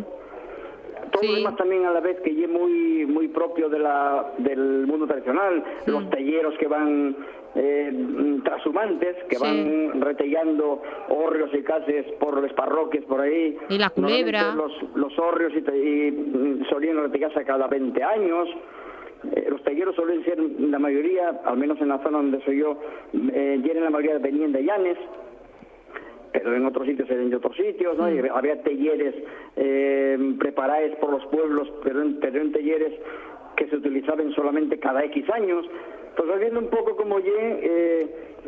todo 1.12 1.24
lo 1.24 1.34
demás 1.36 1.56
también 1.56 1.86
a 1.86 1.92
la 1.92 2.02
vez 2.02 2.20
que 2.22 2.36
ya 2.36 2.46
es 2.46 2.50
muy 2.52 3.06
muy 3.06 3.28
propio 3.30 3.70
de 3.70 3.80
la, 3.80 4.34
del 4.40 4.86
mundo 4.86 5.08
tradicional, 5.08 5.64
Mm. 5.86 5.92
los 5.92 6.10
talleros 6.10 6.54
que 6.58 6.68
van 6.68 7.16
eh, 7.56 8.40
trashumantes, 8.44 9.16
que 9.30 9.38
Sí. 9.38 9.42
van 9.44 10.02
retellando 10.02 10.82
hórreos 11.10 11.50
y 11.54 11.64
cases 11.64 12.06
por 12.20 12.40
las 12.40 12.54
parroquias 12.54 13.04
por 13.06 13.22
ahí. 13.22 13.58
Y 13.70 13.78
la 13.80 13.90
culebra. 13.90 14.54
Los, 14.54 14.72
los 14.96 15.18
hórreos 15.18 15.54
y, 15.54 15.58
y, 15.76 16.12
mm, 16.12 16.66
solían 16.70 16.98
retellarse 16.98 17.44
cada 17.46 17.66
20 17.68 18.04
años. 18.04 18.48
Eh, 19.36 19.48
los 19.50 19.64
talleros 19.64 19.96
suelen 19.96 20.24
ser, 20.24 20.40
la 20.40 20.80
mayoría, 20.80 21.42
al 21.46 21.58
menos 21.58 21.80
en 21.82 21.90
la 21.90 21.98
zona 22.04 22.18
donde 22.18 22.42
soy 22.44 22.60
yo, 22.60 22.80
eh, 23.14 23.60
llenan 23.64 23.84
la 23.84 23.90
mayoría 23.90 24.20
venían 24.20 24.52
de 24.52 24.64
llanes 24.64 24.98
pero 26.32 26.56
en 26.56 26.66
otros 26.66 26.86
sitios 26.88 27.10
eran 27.10 27.30
de 27.30 27.36
otros 27.38 27.56
sitios, 27.56 27.98
¿no? 27.98 28.12
Y 28.12 28.20
había 28.20 28.62
talleres 28.62 29.16
eh, 29.56 30.36
preparados 30.40 30.96
por 31.00 31.12
los 31.12 31.26
pueblos, 31.28 31.72
pero 31.84 32.02
en, 32.02 32.20
pero 32.20 32.42
en 32.42 32.52
talleres 32.52 32.94
que 33.56 33.68
se 33.68 33.76
utilizaban 33.76 34.32
solamente 34.34 34.80
cada 34.80 35.04
X 35.06 35.30
años. 35.32 35.66
Pues 36.16 36.30
vas 36.30 36.40
viendo 36.40 36.60
un 36.60 36.70
poco 36.70 36.96
como 36.96 37.20
ye, 37.20 37.32
eh, 37.38 38.08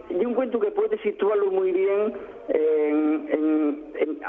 y 0.10 0.26
un 0.26 0.34
cuento 0.34 0.60
que 0.60 0.72
puede 0.72 0.98
situarlo 1.00 1.52
muy 1.52 1.72
bien 1.72 2.14
en, 2.50 2.99
en- 3.70 3.84
en- 3.96 4.20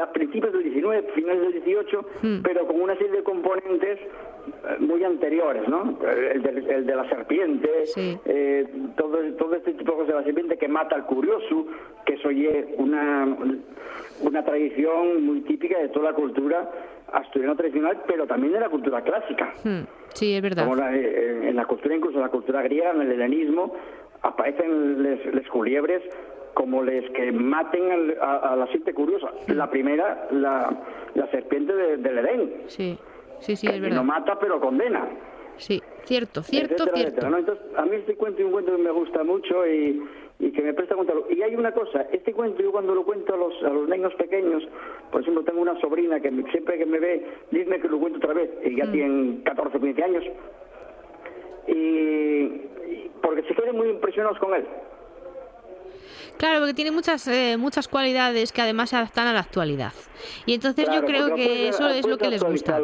a, 0.00 0.02
a 0.04 0.12
principios 0.12 0.52
del 0.52 0.64
19, 0.64 1.02
finales 1.14 1.42
del 1.42 1.52
18, 1.62 2.00
Hmm. 2.22 2.42
pero 2.42 2.66
con 2.66 2.80
una 2.80 2.96
serie 2.96 3.12
de 3.12 3.22
componentes 3.22 3.98
eh, 4.00 4.76
muy 4.78 5.02
anteriores, 5.04 5.66
¿no? 5.68 5.98
El 6.32 6.42
de, 6.42 6.50
el 6.74 6.86
de 6.86 6.94
la 6.96 7.08
serpiente, 7.08 7.86
Sí. 7.86 8.16
eh, 8.26 8.66
todo, 8.96 9.18
todo 9.38 9.54
este 9.56 9.72
tipo 9.72 9.92
de 9.92 9.98
cosas 9.98 10.08
de 10.08 10.14
la 10.14 10.24
serpiente 10.24 10.56
que 10.56 10.68
mata 10.68 10.94
al 10.96 11.06
curioso, 11.06 11.66
que 12.04 12.14
es 12.14 12.24
una, 12.76 13.36
una 14.22 14.44
tradición 14.44 15.24
muy 15.24 15.40
típica 15.42 15.78
de 15.78 15.88
toda 15.88 16.10
la 16.10 16.16
cultura 16.16 16.70
asturiana 17.12 17.54
tradicional, 17.56 18.02
pero 18.06 18.26
también 18.26 18.52
de 18.52 18.60
la 18.60 18.68
cultura 18.68 19.02
clásica. 19.02 19.52
Hmm, 19.64 19.82
Sí, 20.14 20.34
es 20.34 20.42
verdad. 20.42 20.64
Como 20.64 20.76
la- 20.76 20.96
eh, 20.96 21.48
en 21.48 21.56
la 21.56 21.66
cultura, 21.66 21.94
incluso 21.94 22.16
en 22.18 22.22
la 22.22 22.30
cultura 22.30 22.62
griega, 22.62 22.92
en 22.92 23.02
el 23.02 23.12
helenismo, 23.12 23.74
aparecen 24.22 25.02
les, 25.02 25.26
les 25.34 25.46
culiebres 25.48 26.02
como 26.56 26.82
les 26.82 27.04
que 27.10 27.30
maten 27.32 27.92
al- 27.92 28.16
a, 28.18 28.36
a 28.52 28.56
la 28.56 28.66
siete 28.68 28.94
curiosa. 28.94 29.28
La 29.48 29.68
primera, 29.70 30.26
la, 30.30 30.70
la 31.14 31.26
serpiente 31.30 31.74
de- 31.74 31.98
del 31.98 32.16
Edén, 32.18 32.52
Sí, 32.68 32.98
sí, 33.40 33.56
sí, 33.56 33.66
que 33.66 33.74
es 33.74 33.80
no 33.82 33.88
verdad. 33.88 34.02
mata 34.04 34.38
pero 34.38 34.58
condena. 34.58 35.06
Sí, 35.58 35.82
cierto, 36.04 36.42
cierto, 36.42 36.74
etcétera, 36.74 36.96
cierto. 36.96 37.08
etcétera, 37.10 37.30
¿no? 37.30 37.38
Entonces, 37.38 37.64
a 37.76 37.84
mí 37.84 37.96
este 37.96 38.14
cuento 38.16 38.38
es 38.40 38.46
un 38.46 38.52
cuento 38.52 38.74
que 38.74 38.82
me 38.82 38.90
gusta 38.90 39.22
mucho 39.22 39.66
y, 39.66 40.02
y 40.38 40.50
que 40.50 40.62
me 40.62 40.72
presta 40.72 40.94
a 40.94 40.96
contarlo. 40.96 41.26
Y 41.30 41.42
hay 41.42 41.54
una 41.56 41.72
cosa, 41.72 42.06
este 42.10 42.32
cuento 42.32 42.62
yo 42.62 42.72
cuando 42.72 42.94
lo 42.94 43.04
cuento 43.04 43.34
a 43.34 43.36
los, 43.36 43.62
a 43.62 43.68
los 43.68 43.86
niños 43.86 44.14
pequeños, 44.14 44.66
por 45.12 45.20
ejemplo, 45.20 45.44
tengo 45.44 45.60
una 45.60 45.78
sobrina 45.80 46.20
que 46.20 46.30
siempre 46.52 46.78
que 46.78 46.86
me 46.86 46.98
ve, 46.98 47.26
dime 47.50 47.80
que 47.80 47.88
lo 47.88 47.98
cuento 47.98 48.16
otra 48.18 48.32
vez, 48.32 48.50
y 48.64 48.76
ya 48.76 48.86
Mm. 48.86 48.92
tienen 48.92 49.40
14 49.44 49.76
o 49.76 49.80
15 49.80 50.02
años, 50.04 50.24
y, 51.68 51.72
y 51.74 53.10
porque 53.22 53.42
se 53.42 53.54
quedan 53.54 53.76
muy 53.76 53.88
impresionados 53.90 54.38
con 54.38 54.54
él. 54.54 54.64
Claro, 56.38 56.58
porque 56.60 56.74
tiene 56.74 56.90
muchas 56.90 57.26
eh, 57.28 57.56
muchas 57.58 57.88
cualidades 57.88 58.52
que 58.52 58.60
además 58.62 58.90
se 58.90 58.96
adaptan 58.96 59.26
a 59.28 59.32
la 59.32 59.40
actualidad. 59.40 59.92
Y 60.44 60.54
entonces 60.54 60.84
Claro, 60.84 61.00
yo 61.00 61.06
creo 61.06 61.34
que 61.34 61.68
eso 61.68 61.88
es 61.88 62.06
lo 62.06 62.18
que 62.18 62.28
les 62.30 62.42
gusta. 62.44 62.80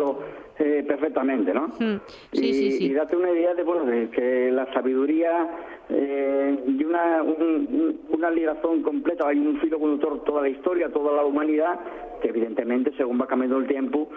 eh, 0.59 0.85
perfectamente, 0.87 1.53
¿no? 1.53 1.69
Mm, 1.69 2.01
sí, 2.33 2.45
y, 2.45 2.53
sí, 2.55 2.73
sí. 2.73 2.85
y 2.87 2.93
date 2.93 3.17
una 3.17 3.31
idea 3.33 3.55
de, 3.55 3.63
bueno, 3.65 3.85
de 3.85 4.09
que 4.11 4.51
la 4.53 4.73
sabiduría 4.73 5.49
eh, 5.89 6.65
y 6.67 6.85
una, 6.85 7.23
un- 7.23 7.43
un- 7.43 8.01
una 8.11 8.31
ligazón 8.31 8.83
completa, 8.83 9.27
hay 9.29 9.39
un 9.39 9.59
filo 9.61 9.79
conductor 9.81 10.23
toda 10.25 10.43
la 10.43 10.49
historia, 10.49 10.89
toda 10.91 11.13
la 11.13 11.25
humanidad, 11.25 11.81
que 12.21 12.29
evidentemente 12.29 12.93
según 12.97 13.21
va 13.21 13.27
cambiando 13.27 13.59
el 13.59 13.67
tiempo, 13.67 14.09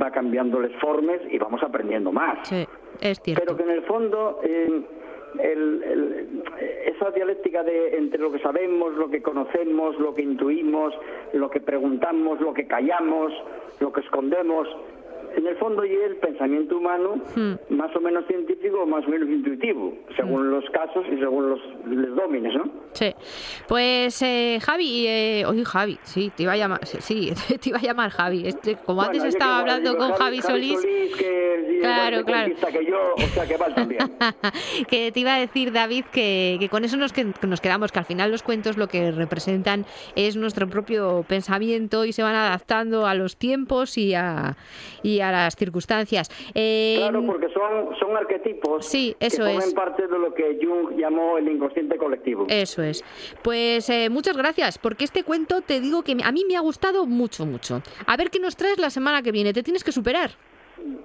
va 0.00 0.10
cambiando 0.10 0.58
las 0.60 0.72
formas 0.80 1.18
y 1.30 1.38
vamos 1.38 1.62
aprendiendo 1.62 2.10
más. 2.12 2.48
Sí, 2.48 2.64
es 3.00 3.20
cierto. 3.20 3.42
Pero 3.44 3.56
que 3.56 3.62
en 3.64 3.70
el 3.70 3.82
fondo 3.82 4.40
eh, 4.42 4.82
el- 5.38 5.82
el- 5.82 6.42
esa 6.86 7.10
dialéctica 7.10 7.62
de 7.62 7.96
entre 7.96 8.20
lo 8.20 8.30
que 8.32 8.38
sabemos, 8.40 8.94
lo 8.94 9.08
que 9.10 9.22
conocemos, 9.22 9.98
lo 9.98 10.14
que 10.14 10.22
intuimos, 10.22 10.94
lo 11.32 11.50
que 11.50 11.60
preguntamos, 11.60 12.40
lo 12.40 12.52
que 12.52 12.66
callamos, 12.66 13.32
lo 13.80 13.92
que 13.92 14.00
escondemos, 14.00 14.68
en 15.36 15.46
el 15.46 15.56
fondo 15.56 15.84
y 15.84 15.92
el 15.92 16.16
pensamiento 16.16 16.76
humano 16.78 17.16
Hmm. 17.36 17.54
más 17.70 17.94
o 17.96 18.00
menos 18.00 18.24
científico 18.26 18.82
o 18.82 18.86
más 18.86 19.04
o 19.06 19.10
menos 19.10 19.28
intuitivo, 19.28 19.94
según 20.16 20.50
los 20.50 20.64
casos 20.70 21.04
y 21.12 21.18
según 21.18 21.50
los, 21.50 21.60
los 21.86 22.16
dómines, 22.16 22.54
¿no? 22.54 22.70
Sí. 22.92 23.14
Pues 23.68 24.20
eh, 24.22 24.58
Javi, 24.62 25.06
eh, 25.06 25.44
oye 25.46 25.64
Javi, 25.64 25.98
sí, 26.02 26.30
te 26.36 26.42
iba 26.44 26.52
a 26.52 26.56
llamar, 26.56 26.84
sí, 26.86 27.32
te 27.60 27.68
iba 27.68 27.78
a 27.78 27.82
llamar 27.82 28.10
Javi. 28.10 28.46
Este, 28.46 28.76
como 28.76 29.02
antes 29.02 29.18
Bueno, 29.18 29.24
yo 29.24 29.28
estaba 29.38 29.54
que, 29.56 29.60
hablando 29.70 29.90
digo, 29.92 30.06
con 30.08 30.12
Javi, 30.16 30.42
Solís, 30.42 30.80
que 31.16 31.54
es 31.54 31.80
Claro, 31.80 32.24
claro. 32.24 32.52
que 32.54 32.84
yo, 32.86 33.14
o 33.16 33.20
sea 33.28 33.46
que 33.46 33.56
vale 33.56 33.74
también. 33.74 34.00
que 34.88 35.12
te 35.12 35.20
iba 35.20 35.34
a 35.34 35.38
decir 35.40 35.72
David 35.72 36.04
que, 36.12 36.56
que 36.60 36.68
con 36.68 36.84
eso 36.84 36.96
nos, 36.96 37.12
que- 37.12 37.32
que 37.32 37.46
nos 37.46 37.60
quedamos, 37.60 37.90
que 37.92 37.98
al 37.98 38.04
final 38.04 38.30
los 38.30 38.42
cuentos 38.42 38.76
lo 38.76 38.88
que 38.88 39.10
representan 39.12 39.86
es 40.14 40.36
nuestro 40.36 40.68
propio 40.68 41.24
pensamiento 41.26 42.04
y 42.04 42.12
se 42.12 42.22
van 42.22 42.34
adaptando 42.34 43.06
a 43.06 43.14
los 43.14 43.36
tiempos 43.36 43.96
y 43.96 44.14
a, 44.14 44.56
y 45.02 45.19
a 45.22 45.30
las 45.32 45.56
circunstancias. 45.56 46.28
Eh, 46.54 46.96
Claro, 46.98 47.24
porque 47.26 47.48
son, 47.50 47.96
son 47.98 48.16
arquetipos 48.16 48.86
Sí, 48.86 49.14
eso 49.20 49.38
que 49.44 49.50
forman 49.50 49.68
es. 49.68 49.74
parte 49.74 50.06
de 50.06 50.18
lo 50.18 50.32
que 50.34 50.58
Jung 50.62 50.96
llamó 50.96 51.38
el 51.38 51.48
inconsciente 51.48 51.96
colectivo. 51.96 52.46
Eso 52.48 52.82
es. 52.82 53.04
Pues 53.42 53.88
eh, 53.90 54.08
muchas 54.10 54.36
gracias, 54.36 54.78
porque 54.78 55.04
este 55.04 55.24
cuento 55.24 55.60
te 55.62 55.80
digo 55.80 56.02
que 56.02 56.16
a 56.22 56.32
mí 56.32 56.44
me 56.48 56.56
ha 56.56 56.60
gustado 56.60 57.06
mucho, 57.06 57.46
mucho. 57.46 57.82
A 58.06 58.16
ver 58.16 58.30
qué 58.30 58.38
nos 58.40 58.56
traes 58.56 58.78
la 58.78 58.90
semana 58.90 59.22
que 59.22 59.32
viene. 59.32 59.52
Te 59.52 59.62
tienes 59.62 59.84
que 59.84 59.92
superar. 59.92 60.30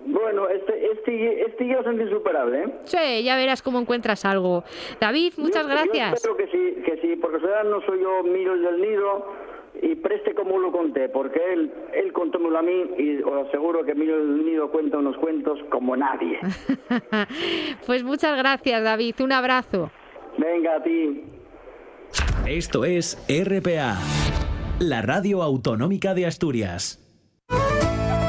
Bueno, 0.07 0.47
este, 0.47 0.91
este, 0.93 1.41
este 1.45 1.67
yo 1.67 1.79
es 1.79 1.87
insuperable, 2.01 2.63
¿eh? 2.63 2.73
Sí, 2.85 3.23
ya 3.23 3.35
verás 3.35 3.61
cómo 3.61 3.79
encuentras 3.79 4.23
algo. 4.23 4.63
David, 5.01 5.33
muchas 5.37 5.63
Yo- 5.63 5.69
Yo 5.69 5.75
gracias. 5.75 6.13
espero 6.13 6.37
que 6.37 6.47
sí, 6.47 6.81
que 6.85 6.97
sí, 7.01 7.15
porque 7.17 7.39
sea, 7.41 7.63
no 7.63 7.81
soy 7.85 7.99
yo 8.01 8.23
Miro 8.23 8.57
del 8.57 8.79
Nido 8.81 9.25
y 9.81 9.95
preste 9.95 10.33
como 10.33 10.57
lo 10.59 10.71
conté, 10.71 11.09
porque 11.09 11.39
él, 11.53 11.71
él 11.93 12.13
contómelo 12.13 12.57
a 12.57 12.61
mí 12.61 12.83
y 12.97 13.21
os 13.21 13.47
aseguro 13.47 13.83
que 13.85 13.95
Miro 13.95 14.17
del 14.17 14.45
Nido 14.45 14.71
cuenta 14.71 14.97
unos 14.97 15.17
cuentos 15.17 15.59
como 15.69 15.95
nadie. 15.95 16.39
pues 17.85 18.03
muchas 18.03 18.37
gracias, 18.37 18.83
David. 18.83 19.15
Un 19.21 19.31
abrazo. 19.31 19.91
Venga, 20.37 20.75
a 20.75 20.83
ti. 20.83 21.23
Esto 22.47 22.85
es 22.85 23.17
RPA, 23.27 23.97
la 24.79 25.01
radio 25.01 25.41
autonómica 25.41 26.13
de 26.13 26.25
Asturias. 26.25 27.01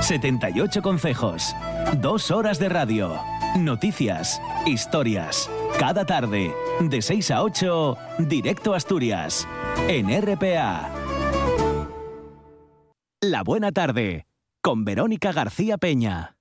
78 0.00 0.82
consejos, 0.82 1.54
dos 2.00 2.30
horas 2.30 2.58
de 2.58 2.68
radio, 2.68 3.12
noticias, 3.58 4.40
historias. 4.64 5.50
Cada 5.78 6.06
tarde, 6.06 6.52
de 6.80 7.02
6 7.02 7.30
a 7.32 7.42
8, 7.42 7.98
directo 8.20 8.72
a 8.72 8.76
Asturias, 8.76 9.48
en 9.88 10.08
RPA. 10.08 11.05
La 13.22 13.42
buena 13.42 13.72
tarde, 13.72 14.26
con 14.60 14.84
Verónica 14.84 15.32
García 15.32 15.78
Peña. 15.78 16.35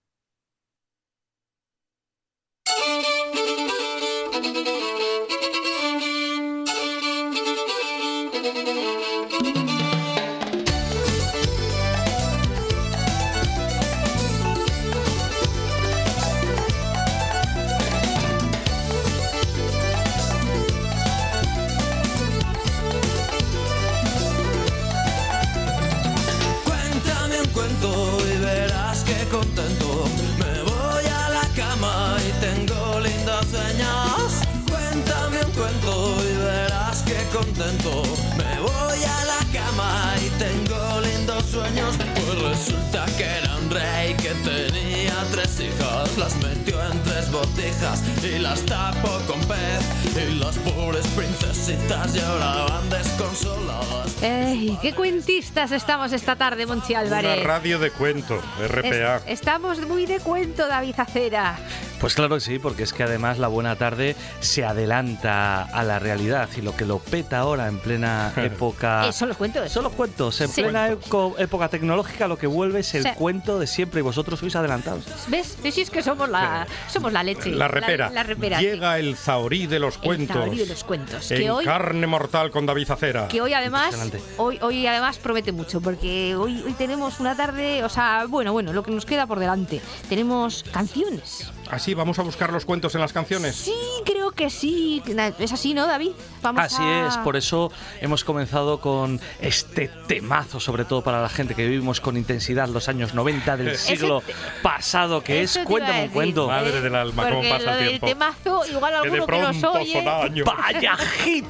¿Qué 54.82 54.94
cuentistas 54.94 55.72
estamos 55.72 56.12
esta 56.14 56.36
tarde, 56.36 56.66
Monchi 56.66 56.94
Una 56.94 57.02
Álvarez? 57.02 57.44
radio 57.44 57.80
de 57.80 57.92
cuento, 57.92 58.40
RPA. 58.60 59.18
Es- 59.18 59.24
estamos 59.28 59.80
muy 59.88 60.06
de 60.06 60.20
cuento, 60.20 60.68
David 60.68 60.96
Acera. 61.00 61.58
Pues 62.06 62.14
claro 62.14 62.36
que 62.36 62.42
sí, 62.42 62.60
porque 62.60 62.84
es 62.84 62.94
que 62.94 63.02
además 63.02 63.40
la 63.40 63.48
buena 63.48 63.78
tarde 63.78 64.16
se 64.40 64.64
adelanta 64.64 65.64
a 65.64 65.84
la 65.84 65.98
realidad 65.98 66.48
y 66.56 66.62
lo 66.62 66.76
que 66.78 66.86
lo 66.86 67.00
peta 67.00 67.40
ahora 67.40 67.68
en 67.68 67.80
plena 67.80 68.32
época... 68.38 69.08
Eh, 69.08 69.12
son 69.12 69.28
los 69.30 69.38
cuentos. 69.38 69.72
Son 69.72 69.84
los 69.84 69.94
cuentos. 69.94 70.40
En 70.40 70.50
Sí. 70.50 70.62
plena 70.62 70.90
eco- 70.92 71.34
época 71.40 71.68
tecnológica 71.70 72.28
lo 72.28 72.38
que 72.38 72.46
vuelve 72.46 72.82
es 72.82 72.94
el 72.94 73.02
Sí. 73.06 73.10
cuento 73.16 73.58
de 73.58 73.66
siempre 73.66 74.02
y 74.02 74.04
vosotros 74.04 74.40
sois 74.40 74.56
adelantados. 74.56 75.04
¿Ves? 75.30 75.58
¿Ves? 75.64 75.74
Si 75.74 75.82
es 75.82 75.90
que 75.90 76.04
somos 76.04 76.30
la, 76.30 76.68
somos 76.94 77.12
la 77.12 77.24
leche. 77.24 77.50
La 77.50 77.68
repera. 77.68 78.12
La, 78.12 78.22
repera. 78.22 78.60
sí. 78.60 78.66
Llega 78.66 79.00
el 79.00 79.18
zahorí 79.18 79.66
de 79.66 79.80
los 79.80 79.96
El 79.96 80.02
cuentos. 80.02 80.38
zahorí 80.38 80.58
de 80.60 80.66
los 80.68 80.84
cuentos. 80.84 81.32
En 81.32 81.38
Que 81.40 81.50
hoy, 81.50 81.66
carne 81.66 82.06
mortal 82.06 82.52
con 82.52 82.68
David 82.68 82.92
Acera. 82.92 83.28
que 83.30 83.42
hoy 83.42 83.54
además, 83.54 83.96
hoy, 84.38 84.60
hoy 84.62 84.86
además 84.86 85.18
promete 85.18 85.52
mucho, 85.52 85.82
porque 85.82 86.36
hoy, 86.36 86.62
hoy 86.64 86.74
tenemos 86.74 87.20
una 87.20 87.36
tarde, 87.36 87.84
o 87.84 87.90
sea, 87.90 88.26
bueno, 88.30 88.54
bueno, 88.54 88.74
lo 88.74 88.84
que 88.84 88.92
nos 88.92 89.08
queda 89.08 89.26
por 89.26 89.40
delante. 89.40 89.82
Tenemos 90.08 90.64
canciones. 90.72 91.52
Así, 91.72 91.94
vamos 91.94 92.20
a 92.20 92.22
buscar 92.22 92.54
los 92.54 92.64
cuentos 92.66 92.94
en 92.96 93.02
las 93.02 93.12
canciones. 93.12 93.56
Sí, 93.56 93.74
creo 94.06 94.32
que 94.32 94.50
sí. 94.50 95.02
Es 95.40 95.52
así, 95.52 95.74
¿no, 95.74 95.88
David? 95.88 96.12
Vamos 96.42 96.62
Así 96.64 96.82
a- 96.84 97.08
es, 97.08 97.18
por 97.18 97.36
eso 97.36 97.72
hemos 98.02 98.24
comenzado 98.24 98.80
con 98.80 99.20
este 99.42 99.90
temazo, 100.08 100.60
sobre 100.60 100.86
todo 100.86 101.02
para 101.04 101.22
la 101.22 101.30
gente 101.30 101.56
que 101.56 101.66
vivimos 101.68 102.00
con 102.02 102.18
intensidad 102.18 102.68
los 102.70 102.88
años 102.88 103.14
90 103.16 103.58
del 103.58 103.78
siglo 103.78 104.22
te- 104.22 104.34
pasado, 104.62 105.24
que 105.24 105.42
es 105.42 105.60
Cuéntame 105.66 106.04
un 106.04 106.10
cuento. 106.10 106.48
Madre 106.48 106.82
del 106.82 106.94
alma, 106.96 107.24
cómo 107.24 107.36
Porque 107.36 107.50
pasa 107.50 107.64
lo 107.66 107.72
el 107.72 107.78
del 107.80 107.88
tiempo. 108.00 108.08
temazo, 108.08 108.66
igual 108.72 108.94
Que 109.04 109.10
de 109.10 109.18
alguno 109.18 109.26
que, 109.26 109.42
nos 109.62 109.64
oye... 109.76 110.04
Vaya 110.46 110.98
hit, 111.24 111.46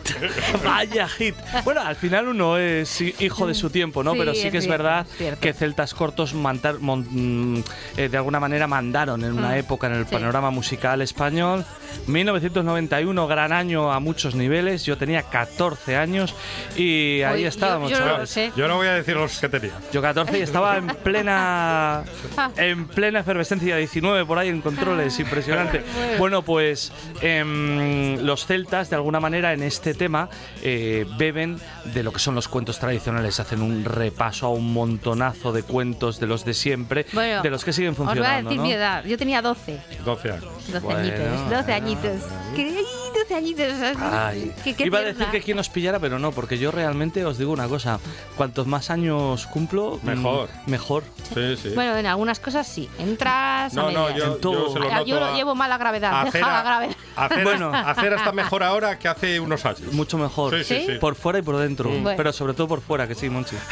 vaya 0.63 1.08
hit. 1.10 1.36
Bueno, 1.65 1.82
al 1.82 1.95
final 1.97 2.30
uno 2.30 2.58
es 2.58 3.01
hi- 3.01 3.15
hijo 3.19 3.47
de 3.47 3.54
su 3.54 3.69
tiempo, 3.69 4.04
¿no? 4.04 4.13
Sí, 4.13 4.19
Pero 4.19 4.34
sí 4.34 4.41
es 4.47 4.51
que 4.51 4.58
es 4.60 4.67
verdad 4.67 5.06
es 5.12 5.17
cierto. 5.17 5.41
que 5.41 5.54
celtas 5.54 5.93
cortos 5.93 6.34
mon- 6.34 7.63
eh, 7.97 8.08
de 8.10 8.17
alguna 8.17 8.39
manera 8.39 8.67
mandaron 8.67 9.23
en 9.23 9.34
una 9.34 9.49
Mm, 9.49 9.54
época 9.60 9.88
en 9.88 9.93
el 9.93 10.05
sí. 10.08 10.15
panorama 10.15 10.50
musical 10.52 11.02
español. 11.02 11.65
1991, 12.08 13.28
gran 13.28 13.52
año 13.54 13.91
a 13.91 14.00
muchos 14.00 14.36
niveles. 14.36 14.86
Yo 14.86 14.98
tenía 14.98 15.24
14 15.24 15.96
años 15.96 16.34
y 16.76 17.22
ahí 17.22 17.41
Uy, 17.41 17.46
estábamos, 17.46 17.89
yo 17.89 17.98
no 18.00 18.06
chavales. 18.06 18.20
lo 18.22 18.28
sé. 18.28 18.52
Yo 18.56 18.68
no 18.68 18.76
voy 18.78 18.88
a 18.88 18.94
decir 18.94 19.15
los 19.15 19.39
que 19.39 19.50
tenía. 19.50 19.72
Yo 19.94 20.02
14 20.02 20.38
y 20.38 20.41
estaba 20.41 20.78
en 20.78 20.88
plena 20.88 22.04
en 22.58 22.88
plena 22.88 23.20
efervescencia 23.20 23.78
19 23.78 24.26
por 24.26 24.38
ahí 24.38 24.50
en 24.50 24.62
controles, 24.62 25.18
impresionante. 25.20 25.84
Bueno, 26.20 26.41
pues 26.44 26.91
em, 27.22 28.20
los 28.22 28.46
celtas 28.46 28.89
de 28.89 28.96
alguna 28.98 29.20
manera 29.20 29.54
en 29.54 29.63
este 29.63 29.94
tema 29.94 30.30
eh, 30.62 31.06
beben 31.18 31.60
de 31.86 32.04
lo 32.04 32.12
que 32.12 32.20
son 32.20 32.36
los 32.36 32.48
cuentos 32.48 32.80
tradicionales, 32.80 33.39
hacen 33.39 33.62
un 33.62 33.86
repaso 33.86 34.48
a 34.48 34.50
un 34.50 34.74
montonazo 34.74 35.52
de 35.52 35.63
cuentos 35.63 36.20
de 36.20 36.28
los 36.28 36.46
de 36.46 36.54
siempre, 36.54 37.06
Bueno, 37.13 37.41
de 37.41 37.50
los 37.50 37.63
que 37.63 37.74
siguen 37.74 37.91
Os 37.91 37.98
voy 37.98 38.06
a 38.06 38.10
funcionando. 38.10 38.50
decir 38.50 38.58
¿no? 38.62 38.63
mi 38.68 38.74
edad. 38.74 39.04
Yo 39.06 39.18
tenía 39.18 39.41
12. 39.41 39.80
12 40.03 40.31
años. 40.31 40.43
12 40.67 40.79
Bueno, 40.79 40.99
añitos. 40.99 41.19
12 41.49 41.49
bueno, 41.49 41.73
añitos. 41.73 42.21
Que, 42.55 42.62
ay, 42.62 42.86
12 43.15 43.36
añitos. 43.36 43.65
Ay, 43.99 44.51
Qué- 44.63 44.75
qué 44.75 44.86
iba 44.86 44.99
a 44.99 45.01
tierna. 45.04 45.19
decir 45.19 45.32
que 45.32 45.43
quien 45.43 45.58
nos 45.58 45.69
pillara, 45.69 45.99
pero 45.99 46.19
no, 46.19 46.32
porque 46.32 46.58
yo 46.58 46.71
realmente 46.71 47.25
os 47.25 47.38
digo 47.38 47.51
una 47.51 47.67
cosa, 47.67 47.99
cuantos 48.38 48.67
más 48.67 48.89
años 48.89 49.47
cumplo, 49.47 49.99
mm, 50.01 50.06
Mejor. 50.08 50.49
mejor. 50.67 51.04
Sí, 51.34 51.56
sí. 51.62 51.69
Bueno, 51.75 51.95
en 51.97 52.06
algunas 52.06 52.39
cosas 52.39 52.67
sí. 52.67 52.89
Entras 52.99 53.73
a 53.73 53.75
no, 53.75 53.91
no, 53.91 54.04
medias. 54.08 54.17
yo, 54.17 54.34
En 54.36 54.41
todo. 54.41 54.67
yo 54.67 54.73
se 54.73 54.80
lo 54.80 54.89
noto 54.91 55.06
yo 55.06 55.19
lo 55.19 55.25
a- 55.28 55.36
llevo 55.36 55.56
mal 55.56 55.69
la 55.69 55.78
gravedad. 55.78 56.21
a 56.21 56.25
Deja 56.25 56.39
la 56.39 56.62
gravedad. 56.63 56.95
a 57.15 57.30
Cera- 57.30 57.43
Bueno. 57.43 57.71
a 57.73 57.95
Cera 57.95 58.15
está 58.17 58.32
mejor 58.32 58.63
ahora 58.63 58.99
que 58.99 59.08
hace 59.08 59.39
unos 59.39 59.65
años. 59.65 59.91
Mucho 59.93 60.17
mejor. 60.17 60.56
Sí, 60.58 60.63
sí, 60.63 60.86
¿Sí? 60.86 60.91
Por 60.99 61.15
fuera 61.15 61.39
y 61.39 61.41
por 61.41 61.58
dentro. 61.58 61.89
Bueno. 61.89 62.12
Pero 62.17 62.34
sobre 62.34 62.54
todo 62.54 62.67
por 62.67 62.82
fuera, 62.82 63.08
que 63.08 63.15
sí, 63.15 63.30
Monchi. 63.30 63.56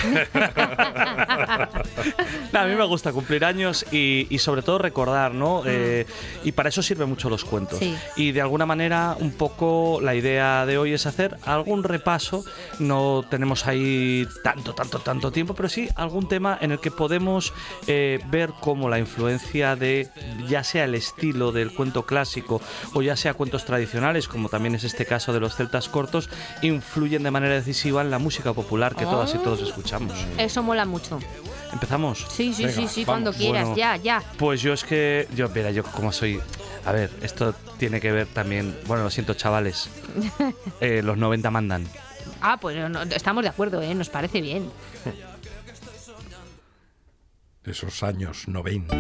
Nah, 2.52 2.62
a 2.62 2.66
mí 2.66 2.76
me 2.76 2.86
gusta 2.86 3.12
cumplir 3.12 3.44
años 3.46 3.86
y, 3.92 4.28
y 4.30 4.40
sobre 4.40 4.62
todo 4.62 4.78
recordar, 4.78 5.34
¿no? 5.34 5.64
Eh, 5.66 6.06
y 6.44 6.52
para 6.52 6.70
eso 6.70 6.82
sirven 6.84 7.10
mucho 7.10 7.30
los 7.30 7.44
cuentos. 7.44 7.80
Sí. 7.80 7.96
Y 8.16 8.32
de 8.32 8.42
alguna 8.42 8.66
manera, 8.66 9.16
un 9.20 9.32
poco 9.34 10.00
la 10.02 10.16
idea 10.16 10.66
de 10.66 10.78
hoy 10.78 10.94
es 10.94 11.06
hacer 11.06 11.38
algún 11.46 11.84
repaso. 11.84 12.46
No 12.80 13.26
tenemos 13.30 13.68
ahí 13.68 14.28
tanto, 14.44 14.74
tanto, 14.74 15.00
tanto 15.00 15.32
tiempo, 15.32 15.54
pero 15.54 15.70
sí 15.70 15.90
algún 15.96 16.28
tema 16.28 16.58
en 16.62 16.72
el 16.72 16.80
que 16.80 16.92
podemos 16.92 17.54
eh, 17.88 18.20
ver 18.28 18.52
cómo 18.60 18.90
la 18.90 19.00
influencia 19.00 19.76
de, 19.76 20.10
ya 20.48 20.64
sea 20.64 20.86
el 20.86 20.96
estilo 20.96 21.52
del 21.52 21.74
cuento 21.74 22.06
clásico 22.06 22.62
o 22.94 23.02
ya 23.02 23.16
sea 23.16 23.34
cuentos 23.34 23.66
tradicionales, 23.66 24.28
como 24.28 24.50
también 24.50 24.76
es 24.76 24.84
este 24.84 25.06
caso 25.06 25.34
de 25.34 25.40
los 25.40 25.56
celtas 25.56 25.90
cortos, 25.90 26.30
influyen 26.62 27.24
de 27.24 27.32
manera 27.32 27.56
decisiva 27.56 28.02
en 28.02 28.12
la 28.12 28.20
música 28.20 28.54
popular 28.54 28.96
que 28.96 29.06
todas 29.06 29.34
y 29.36 29.38
todos 29.40 29.62
escuchamos. 29.62 30.14
Eso 30.38 30.64
mola 30.64 30.86
mucho. 30.86 31.20
¿Empezamos? 31.72 32.26
Sí, 32.30 32.54
sí, 32.54 32.66
Venga, 32.66 32.82
sí, 32.82 32.88
sí, 32.88 33.06
vamos. 33.06 33.06
cuando 33.06 33.34
quieras. 33.34 33.64
Bueno. 33.64 33.78
Ya, 33.78 33.98
ya. 33.98 34.24
Pues 34.38 34.62
yo 34.62 34.74
es 34.74 34.84
que, 34.84 35.28
yo, 35.36 35.50
mira, 35.50 35.72
yo 35.72 35.84
como 35.84 36.12
soy, 36.12 36.40
a 36.86 36.92
ver, 36.92 37.10
esto 37.22 37.54
tiene 37.78 38.00
que 38.02 38.12
ver 38.12 38.28
también, 38.28 38.76
bueno, 38.88 39.04
lo 39.04 39.10
siento 39.10 39.34
chavales, 39.34 39.90
Eh, 40.82 41.02
los 41.04 41.18
90 41.18 41.50
mandan. 41.52 41.86
Ah, 42.42 42.58
pues 42.60 42.78
no, 42.90 43.02
estamos 43.04 43.44
de 43.44 43.50
acuerdo, 43.50 43.82
¿eh? 43.82 43.94
Nos 43.96 44.10
parece 44.10 44.42
bien. 44.42 44.70
Esos 47.64 48.04
años 48.04 48.48
90. 48.48 48.96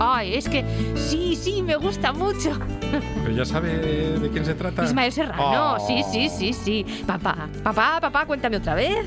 Ay, 0.00 0.34
es 0.34 0.48
que 0.48 0.64
sí, 0.96 1.36
sí, 1.36 1.62
me 1.62 1.76
gusta 1.76 2.12
mucho. 2.12 2.58
Pero 2.90 3.30
ya 3.30 3.44
sabe 3.44 4.18
de 4.18 4.30
quién 4.30 4.44
se 4.44 4.54
trata. 4.54 4.84
Ismael 4.84 5.12
Serrano, 5.12 5.76
Oh. 5.76 5.86
sí, 5.86 6.02
sí, 6.10 6.28
sí, 6.28 6.52
sí. 6.52 7.04
Papá, 7.06 7.48
papá, 7.62 8.00
papá, 8.00 8.26
cuéntame 8.26 8.56
otra 8.56 8.74
vez. 8.74 9.04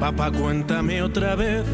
Papá, 0.00 0.30
cuéntame 0.32 1.00
otra 1.02 1.36
vez 1.36 1.64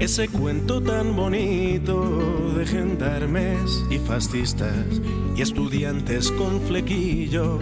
ese 0.00 0.28
cuento 0.28 0.82
tan 0.82 1.14
bonito 1.14 2.52
de 2.56 2.66
gendarmes 2.66 3.84
y 3.90 3.98
fascistas 3.98 5.00
y 5.36 5.42
estudiantes 5.42 6.32
con 6.32 6.60
flequillo 6.62 7.58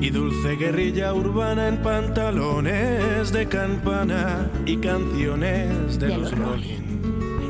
y 0.00 0.10
dulce 0.10 0.56
guerrilla 0.56 1.12
urbana 1.12 1.68
en 1.68 1.82
pantalones 1.82 3.32
de 3.32 3.46
campana 3.48 4.50
y 4.64 4.78
canciones 4.78 5.98
de, 5.98 6.08
De 6.08 6.16
los 6.16 6.32
los 6.32 6.38
Rolling 6.38 6.85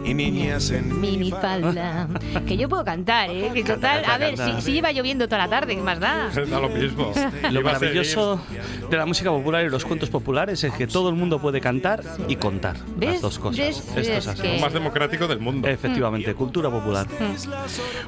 y 0.06 0.14
niñas 0.14 0.70
en 0.70 1.00
minifalda. 1.00 2.08
Que 2.46 2.56
yo 2.56 2.68
puedo 2.68 2.84
cantar, 2.84 3.28
¿eh? 3.30 3.50
Que 3.52 3.64
total, 3.64 4.04
a 4.04 4.18
ver, 4.18 4.36
si, 4.38 4.62
si 4.62 4.72
lleva 4.72 4.92
lloviendo 4.92 5.26
toda 5.26 5.38
la 5.38 5.48
tarde, 5.48 5.74
¿qué 5.76 5.82
más 5.82 5.98
da? 6.00 6.30
Da 6.46 6.60
lo 6.60 6.68
mismo. 6.68 7.12
Lo 7.50 7.60
maravilloso 7.62 8.40
de 8.88 8.96
la 8.96 9.04
música 9.06 9.30
popular 9.30 9.64
y 9.64 9.68
los 9.68 9.84
cuentos 9.84 10.08
populares 10.10 10.62
es 10.64 10.72
que 10.74 10.86
todo 10.86 11.08
el 11.08 11.16
mundo 11.16 11.40
puede 11.40 11.60
cantar 11.60 12.02
y 12.28 12.36
contar. 12.36 12.76
¿Ves? 12.96 13.14
Las 13.14 13.22
dos 13.22 13.38
cosas. 13.38 13.58
¿Ves? 13.58 13.78
Esto 13.78 14.00
es 14.00 14.08
¿Ves 14.08 14.28
así. 14.28 14.42
que- 14.42 14.54
Lo 14.54 14.60
más 14.60 14.72
democrático 14.72 15.26
del 15.26 15.40
mundo. 15.40 15.66
Efectivamente, 15.68 16.34
cultura 16.34 16.70
popular. 16.70 17.06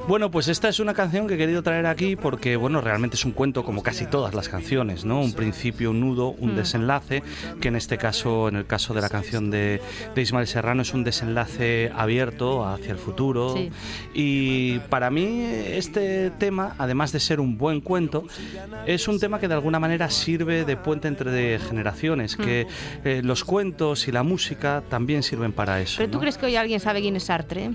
Bueno, 0.07 0.31
pues 0.31 0.49
esta 0.49 0.69
es 0.69 0.81
una 0.81 0.95
canción 0.95 1.27
que 1.27 1.35
he 1.35 1.39
querido 1.39 1.63
traer 1.63 1.87
aquí 1.87 2.17
porque, 2.17 2.57
bueno, 2.57 2.81
realmente 2.81 3.17
es 3.17 3.25
un 3.25 3.33
cuento 3.33 3.65
como 3.65 3.83
casi 3.83 4.07
todas 4.07 4.35
las 4.35 4.49
canciones, 4.49 5.05
¿no? 5.05 5.21
Un 5.21 5.33
principio, 5.33 5.91
un 5.91 6.01
nudo, 6.01 6.29
un 6.39 6.55
desenlace, 6.57 7.23
que 7.61 7.69
en 7.69 7.77
este 7.77 7.99
caso, 7.99 8.49
en 8.49 8.57
el 8.57 8.67
caso 8.67 8.95
de 8.95 9.01
la 9.01 9.09
canción 9.09 9.51
de, 9.51 9.81
de 10.15 10.23
Ismael 10.23 10.47
Serrano, 10.47 10.83
es 10.83 10.95
un 10.95 11.05
desenlace 11.05 11.88
abierto 11.95 12.67
hacia 12.67 12.93
el 12.93 12.99
futuro. 12.99 13.55
Sí. 13.55 13.71
Y 14.15 14.79
para 14.91 15.11
mí 15.11 15.43
este 15.45 16.31
tema, 16.31 16.75
además 16.79 17.13
de 17.13 17.21
ser 17.21 17.41
un 17.41 17.59
buen 17.59 17.81
cuento, 17.81 18.25
es 18.87 19.09
un 19.09 19.21
tema 19.21 19.39
que 19.41 19.49
de 19.49 19.55
alguna 19.55 19.79
manera 19.79 20.11
sirve 20.11 20.65
de 20.65 20.77
puente 20.77 21.09
entre 21.09 21.59
generaciones, 21.59 22.37
que 22.37 22.67
eh, 23.05 23.23
los 23.25 23.45
cuentos 23.45 24.09
y 24.09 24.13
la 24.13 24.23
música 24.23 24.83
también 24.89 25.23
sirven 25.23 25.53
para 25.53 25.81
eso. 25.81 25.97
¿Pero 25.99 26.11
tú 26.11 26.17
¿no? 26.19 26.21
crees 26.21 26.39
que 26.39 26.47
hoy 26.47 26.57
alguien 26.57 26.81
sabe 26.81 27.01
quién 27.01 27.17
es 27.17 27.25
Sartre? 27.25 27.71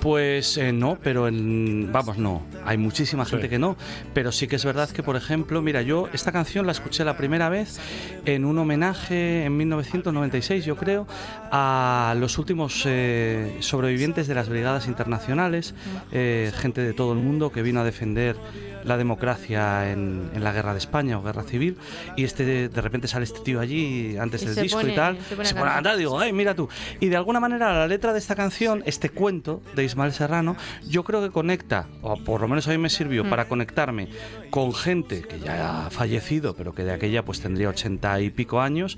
Pues 0.00 0.56
eh, 0.56 0.72
no, 0.72 0.98
pero 1.02 1.28
en, 1.28 1.90
vamos, 1.92 2.16
no. 2.18 2.42
Hay 2.64 2.78
muchísima 2.78 3.24
gente 3.24 3.46
Sí. 3.46 3.50
que 3.50 3.58
no. 3.58 3.76
Pero 4.14 4.32
sí 4.32 4.46
que 4.48 4.56
es 4.56 4.64
verdad 4.64 4.88
que, 4.90 5.02
por 5.02 5.16
ejemplo, 5.16 5.60
mira, 5.62 5.82
yo 5.82 6.08
esta 6.12 6.32
canción 6.32 6.66
la 6.66 6.72
escuché 6.72 7.04
la 7.04 7.16
primera 7.16 7.48
vez 7.48 7.78
en 8.24 8.44
un 8.44 8.58
homenaje 8.58 9.44
en 9.44 9.56
1996, 9.56 10.64
yo 10.64 10.76
creo, 10.76 11.06
a 11.50 12.14
los 12.18 12.38
últimos 12.38 12.82
eh, 12.86 13.56
sobrevivientes 13.60 14.26
de 14.26 14.34
las 14.34 14.48
brigadas 14.48 14.86
internacionales, 14.86 15.74
eh, 16.12 16.52
gente 16.56 16.80
de 16.80 16.92
todo 16.92 17.12
el 17.12 17.18
mundo 17.18 17.50
que 17.52 17.62
vino 17.62 17.80
a 17.80 17.84
defender 17.84 18.36
la 18.84 18.96
democracia 18.96 19.90
en, 19.90 20.30
en 20.34 20.42
la 20.44 20.52
guerra 20.52 20.72
de 20.72 20.78
España 20.78 21.18
o 21.18 21.22
guerra 21.22 21.42
civil 21.42 21.76
y 22.16 22.24
este 22.24 22.44
de, 22.68 22.80
repente 22.80 23.08
sale 23.08 23.24
este 23.24 23.40
tío 23.40 23.60
allí 23.60 24.16
antes 24.18 24.42
Y 24.42 24.46
del 24.46 24.54
disco 24.56 24.80
pone- 24.80 24.92
y 24.92 24.96
tal 24.96 25.18
se 25.18 25.34
pone 25.36 25.42
a 25.42 25.48
se 25.48 25.54
pone 25.54 25.70
a 25.70 25.74
cantar. 25.74 25.96
digo 25.96 26.18
ay 26.18 26.32
mira 26.32 26.54
tú 26.54 26.68
y 27.00 27.08
de 27.08 27.16
alguna 27.16 27.40
manera 27.40 27.72
la 27.72 27.86
letra 27.86 28.12
de 28.12 28.18
esta 28.18 28.34
canción 28.34 28.82
este 28.86 29.10
cuento 29.10 29.62
de 29.74 29.84
Ismael 29.84 30.12
Serrano 30.12 30.56
yo 30.88 31.04
creo 31.04 31.20
que 31.22 31.30
conecta 31.30 31.86
o 32.02 32.16
por 32.16 32.40
lo 32.40 32.48
menos 32.48 32.66
a 32.68 32.70
mí 32.70 32.78
me 32.78 32.90
sirvió 32.90 33.24
Mm. 33.24 33.30
para 33.30 33.48
conectarme 33.48 34.08
con 34.50 34.72
gente 34.74 35.22
que 35.22 35.38
ya 35.40 35.86
ha 35.86 35.90
fallecido 35.90 36.54
pero 36.56 36.72
que 36.74 36.84
de 36.84 36.92
aquella 36.92 37.24
pues 37.24 37.40
tendría 37.40 37.68
ochenta 37.68 38.20
y 38.20 38.30
pico 38.30 38.60
años 38.60 38.96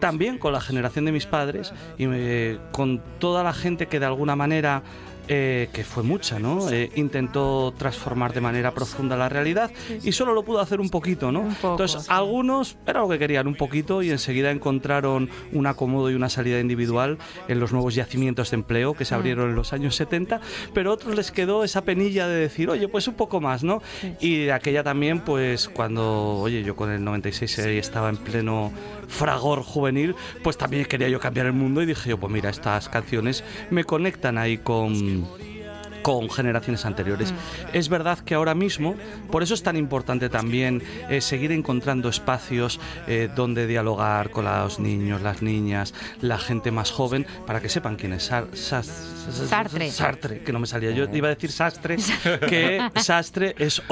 también 0.00 0.38
con 0.38 0.52
la 0.52 0.60
generación 0.60 1.04
de 1.04 1.12
mis 1.12 1.26
padres 1.26 1.72
y 1.96 2.06
eh, 2.10 2.58
con 2.72 3.00
toda 3.20 3.44
la 3.44 3.52
gente 3.52 3.86
que 3.86 4.00
de 4.00 4.06
alguna 4.06 4.34
manera 4.34 4.82
eh, 5.28 5.68
que 5.72 5.84
fue 5.84 6.02
mucha, 6.02 6.38
¿no? 6.38 6.68
Eh, 6.70 6.90
intentó 6.96 7.72
transformar 7.76 8.32
de 8.32 8.40
manera 8.40 8.72
profunda 8.72 9.16
la 9.16 9.28
realidad 9.28 9.70
y 10.02 10.12
solo 10.12 10.34
lo 10.34 10.42
pudo 10.42 10.60
hacer 10.60 10.80
un 10.80 10.90
poquito, 10.90 11.30
¿no? 11.30 11.40
Un 11.40 11.54
poco, 11.54 11.74
Entonces, 11.74 12.02
sí. 12.02 12.08
algunos 12.10 12.76
era 12.86 13.00
lo 13.00 13.08
que 13.08 13.18
querían 13.18 13.46
un 13.46 13.54
poquito 13.54 14.02
y 14.02 14.10
enseguida 14.10 14.50
encontraron 14.50 15.30
un 15.52 15.66
acomodo 15.66 16.10
y 16.10 16.14
una 16.14 16.28
salida 16.28 16.60
individual 16.60 17.18
en 17.48 17.60
los 17.60 17.72
nuevos 17.72 17.94
yacimientos 17.94 18.50
de 18.50 18.56
empleo 18.56 18.94
que 18.94 19.04
se 19.04 19.14
abrieron 19.14 19.50
en 19.50 19.54
los 19.54 19.72
años 19.72 19.96
70, 19.96 20.40
pero 20.74 20.90
a 20.90 20.94
otros 20.94 21.14
les 21.14 21.30
quedó 21.30 21.64
esa 21.64 21.82
penilla 21.82 22.26
de 22.26 22.36
decir, 22.40 22.68
oye, 22.70 22.88
pues 22.88 23.06
un 23.08 23.14
poco 23.14 23.40
más, 23.40 23.62
¿no? 23.62 23.82
Y 24.20 24.48
aquella 24.48 24.82
también, 24.82 25.20
pues 25.20 25.68
cuando, 25.68 26.38
oye, 26.38 26.62
yo 26.62 26.76
con 26.76 26.90
el 26.90 27.02
96 27.04 27.58
ahí 27.60 27.78
estaba 27.78 28.08
en 28.08 28.16
pleno 28.16 28.72
fragor 29.12 29.62
juvenil, 29.62 30.16
pues 30.42 30.56
también 30.56 30.86
quería 30.86 31.08
yo 31.08 31.20
cambiar 31.20 31.46
el 31.46 31.52
mundo 31.52 31.82
y 31.82 31.86
dije 31.86 32.10
yo, 32.10 32.18
pues 32.18 32.32
mira, 32.32 32.50
estas 32.50 32.88
canciones 32.88 33.44
me 33.70 33.84
conectan 33.84 34.38
ahí 34.38 34.58
con 34.58 35.26
con 36.02 36.28
generaciones 36.30 36.84
anteriores. 36.84 37.32
Es 37.72 37.88
verdad 37.88 38.18
que 38.18 38.34
ahora 38.34 38.54
mismo, 38.54 38.94
por 39.30 39.42
eso 39.42 39.54
es 39.54 39.62
tan 39.62 39.76
importante 39.76 40.28
también 40.28 40.82
eh, 41.08 41.20
seguir 41.20 41.52
encontrando 41.52 42.08
espacios 42.08 42.80
eh, 43.06 43.28
donde 43.34 43.66
dialogar 43.66 44.30
con 44.30 44.44
los 44.44 44.78
niños, 44.80 45.22
las 45.22 45.42
niñas, 45.42 45.94
la 46.20 46.38
gente 46.38 46.70
más 46.70 46.90
joven, 46.90 47.26
para 47.46 47.60
que 47.60 47.68
sepan 47.68 47.96
quién 47.96 48.12
es 48.14 48.24
Sar- 48.24 48.48
Sartre. 48.54 49.90
Sartre, 49.90 50.40
que 50.42 50.52
no 50.52 50.58
me 50.58 50.66
salía. 50.66 50.90
Yo 50.90 51.06
iba 51.12 51.28
a 51.28 51.34
decir 51.34 51.50
Sastre, 51.52 51.96
que 52.48 52.80
Sastre 52.96 53.54
es 53.58 53.82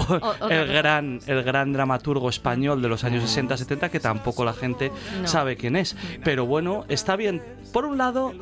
el 0.51 0.67
gran, 0.73 1.21
el 1.27 1.43
gran 1.43 1.73
dramaturgo 1.73 2.29
español 2.29 2.83
de 2.83 2.89
los 2.89 3.05
años 3.05 3.25
60-70 3.37 3.91
que 3.91 4.01
tampoco 4.01 4.45
la 4.45 4.53
gente 4.53 4.91
No. 5.23 5.29
sabe 5.29 5.57
quién 5.57 5.77
es. 5.77 5.97
Pero 6.25 6.47
bueno, 6.47 6.85
está 6.89 7.17
bien, 7.17 7.43
por 7.73 7.85
un 7.85 7.99
lado, 7.99 8.33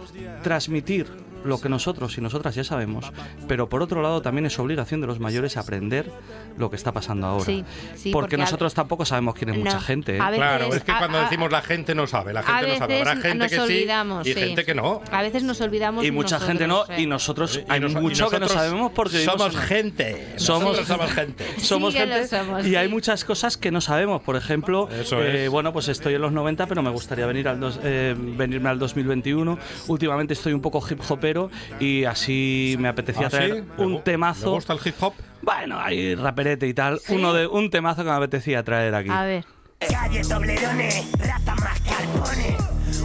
transmitir 0.43 1.07
lo 1.45 1.61
que 1.61 1.68
nosotros 1.68 2.16
y 2.18 2.20
nosotras 2.20 2.55
ya 2.55 2.64
sabemos, 2.64 3.12
pero 3.47 3.68
por 3.68 3.82
otro 3.82 4.03
lado 4.03 4.22
también 4.22 4.47
es 4.47 4.59
obligación 4.59 5.01
de 5.01 5.07
los 5.07 5.20
mayores 5.20 5.57
aprender 5.57 6.11
lo 6.57 6.70
que 6.70 6.76
está 6.76 6.93
pasando 6.93 7.26
ahora. 7.26 7.45
Sí, 7.45 7.64
sí, 7.95 8.11
porque, 8.11 8.11
porque 8.12 8.36
nosotros 8.36 8.74
tampoco 8.74 9.05
sabemos 9.05 9.34
quién 9.34 9.51
es 9.51 9.57
No, 9.59 9.64
mucha 9.64 9.80
gente. 9.80 10.16
¿eh? 10.16 10.20
veces- 10.20 10.36
Claro, 10.36 10.74
es 10.74 10.84
que 10.84 10.93
a- 10.93 10.99
cuando 10.99 11.18
a- 11.18 11.22
decimos 11.22 11.51
la 11.53 11.62
gente 11.62 11.95
no 11.95 12.07
sabe, 12.07 12.32
la 12.32 12.41
a 12.41 12.43
gente 12.43 12.72
no 12.72 12.78
sabe. 12.78 12.99
Habrá 12.99 13.16
gente 13.16 13.39
nos 13.39 13.51
que 13.51 13.61
olvidamos, 13.61 14.24
sí 14.24 14.30
y 14.30 14.34
sí. 14.34 14.41
gente 14.41 14.64
que 14.64 14.74
no. 14.74 15.03
A 15.11 15.22
veces 15.22 15.43
nos 15.43 15.61
olvidamos. 15.61 16.05
Y 16.05 16.11
mucha 16.11 16.41
gente 16.41 16.66
no, 16.66 16.74
nosotros, 16.78 16.99
y 16.99 17.03
eh. 17.03 17.07
nosotros 17.07 17.57
Y 17.68 17.72
hay 17.72 17.80
nos- 17.80 17.93
y 17.93 17.97
mucho 17.97 18.28
que 18.28 18.36
no 18.36 18.41
nosotros 18.41 18.53
sabemos 18.64 18.93
porque 18.95 19.24
somos 19.24 19.55
en- 19.55 19.61
gente. 19.61 20.32
Somos- 20.36 20.62
Nosotros 20.78 20.86
somos 20.89 21.11
gente. 21.12 21.45
somos 21.61 21.95
gente 21.95 22.26
somos, 22.28 22.66
y 22.66 22.76
hay 22.76 22.89
muchas 22.89 23.24
cosas 23.24 23.57
que 23.57 23.70
no 23.70 23.80
sabemos. 23.80 24.22
Por 24.22 24.36
ejemplo, 24.36 24.89
eh, 24.91 25.49
bueno, 25.51 25.72
pues 25.72 25.89
estoy 25.89 26.14
en 26.14 26.22
los 26.22 26.32
90, 26.32 26.66
pero 26.66 26.82
me 26.82 26.91
gustaría 26.91 27.26
venir 27.26 27.49
al 27.49 27.61
dos- 27.61 27.78
eh, 27.82 28.14
venirme 28.18 28.68
al 28.68 28.78
2021. 28.78 29.59
Últimamente 29.86 30.34
estoy 30.34 30.53
un 30.53 30.61
poco 30.61 30.82
hip 30.91 31.01
hopero 31.29 31.51
y 31.81 32.05
así 32.05 32.76
me 32.79 32.89
apetecía 32.89 33.26
¿Ah, 33.26 33.31
traer 33.31 33.55
sí? 33.55 33.64
¿Le 33.79 33.85
un 33.85 34.03
temazo. 34.03 34.47
¿Le 34.47 34.53
gusta 34.53 34.72
el 34.72 34.81
hip 34.85 34.95
hop? 35.01 35.14
Bueno, 35.43 35.79
hay 35.79 36.14
raperete 36.14 36.66
y 36.66 36.74
tal. 36.74 37.01
Uno 37.09 37.33
de 37.33 37.47
un 37.47 37.70
temazo 37.70 38.03
que 38.03 38.11
me 38.11 38.16
apetecía 38.16 38.62
traer 38.62 38.95
aquí. 38.95 39.11
A 39.11 39.22
ver. 39.22 39.45
Calle 39.79 40.22
Toblerones, 40.22 41.12
rata 41.18 41.55
más. 41.57 41.79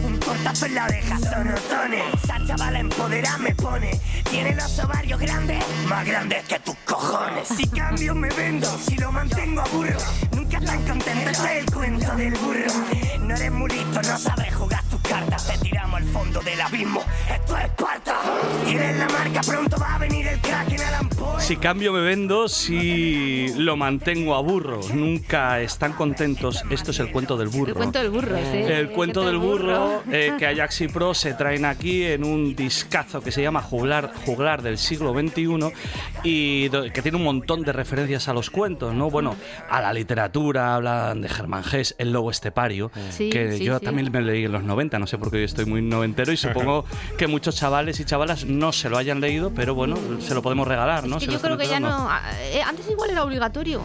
Un 0.04 0.20
tortazo 0.20 0.66
en 0.66 0.76
la 0.76 0.86
oreja, 0.86 1.20
sonotones. 1.20 2.04
Esa 2.24 2.46
chavala 2.48 2.80
empoderada 2.80 3.38
me 3.38 3.54
pone. 3.54 3.92
Tiene 4.30 4.56
los 4.56 4.80
ovarios 4.80 5.20
grandes, 5.20 5.64
más 5.88 6.06
grandes 6.06 6.44
que 6.46 6.60
tus 6.60 6.76
cojones. 6.86 7.48
Si 7.48 7.68
cambio 7.68 8.16
me 8.16 8.30
vendo, 8.30 8.68
si 8.80 8.98
lo 8.98 9.12
mantengo 9.12 9.62
a 9.62 9.66
burro. 9.66 10.00
Nunca 10.36 10.60
tan 10.62 10.82
contento, 10.88 11.30
este 11.30 11.58
es 11.58 11.64
el 11.64 11.72
cuento 11.72 12.16
del 12.16 12.34
burro. 12.34 12.74
No 13.20 13.36
eres 13.36 13.52
muy 13.52 13.70
listo, 13.70 14.02
no 14.02 14.18
sabes 14.18 14.56
jugar 14.56 14.84
cartas. 15.14 15.48
Te 15.48 15.58
tiramos 15.60 16.02
al 16.02 16.08
fondo 16.08 16.40
del 16.42 16.60
abismo. 16.60 17.04
Esto 17.32 17.58
es 17.58 17.66
Esparta. 17.66 18.16
Tienes 18.66 18.98
la 18.98 19.08
marca, 19.10 19.42
pronto 19.42 19.78
va 19.80 19.96
a 19.96 20.00
venir 20.00 20.28
el 20.28 20.40
crack 20.40 20.72
en 20.72 20.82
Alan 20.82 21.10
Poe. 21.10 21.42
Si 21.42 21.58
cambio 21.58 21.94
me 21.94 22.02
vendo, 22.02 22.48
si 22.48 23.54
lo 23.58 23.76
mantengo 23.78 24.36
a 24.36 24.42
burro. 24.42 24.80
Nunca 24.94 25.62
están 25.62 25.94
contentos. 25.94 26.64
Esto 26.70 26.92
es 26.92 27.00
el 27.00 27.12
cuento 27.12 27.38
del 27.38 27.50
burro. 27.50 27.70
El 27.70 27.76
cuento 27.76 28.00
del 28.00 28.10
burro, 28.10 28.38
ese. 28.38 28.80
El 28.80 28.90
cuento 28.90 29.26
del 29.26 29.38
burro 29.38 30.04
eh, 30.12 30.34
que 30.40 30.48
Ajax 30.48 30.82
y 30.82 30.88
Pro 30.88 31.14
se 31.14 31.34
traen 31.34 31.66
aquí 31.66 32.04
en 32.06 32.24
un 32.24 32.56
discazo 32.56 33.22
que 33.22 33.32
se 33.32 33.42
llama 33.42 33.62
Juglar, 33.62 34.12
Juglar 34.26 34.62
del 34.62 34.78
siglo 34.78 35.14
XXI 35.14 35.74
y 36.24 36.70
que 36.70 37.02
tiene 37.02 37.18
un 37.18 37.24
montón 37.24 37.62
de 37.62 37.74
referencias 37.74 38.28
a 38.28 38.34
los 38.34 38.50
cuentos, 38.50 38.94
¿no? 38.94 39.10
Bueno, 39.10 39.36
a 39.70 39.82
la 39.82 39.94
literatura, 39.94 40.76
hablan 40.76 41.22
de 41.22 41.30
Germán 41.30 41.64
Gess, 41.64 41.96
El 41.98 42.12
Lobo 42.12 42.32
Estepario, 42.32 42.92
Sí, 43.12 43.30
que 43.30 43.58
sí, 43.58 43.64
yo 43.66 43.80
sí. 43.80 43.86
también 43.86 44.12
me 44.12 44.22
leí 44.22 44.46
en 44.46 44.52
los 44.52 44.64
90, 44.64 45.00
no 45.04 45.08
sé 45.08 45.18
por 45.18 45.30
qué 45.32 45.40
yo 45.40 45.44
estoy 45.46 45.66
muy 45.66 45.82
noventero 45.82 46.32
y 46.32 46.38
supongo 46.38 46.86
que 47.18 47.28
muchos 47.28 47.58
chavales 47.58 48.00
y 48.00 48.06
chavalas 48.06 48.46
no 48.46 48.72
se 48.72 48.90
lo 48.90 48.98
hayan 48.98 49.20
leído, 49.20 49.52
pero 49.54 49.76
bueno, 49.76 49.98
se 50.22 50.34
lo 50.34 50.42
podemos 50.42 50.66
regalar, 50.66 51.06
¿no? 51.08 51.18
Es 51.18 51.24
que 51.24 51.26
Se 51.28 51.34
yo 51.34 51.42
creo 51.42 51.58
que 51.58 51.68
ya 51.68 51.82
no. 51.82 52.10
eh, 52.54 52.62
Antes 52.62 52.90
igual 52.90 53.10
era 53.10 53.22
obligatorio. 53.26 53.82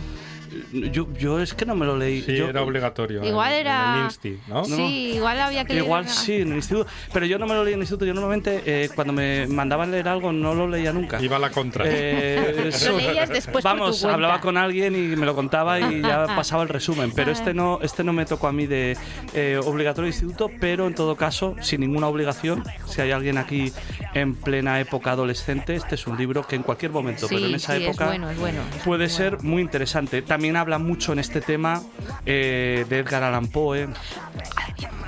Yo, 0.93 1.07
yo 1.19 1.41
es 1.41 1.55
que 1.55 1.65
no 1.67 1.75
me 1.75 1.87
lo 1.87 1.97
leí. 1.97 2.23
Sí, 2.23 2.37
Yo- 2.37 2.49
era 2.49 2.63
obligatorio. 2.63 3.25
Igual 3.25 3.53
en- 3.53 3.59
era- 3.61 3.93
En 3.93 3.99
el 3.99 4.05
Insti, 4.05 4.39
¿no? 4.49 4.65
Sí, 4.65 5.13
igual 5.17 5.41
había 5.41 5.65
que 5.65 5.75
leer- 5.75 5.85
Igual 5.85 6.09
sí, 6.09 6.35
en 6.37 6.49
el 6.51 6.57
instituto. 6.57 6.89
Pero 7.13 7.27
yo 7.27 7.39
no 7.39 7.47
me 7.47 7.55
lo 7.55 7.65
leí 7.65 7.75
en 7.75 7.79
el 7.81 7.83
instituto. 7.83 8.05
Yo 8.05 8.15
normalmente, 8.15 8.63
eh, 8.67 8.89
cuando 8.95 9.13
me 9.13 9.47
mandaban 9.47 9.91
leer 9.91 10.09
algo, 10.09 10.33
no 10.33 10.55
lo 10.55 10.67
leía 10.69 10.93
nunca. 10.93 11.21
Iba 11.23 11.37
a 11.37 11.41
la 11.41 11.51
contra. 11.51 11.85
Eh, 11.87 12.55
Lo 12.63 12.69
eso- 12.69 12.97
leías 12.97 13.29
después 13.29 13.63
por 13.63 13.73
tu 13.73 13.79
Vamos, 13.81 14.05
hablaba 14.05 14.41
con 14.41 14.57
alguien 14.57 14.95
y 14.95 15.17
me 15.17 15.27
lo 15.27 15.35
contaba 15.35 15.81
y 15.81 16.03
ya 16.03 16.27
pasaba 16.27 16.63
el 16.63 16.69
resumen. 16.69 17.13
Pero 17.15 17.33
este 17.33 17.55
no, 17.55 17.79
este 17.83 18.05
no 18.05 18.13
me 18.13 18.25
tocó 18.27 18.47
a 18.49 18.53
mí 18.53 18.67
de 18.67 18.97
eh, 19.35 19.61
obligatorio 19.65 20.09
instituto, 20.09 20.51
pero 20.61 20.87
en 20.87 20.95
todo 20.95 21.17
caso, 21.17 21.55
sin 21.61 21.81
ninguna 21.81 22.09
obligación, 22.09 22.65
si 22.87 23.01
hay 23.01 23.11
alguien 23.11 23.39
aquí 23.39 23.73
en 24.15 24.35
plena 24.35 24.81
época 24.81 25.13
adolescente, 25.13 25.75
este 25.75 25.95
es 25.95 26.07
un 26.07 26.17
libro 26.17 26.47
que 26.47 26.57
en 26.57 26.63
cualquier 26.63 26.91
momento, 26.93 27.29
Sí, 27.29 27.35
pero 27.35 27.47
en 27.47 27.55
esa 27.55 27.75
sí, 27.77 27.83
es 27.83 27.89
época 27.89 28.07
bueno, 28.07 28.31
es 28.31 28.39
bueno. 28.39 28.61
puede 28.85 29.09
ser 29.09 29.43
muy 29.43 29.63
interesante. 29.63 30.23
También 30.23 30.48
habla 30.57 30.79
mucho 30.79 31.13
en 31.13 31.19
este 31.19 31.41
tema 31.41 31.83
eh, 32.27 32.85
de 32.89 32.99
Edgar 32.99 33.23
Allan 33.23 33.49
Poe. 33.49 33.89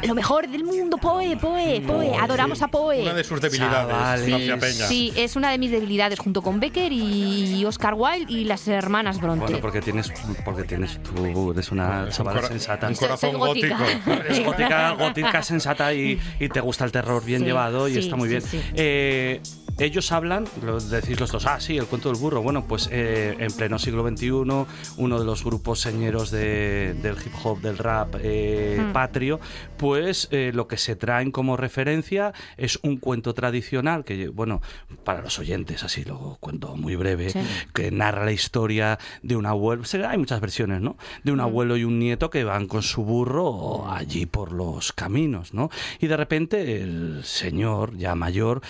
Lo 0.03 0.14
mejor 0.14 0.49
del 0.49 0.64
mundo, 0.64 0.97
Poe, 0.97 1.36
Poe, 1.36 1.82
Poe. 1.86 2.16
Adoramos 2.16 2.62
a 2.62 2.68
Poe. 2.68 3.03
Una 3.03 3.12
de 3.12 3.22
sus 3.22 3.38
debilidades, 3.41 3.91
Chavales. 3.93 4.30
Sofía 4.30 4.59
Peña. 4.59 4.86
Sí, 4.86 5.12
es 5.14 5.36
una 5.36 5.51
de 5.51 5.59
mis 5.59 5.70
debilidades 5.70 6.18
junto 6.18 6.41
con 6.41 6.59
Becker 6.59 6.91
y 6.91 7.62
Oscar 7.66 7.93
Wilde 7.95 8.32
y 8.32 8.45
las 8.45 8.66
hermanas 8.66 9.20
Bronte. 9.20 9.45
Bueno, 9.45 9.59
porque 9.61 9.82
tienes, 9.82 10.11
porque 10.45 10.64
tienes 10.64 11.03
tú, 11.03 11.53
eres 11.53 11.70
una 11.70 12.09
Es 12.09 12.18
un 12.18 12.24
chavala 12.24 12.49
sensata. 12.49 12.88
un 12.88 12.95
corazón 12.95 13.38
gótica. 13.38 13.76
gótico. 13.78 14.11
Eres 14.24 14.45
gótica, 14.45 14.91
gótica, 14.93 15.43
sensata 15.43 15.93
y, 15.93 16.18
y 16.38 16.49
te 16.49 16.61
gusta 16.61 16.84
el 16.86 16.93
terror 16.93 17.22
bien 17.24 17.41
Sí, 17.41 17.45
llevado 17.47 17.86
y 17.88 17.93
sí, 17.95 17.99
está 18.01 18.16
muy 18.16 18.28
sí, 18.28 18.34
bien. 18.36 18.43
sí. 18.43 18.61
Eh, 18.74 19.41
ellos 19.81 20.12
hablan, 20.12 20.45
decís 20.91 21.18
los 21.18 21.33
dos, 21.33 21.47
ah, 21.47 21.59
sí, 21.59 21.76
el 21.78 21.87
cuento 21.87 22.11
del 22.11 22.20
burro. 22.20 22.43
Bueno, 22.43 22.64
pues 22.66 22.89
eh, 22.93 23.35
en 23.39 23.51
pleno 23.53 23.78
siglo 23.78 24.07
XXI, 24.07 24.31
uno 24.31 25.18
de 25.18 25.24
los 25.24 25.43
grupos 25.43 25.81
señeros 25.81 26.31
de- 26.31 26.95
del 27.03 27.16
hip 27.16 27.33
hop, 27.43 27.61
del 27.61 27.78
rap 27.78 28.16
eh, 28.22 28.76
Hmm. 28.81 28.93
patrio, 28.93 29.41
pues 29.78 30.28
eh, 30.33 30.53
lo 30.55 30.68
que 30.68 30.76
se 30.76 30.97
traen 30.97 31.31
como 31.31 31.57
referencia 31.57 32.33
es 32.59 32.78
un 32.83 32.99
cuento 32.99 33.33
tradicional 33.35 34.05
que, 34.05 34.28
bueno, 34.28 34.61
para 35.05 35.22
los 35.22 35.39
oyentes, 35.39 35.83
así 35.83 36.05
lo 36.05 36.37
cuento 36.41 36.76
muy 36.76 36.95
breve, 36.97 37.31
Sí. 37.31 37.39
que 37.72 37.91
narra 37.91 38.24
la 38.26 38.33
historia 38.33 38.99
de 39.22 39.37
un 39.37 39.47
abuelo. 39.47 39.83
Hay 40.07 40.18
muchas 40.18 40.41
versiones, 40.41 40.81
¿no? 40.83 40.97
De 41.24 41.33
un 41.33 41.41
abuelo 41.41 41.76
y 41.78 41.85
un 41.85 41.99
nieto 41.99 42.28
que 42.28 42.45
van 42.45 42.66
con 42.66 42.83
su 42.83 43.03
burro 43.05 43.91
allí 43.91 44.26
por 44.26 44.53
los 44.53 44.93
caminos, 44.93 45.55
¿no? 45.55 45.70
Y 46.01 46.07
de 46.07 46.16
repente 46.18 46.83
el 46.83 47.22
señor, 47.24 47.97
ya 47.97 48.14
mayor, 48.14 48.61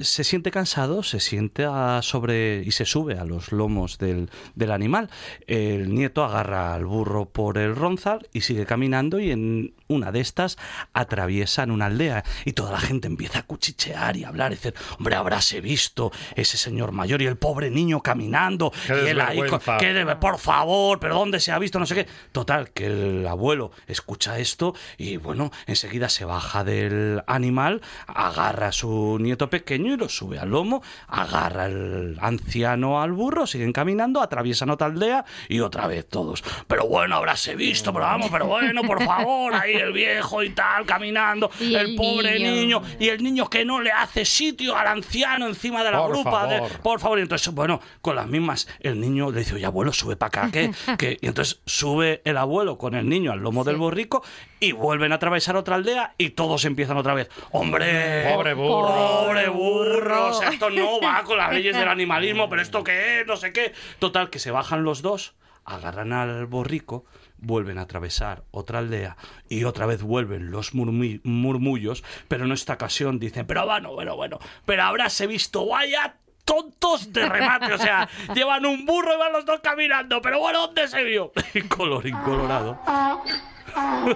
se 0.00 0.24
siente 0.24 0.45
cansado, 0.50 1.02
se 1.02 1.20
sienta 1.20 2.00
sobre 2.02 2.62
y 2.62 2.70
se 2.72 2.84
sube 2.84 3.18
a 3.18 3.24
los 3.24 3.52
lomos 3.52 3.98
del, 3.98 4.30
del 4.54 4.70
animal. 4.70 5.10
El 5.46 5.94
nieto 5.94 6.24
agarra 6.24 6.74
al 6.74 6.84
burro 6.84 7.26
por 7.26 7.58
el 7.58 7.74
ronzal 7.74 8.28
y 8.32 8.42
sigue 8.42 8.66
caminando 8.66 9.18
y 9.18 9.30
en 9.30 9.74
una 9.88 10.12
de 10.12 10.20
estas 10.20 10.56
atraviesan 10.92 11.70
una 11.70 11.86
aldea 11.86 12.24
y 12.44 12.52
toda 12.52 12.72
la 12.72 12.80
gente 12.80 13.06
empieza 13.06 13.40
a 13.40 13.42
cuchichear 13.42 14.16
y 14.16 14.24
a 14.24 14.28
hablar 14.28 14.52
y 14.52 14.56
decir, 14.56 14.74
hombre, 14.98 15.14
habráse 15.14 15.60
visto 15.60 16.12
ese 16.34 16.56
señor 16.56 16.92
mayor 16.92 17.22
y 17.22 17.26
el 17.26 17.36
pobre 17.36 17.70
niño 17.70 18.00
caminando 18.02 18.72
Qué 18.86 19.04
y 19.04 19.08
él 19.08 19.20
ahí, 19.20 19.36
con- 19.36 19.44
desvergüenza. 19.44 19.76
"¿Qué 19.78 19.92
debe- 19.92 20.16
por 20.16 20.38
favor, 20.38 20.98
pero 20.98 21.14
¿dónde 21.14 21.40
se 21.40 21.52
ha 21.52 21.58
visto? 21.58 21.78
No 21.78 21.86
sé 21.86 21.94
qué. 21.94 22.06
Total, 22.32 22.70
que 22.70 22.86
el 22.86 23.26
abuelo 23.26 23.70
escucha 23.86 24.38
esto 24.38 24.74
y 24.98 25.16
bueno, 25.18 25.50
enseguida 25.66 26.08
se 26.08 26.24
baja 26.24 26.64
del 26.64 27.22
animal, 27.26 27.80
agarra 28.06 28.68
a 28.68 28.72
su 28.72 29.18
nieto 29.20 29.50
pequeño 29.50 29.94
y 29.94 29.96
lo 29.96 30.08
sube 30.08 30.38
al 30.38 30.50
lomo, 30.50 30.82
agarra 31.08 31.64
al 31.64 32.18
anciano 32.20 33.00
al 33.02 33.12
burro, 33.12 33.46
siguen 33.46 33.72
caminando, 33.72 34.20
atraviesan 34.20 34.70
otra 34.70 34.86
aldea 34.88 35.24
y 35.48 35.60
otra 35.60 35.86
vez 35.86 36.08
todos. 36.08 36.42
Pero 36.66 36.86
bueno, 36.86 37.16
habráse 37.16 37.54
visto, 37.54 37.92
pero 37.92 38.04
vamos, 38.04 38.28
pero 38.30 38.46
bueno, 38.46 38.82
por 38.82 39.02
favor, 39.04 39.54
ahí 39.54 39.75
el 39.78 39.92
viejo 39.92 40.42
y 40.42 40.50
tal, 40.50 40.84
caminando, 40.86 41.50
Y 41.60 41.74
el, 41.74 41.90
el 41.90 41.96
pobre 41.96 42.38
niño. 42.38 42.80
niño. 42.80 42.82
y 42.98 43.08
el 43.08 43.22
niño 43.22 43.48
que 43.48 43.64
no 43.64 43.80
le 43.80 43.92
hace 43.92 44.24
sitio 44.24 44.76
al 44.76 44.86
anciano 44.88 45.46
encima 45.46 45.82
de 45.84 45.90
la 45.90 45.98
Por 45.98 46.10
grupa. 46.12 46.46
de- 46.46 46.60
por 46.82 47.00
favor, 47.00 47.18
y 47.18 47.22
entonces, 47.22 47.52
bueno, 47.54 47.80
con 48.00 48.16
las 48.16 48.26
mismas, 48.26 48.68
el 48.80 49.00
niño 49.00 49.30
le 49.30 49.40
dice, 49.40 49.54
oye, 49.54 49.66
abuelo, 49.66 49.92
sube 49.92 50.16
para 50.16 50.28
acá, 50.28 50.50
que, 50.52 50.70
que-". 50.98 51.18
Y 51.20 51.26
entonces 51.26 51.60
sube 51.66 52.22
el 52.24 52.36
abuelo 52.36 52.78
con 52.78 52.94
el 52.94 53.08
niño 53.08 53.32
al 53.32 53.40
lomo 53.40 53.64
del 53.64 53.76
borrico 53.76 54.22
y 54.60 54.72
vuelven 54.72 55.12
a 55.12 55.16
atravesar 55.16 55.56
otra 55.56 55.74
aldea 55.76 56.14
y 56.18 56.30
todos 56.30 56.64
empiezan 56.64 56.96
otra 56.96 57.14
vez. 57.14 57.28
¡Hombre! 57.52 58.32
Pobre 58.34 58.54
burro. 58.54 58.86
¡Pobre 59.26 59.48
burro! 59.48 60.28
O 60.28 60.32
sea, 60.34 60.48
esto 60.50 60.70
no 60.70 61.00
va 61.00 61.22
con 61.24 61.36
las 61.38 61.52
leyes 61.52 61.76
del 61.76 61.88
animalismo, 61.96 62.48
pero 62.48 62.62
esto 62.62 62.82
qué 62.82 63.20
es, 63.20 63.26
no 63.26 63.36
sé 63.36 63.52
qué. 63.52 63.72
Total, 63.98 64.30
que 64.30 64.38
se 64.38 64.50
bajan 64.50 64.82
los 64.84 65.02
dos, 65.02 65.34
agarran 65.64 66.12
al 66.12 66.46
borrico, 66.46 67.04
vuelven 67.38 67.78
a 67.78 67.82
atravesar 67.82 68.44
otra 68.50 68.78
aldea 68.80 69.16
y 69.48 69.64
otra 69.64 69.86
vez 69.86 70.02
vuelven 70.02 70.50
los 70.50 70.74
murmullos, 70.74 72.04
pero 72.28 72.44
en 72.44 72.52
esta 72.52 72.74
ocasión 72.74 73.18
dicen, 73.18 73.46
pero 73.46 73.64
bueno, 73.66 73.92
bueno, 73.92 74.16
bueno, 74.16 74.38
pero 74.64 74.82
habráse 74.84 75.26
visto, 75.26 75.66
vaya 75.66 76.16
tontos 76.44 77.12
de 77.12 77.28
remate, 77.28 77.72
o 77.72 77.78
sea, 77.78 78.08
llevan 78.34 78.64
un 78.66 78.86
burro 78.86 79.14
y 79.14 79.18
van 79.18 79.32
los 79.32 79.44
dos 79.44 79.60
caminando, 79.60 80.22
pero 80.22 80.38
bueno, 80.38 80.66
¿dónde 80.66 80.88
se 80.88 81.02
vio? 81.02 81.32
Y 81.54 81.62
colorín 81.62 82.16
colorado, 82.18 82.78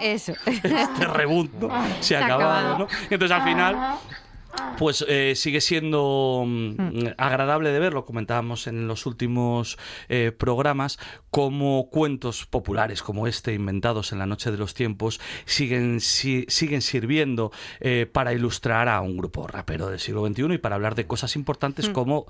Eso. 0.01 0.33
este 0.47 1.05
rebundo 1.07 1.69
se 1.69 1.77
ha 1.77 2.03
Se 2.03 2.17
ha 2.17 2.25
acabado, 2.25 2.59
acabado. 2.59 2.79
¿no? 2.79 2.87
Entonces 3.11 3.31
al 3.31 3.43
final 3.43 3.99
pues 4.79 5.05
eh, 5.09 5.35
sigue 5.37 5.61
siendo 5.61 6.45
mm, 6.47 7.09
agradable 7.19 7.71
de 7.71 7.79
ver, 7.79 7.93
lo 7.93 8.05
comentábamos 8.05 8.67
en 8.67 8.89
los 8.89 9.07
últimos 9.07 9.79
eh, 10.09 10.33
programas, 10.37 10.99
como 11.31 11.89
cuentos 11.91 12.47
populares 12.47 13.03
como 13.03 13.27
este, 13.27 13.55
inventados 13.55 14.13
en 14.13 14.19
la 14.19 14.27
noche 14.27 14.51
de 14.51 14.57
los 14.59 14.75
tiempos, 14.75 15.21
siguen, 15.45 16.01
si- 16.01 16.47
siguen 16.49 16.83
sirviendo 16.83 17.53
eh, 17.81 18.09
para 18.11 18.33
ilustrar 18.33 18.89
a 18.89 19.01
un 19.01 19.17
grupo 19.17 19.47
rapero 19.47 19.89
del 19.89 20.01
siglo 20.01 20.27
XXI 20.27 20.55
y 20.55 20.59
para 20.59 20.77
hablar 20.77 20.95
de 20.95 21.07
cosas 21.07 21.37
importantes 21.37 21.89
Mm. 21.89 21.93
como 21.93 22.27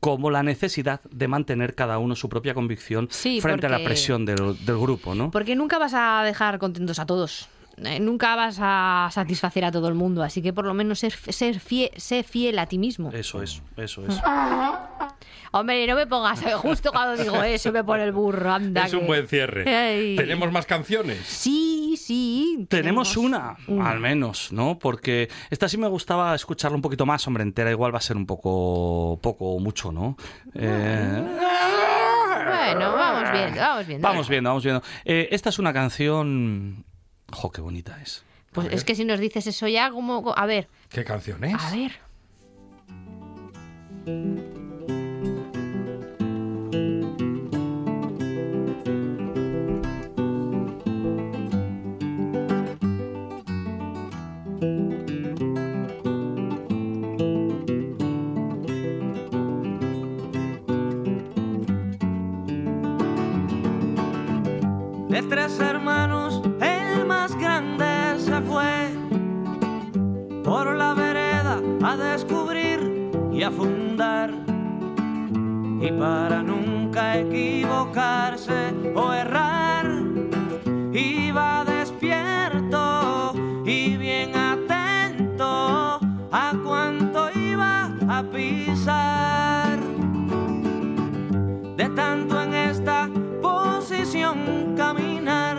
como 0.00 0.30
la 0.30 0.42
necesidad 0.42 1.00
de 1.10 1.28
mantener 1.28 1.74
cada 1.74 1.96
uno 1.98 2.14
su 2.14 2.28
propia 2.28 2.52
convicción 2.52 3.08
Sí, 3.10 3.40
frente 3.40 3.64
a 3.66 3.70
la 3.70 3.82
presión 3.82 4.26
del, 4.26 4.36
del 4.66 4.76
grupo, 4.78 5.14
¿no? 5.14 5.30
Porque 5.30 5.56
nunca 5.56 5.78
vas 5.78 5.94
a 5.94 6.22
dejar 6.24 6.58
contentos 6.58 6.98
a 6.98 7.06
todos. 7.06 7.48
Eh, 7.82 7.98
nunca 8.00 8.36
vas 8.36 8.58
a 8.60 9.08
satisfacer 9.12 9.64
a 9.64 9.72
todo 9.72 9.88
el 9.88 9.94
mundo. 9.94 10.22
Así 10.22 10.42
que 10.42 10.52
por 10.52 10.64
lo 10.66 10.74
menos 10.74 11.00
ser, 11.00 11.12
ser 11.12 11.58
fiel, 11.60 11.90
sé 11.96 12.22
fiel 12.22 12.58
a 12.58 12.66
ti 12.66 12.78
mismo. 12.78 13.10
Eso 13.12 13.42
es, 13.42 13.62
eso 13.76 14.06
es. 14.06 14.20
Hombre, 15.52 15.86
no 15.86 15.94
me 15.94 16.06
pongas 16.06 16.42
eh, 16.42 16.52
justo 16.54 16.90
cuando 16.90 17.22
digo 17.22 17.40
eso, 17.42 17.70
me 17.72 17.84
pone 17.84 18.02
el 18.04 18.12
burro. 18.12 18.52
Anda, 18.52 18.86
Es 18.86 18.92
un 18.94 19.06
buen 19.06 19.26
cierre. 19.28 19.68
Ay. 19.72 20.16
¿Tenemos 20.16 20.50
más 20.50 20.66
canciones? 20.66 21.18
Sí, 21.26 21.96
sí. 21.96 22.66
Tenemos 22.68 23.16
una, 23.16 23.56
una. 23.68 23.90
al 23.90 24.00
menos, 24.00 24.52
¿no? 24.52 24.78
Porque 24.78 25.28
esta 25.50 25.68
sí 25.68 25.76
me 25.78 25.86
gustaba 25.88 26.34
escucharla 26.34 26.74
un 26.76 26.82
poquito 26.82 27.06
más, 27.06 27.24
hombre, 27.28 27.42
entera 27.44 27.70
igual 27.70 27.94
va 27.94 27.98
a 27.98 28.02
ser 28.02 28.16
un 28.16 28.26
poco, 28.26 29.18
poco 29.22 29.54
o 29.54 29.60
mucho, 29.60 29.92
¿no? 29.92 30.16
Eh, 30.54 31.22
Bueno, 32.46 32.92
vamos 32.92 33.32
viendo, 33.32 33.60
vamos 33.60 33.86
viendo. 33.86 34.08
vamos 34.08 34.28
viendo, 34.28 34.50
vamos 34.50 34.64
viendo. 34.64 34.82
Eh, 35.04 35.28
esta 35.30 35.50
es 35.50 35.58
una 35.58 35.72
canción... 35.72 36.84
¡Jo, 37.34 37.50
qué 37.50 37.60
bonita 37.60 38.00
es! 38.02 38.24
Pues 38.52 38.68
es 38.72 38.84
que 38.84 38.94
si 38.94 39.04
nos 39.04 39.18
dices 39.18 39.46
eso 39.48 39.66
ya, 39.66 39.90
como. 39.90 40.32
A 40.36 40.46
ver, 40.46 40.68
¿Qué 40.88 41.04
canción 41.04 41.42
es? 41.44 41.60
a 41.60 41.70
ver. 41.74 41.92
De 65.08 65.22
tres 65.28 65.58
hermanos, 65.60 66.42
por 70.54 70.72
la 70.76 70.94
vereda 70.94 71.60
a 71.82 71.96
descubrir 71.96 73.10
y 73.32 73.42
a 73.42 73.50
fundar. 73.50 74.30
Y 75.80 75.90
para 75.98 76.44
nunca 76.44 77.18
equivocarse 77.18 78.72
o 78.94 79.12
errar, 79.12 79.86
iba 80.92 81.64
despierto 81.64 83.32
y 83.66 83.96
bien 83.96 84.36
atento 84.36 85.98
a 86.30 86.52
cuánto 86.64 87.30
iba 87.36 87.92
a 88.08 88.22
pisar 88.22 89.80
de 91.76 91.88
tanto 91.96 92.40
en 92.40 92.54
esta 92.54 93.10
posición 93.42 94.76
caminar. 94.76 95.58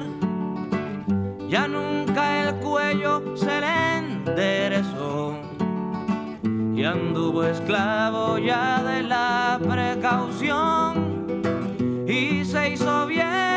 Ya 1.49 1.67
nunca 1.67 2.43
el 2.43 2.55
cuello 2.61 3.35
se 3.35 3.59
le 3.59 3.94
enderezó 4.25 5.35
y 6.75 6.83
anduvo 6.83 7.43
esclavo 7.43 8.37
ya 8.37 8.83
de 8.83 9.03
la 9.03 9.59
precaución 9.67 11.33
y 12.07 12.43
se 12.43 12.69
hizo 12.71 13.07
viejo 13.07 13.54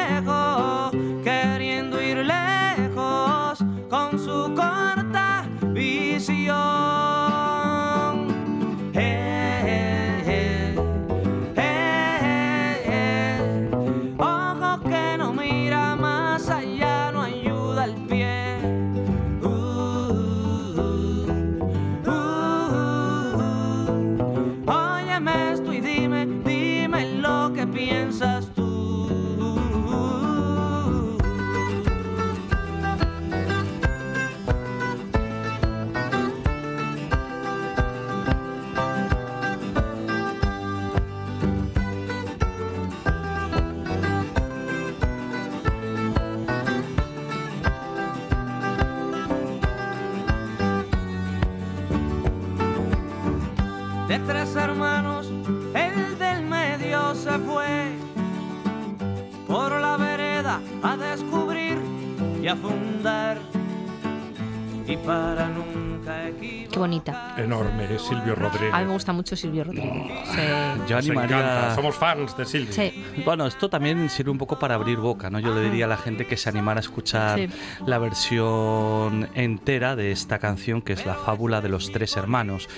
es 67.80 68.02
Silvio 68.02 68.34
Rodríguez. 68.34 68.72
A 68.74 68.80
mí 68.80 68.86
me 68.86 68.92
gusta 68.92 69.12
mucho 69.12 69.36
Silvio 69.36 69.64
Rodríguez. 69.64 69.92
Sí. 70.26 70.40
Yo 70.88 70.96
Nos 70.96 71.08
encanta, 71.08 71.28
animaría... 71.28 71.74
Somos 71.74 71.94
fans 71.96 72.36
de 72.36 72.44
Silvio. 72.44 72.72
Sí. 72.72 73.04
Bueno, 73.24 73.46
esto 73.46 73.68
también 73.68 74.08
sirve 74.10 74.30
un 74.30 74.38
poco 74.38 74.58
para 74.58 74.74
abrir 74.74 74.98
boca, 74.98 75.30
¿no? 75.30 75.38
Yo 75.40 75.54
le 75.54 75.60
diría 75.62 75.84
a 75.86 75.88
la 75.88 75.96
gente 75.96 76.26
que 76.26 76.36
se 76.36 76.48
animara 76.48 76.78
a 76.78 76.82
escuchar 76.82 77.38
Sí. 77.38 77.48
la 77.86 77.98
versión 77.98 79.28
entera 79.34 79.96
de 79.96 80.12
esta 80.12 80.38
canción, 80.38 80.82
que 80.82 80.92
es 80.92 81.04
la 81.06 81.14
fábula 81.14 81.60
de 81.60 81.68
los 81.68 81.90
tres 81.92 82.16
hermanos, 82.16 82.68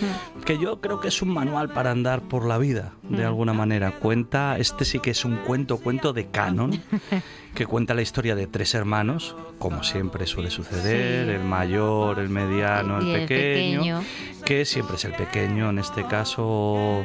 que 0.44 0.58
yo 0.58 0.80
creo 0.80 1.00
que 1.00 1.08
es 1.08 1.22
un 1.22 1.30
manual 1.30 1.68
para 1.70 1.90
andar 1.90 2.22
por 2.22 2.44
la 2.46 2.58
vida, 2.58 2.92
de 3.02 3.24
alguna 3.24 3.52
manera. 3.52 3.92
Cuenta, 3.92 4.58
este 4.58 4.84
sí 4.84 4.98
que 5.00 5.10
es 5.10 5.24
un 5.24 5.36
cuento, 5.38 5.78
cuento 5.78 6.12
de 6.12 6.26
canon, 6.30 6.80
que 7.54 7.66
cuenta 7.66 7.94
la 7.94 8.02
historia 8.02 8.34
de 8.34 8.46
tres 8.46 8.74
hermanos, 8.74 9.36
como 9.58 9.82
siempre 9.82 10.26
suele 10.26 10.50
suceder, 10.50 11.26
Sí. 11.26 11.32
el 11.32 11.44
mayor, 11.44 12.18
el 12.18 12.28
mediano, 12.28 13.02
Y 13.02 13.10
el 13.10 13.20
el 13.22 13.28
pequeño, 13.28 13.80
pequeño. 13.80 14.02
que 14.44 14.64
siempre 14.64 14.96
es 14.96 15.04
el 15.04 15.12
pequeño, 15.14 15.70
en 15.70 15.78
este 15.78 16.04
caso 16.04 17.04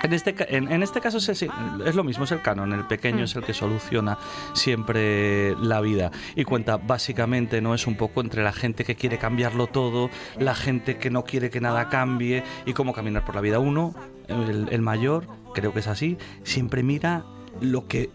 en 0.00 0.12
este, 0.12 0.34
en, 0.56 0.70
en 0.70 0.84
este 0.84 1.00
caso 1.00 1.18
es, 1.18 1.28
es- 1.28 1.94
lo 1.96 2.04
mismo, 2.04 2.22
es 2.22 2.30
el 2.30 2.40
canon, 2.40 2.72
el 2.72 2.84
pequeño 2.86 3.24
es 3.24 3.34
el 3.34 3.42
que 3.42 3.52
soluciona 3.52 4.16
siempre 4.54 5.56
la 5.56 5.80
vida 5.80 6.12
y 6.36 6.44
cuenta 6.44 6.76
básicamente, 6.76 7.60
no 7.60 7.74
es 7.74 7.86
un 7.88 7.96
poco 7.96 8.20
entre 8.20 8.44
la 8.44 8.52
gente 8.52 8.84
que 8.84 8.94
quiere 8.94 9.18
cambiarlo 9.18 9.66
todo, 9.66 10.08
la 10.38 10.54
gente 10.54 10.98
que 10.98 11.10
no 11.10 11.24
quiere 11.24 11.50
que 11.50 11.60
nada 11.60 11.88
cambie 11.88 12.44
y 12.64 12.74
cómo 12.74 12.92
caminar 12.92 13.24
por 13.24 13.34
la 13.34 13.40
vida. 13.40 13.58
Uno, 13.58 13.92
el, 14.28 14.68
el 14.70 14.82
mayor, 14.82 15.26
creo 15.52 15.72
que 15.72 15.80
es 15.80 15.88
así, 15.88 16.16
siempre 16.44 16.84
mira 16.84 17.24
lo 17.60 17.88
que 17.88 18.10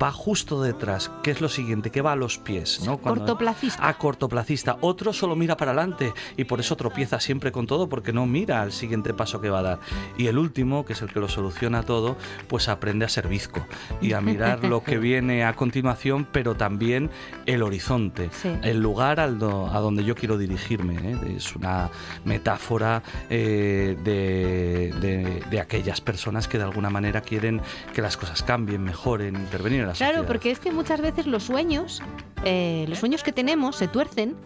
va 0.00 0.12
justo 0.12 0.62
detrás, 0.62 1.10
que 1.22 1.30
es 1.30 1.40
lo 1.40 1.48
siguiente, 1.48 1.90
que 1.90 2.02
va 2.02 2.12
a 2.12 2.16
los 2.16 2.38
pies, 2.38 2.80
¿no? 2.84 2.98
Cuando- 2.98 3.20
Cortoplacista. 3.22 3.88
a 3.88 3.94
cortoplacista. 3.98 4.76
Otro 4.80 5.12
solo 5.12 5.34
mira 5.34 5.56
para 5.56 5.72
adelante 5.72 6.12
y 6.36 6.44
por 6.44 6.60
eso 6.60 6.76
tropieza 6.76 7.18
siempre 7.20 7.52
con 7.52 7.66
todo 7.66 7.88
porque 7.88 8.12
no 8.12 8.26
mira 8.26 8.62
al 8.62 8.72
siguiente 8.72 9.14
paso 9.14 9.40
que 9.40 9.50
va 9.50 9.60
a 9.60 9.62
dar. 9.62 9.78
Y 10.16 10.26
el 10.26 10.38
último, 10.38 10.84
que 10.84 10.92
es 10.92 11.02
el 11.02 11.12
que 11.12 11.20
lo 11.20 11.28
soluciona 11.28 11.82
todo, 11.82 12.16
pues 12.48 12.68
aprende 12.68 13.04
a 13.04 13.08
ser 13.08 13.28
bizco 13.28 13.66
y 14.00 14.12
a 14.12 14.20
mirar 14.20 14.64
lo 14.64 14.82
que 14.84 14.98
viene 14.98 15.44
a 15.44 15.54
continuación, 15.54 16.26
pero 16.30 16.54
también 16.54 17.10
el 17.46 17.62
horizonte, 17.62 18.30
Sí. 18.32 18.50
el 18.62 18.80
lugar 18.80 19.20
al 19.20 19.38
do- 19.38 19.66
a 19.68 19.80
donde 19.80 20.04
yo 20.04 20.14
quiero 20.14 20.36
dirigirme. 20.38 20.94
¿eh? 21.12 21.34
Es 21.36 21.56
una 21.56 21.90
metáfora 22.24 23.02
eh, 23.30 23.96
de, 24.04 24.92
de- 25.00 25.42
de 25.50 25.60
aquellas 25.60 26.00
personas 26.00 26.46
que 26.48 26.58
de 26.58 26.64
alguna 26.64 26.90
manera 26.90 27.20
quieren 27.20 27.60
que 27.94 28.02
las 28.02 28.16
cosas 28.16 28.42
cambien, 28.42 28.82
mejoren, 28.82 29.34
intervenir 29.36 29.77
la 29.86 29.92
Claro, 29.92 30.12
sociedad. 30.14 30.26
porque 30.26 30.50
es 30.50 30.58
que 30.58 30.72
muchas 30.72 31.00
veces 31.00 31.26
los 31.26 31.42
sueños, 31.44 32.02
eh, 32.44 32.84
los 32.88 32.98
sueños 32.98 33.22
que 33.22 33.32
tenemos 33.32 33.76
se 33.76 33.88
tuercen 33.88 34.36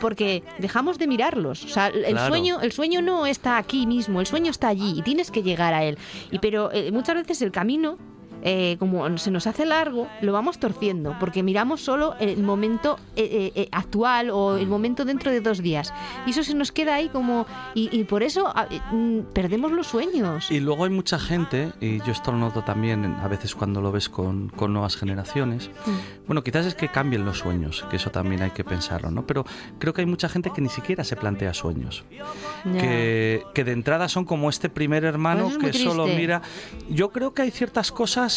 porque 0.00 0.42
dejamos 0.58 0.98
de 0.98 1.06
mirarlos. 1.06 1.64
O 1.64 1.68
sea, 1.68 1.88
el 1.88 2.04
Claro. 2.04 2.28
sueño, 2.28 2.60
el 2.60 2.72
sueño 2.72 3.02
no 3.02 3.26
está 3.26 3.58
aquí 3.58 3.86
mismo, 3.86 4.20
el 4.20 4.26
sueño 4.26 4.50
está 4.50 4.68
allí 4.68 4.94
y 4.98 5.02
tienes 5.02 5.30
que 5.30 5.42
llegar 5.42 5.74
a 5.74 5.84
él. 5.84 5.98
Y 6.30 6.38
pero 6.38 6.72
eh, 6.72 6.90
muchas 6.90 7.16
veces 7.16 7.42
el 7.42 7.50
camino 7.52 7.98
eh, 8.42 8.76
como 8.78 9.16
se 9.18 9.30
nos 9.30 9.46
hace 9.46 9.66
largo, 9.66 10.08
lo 10.22 10.32
vamos 10.32 10.58
torciendo, 10.58 11.16
porque 11.20 11.42
miramos 11.42 11.80
solo 11.80 12.14
el 12.20 12.42
momento 12.42 12.98
eh, 13.16 13.28
eh, 13.30 13.52
eh, 13.54 13.68
actual 13.72 14.30
o 14.30 14.56
el 14.56 14.66
momento 14.66 15.04
dentro 15.04 15.30
de 15.30 15.40
dos 15.40 15.62
días. 15.62 15.92
Y 16.26 16.30
eso 16.30 16.42
se 16.44 16.54
nos 16.54 16.72
queda 16.72 16.94
ahí 16.94 17.08
como... 17.08 17.46
Y, 17.74 17.88
y 17.96 18.04
por 18.04 18.22
eso 18.22 18.48
a- 18.48 18.66
eh, 18.70 18.80
mm, 18.92 19.32
perdemos 19.32 19.72
los 19.72 19.86
sueños. 19.86 20.50
Y 20.50 20.60
luego 20.60 20.84
hay 20.84 20.90
mucha 20.90 21.18
gente, 21.18 21.72
y 21.80 21.98
yo 22.00 22.12
esto 22.12 22.32
lo 22.32 22.38
noto 22.38 22.62
también 22.62 23.04
a 23.22 23.28
veces 23.28 23.54
cuando 23.54 23.80
lo 23.80 23.92
ves 23.92 24.08
con, 24.08 24.48
con 24.48 24.72
nuevas 24.72 24.96
generaciones, 24.96 25.70
Mm. 25.86 26.26
bueno, 26.26 26.42
quizás 26.42 26.66
es 26.66 26.74
que 26.74 26.88
cambien 26.88 27.24
los 27.24 27.38
sueños, 27.38 27.84
que 27.90 27.96
eso 27.96 28.10
también 28.10 28.42
hay 28.42 28.50
que 28.50 28.64
pensarlo, 28.64 29.10
¿no? 29.10 29.26
Pero 29.26 29.44
creo 29.78 29.92
que 29.94 30.00
hay 30.02 30.06
mucha 30.06 30.28
gente 30.28 30.50
que 30.54 30.60
ni 30.60 30.68
siquiera 30.68 31.04
se 31.04 31.16
plantea 31.16 31.54
sueños. 31.54 32.04
Ya. 32.64 32.72
que, 32.80 33.42
que 33.54 33.64
de 33.64 33.72
entrada 33.72 34.08
son 34.08 34.24
como 34.24 34.50
este 34.50 34.68
primer 34.68 35.04
hermano 35.04 35.44
Pues 35.44 35.74
es 35.76 35.78
que 35.82 35.84
solo 35.84 36.06
mira. 36.06 36.42
Yo 36.90 37.10
creo 37.10 37.32
que 37.32 37.42
hay 37.42 37.50
ciertas 37.50 37.90
cosas 37.90 38.29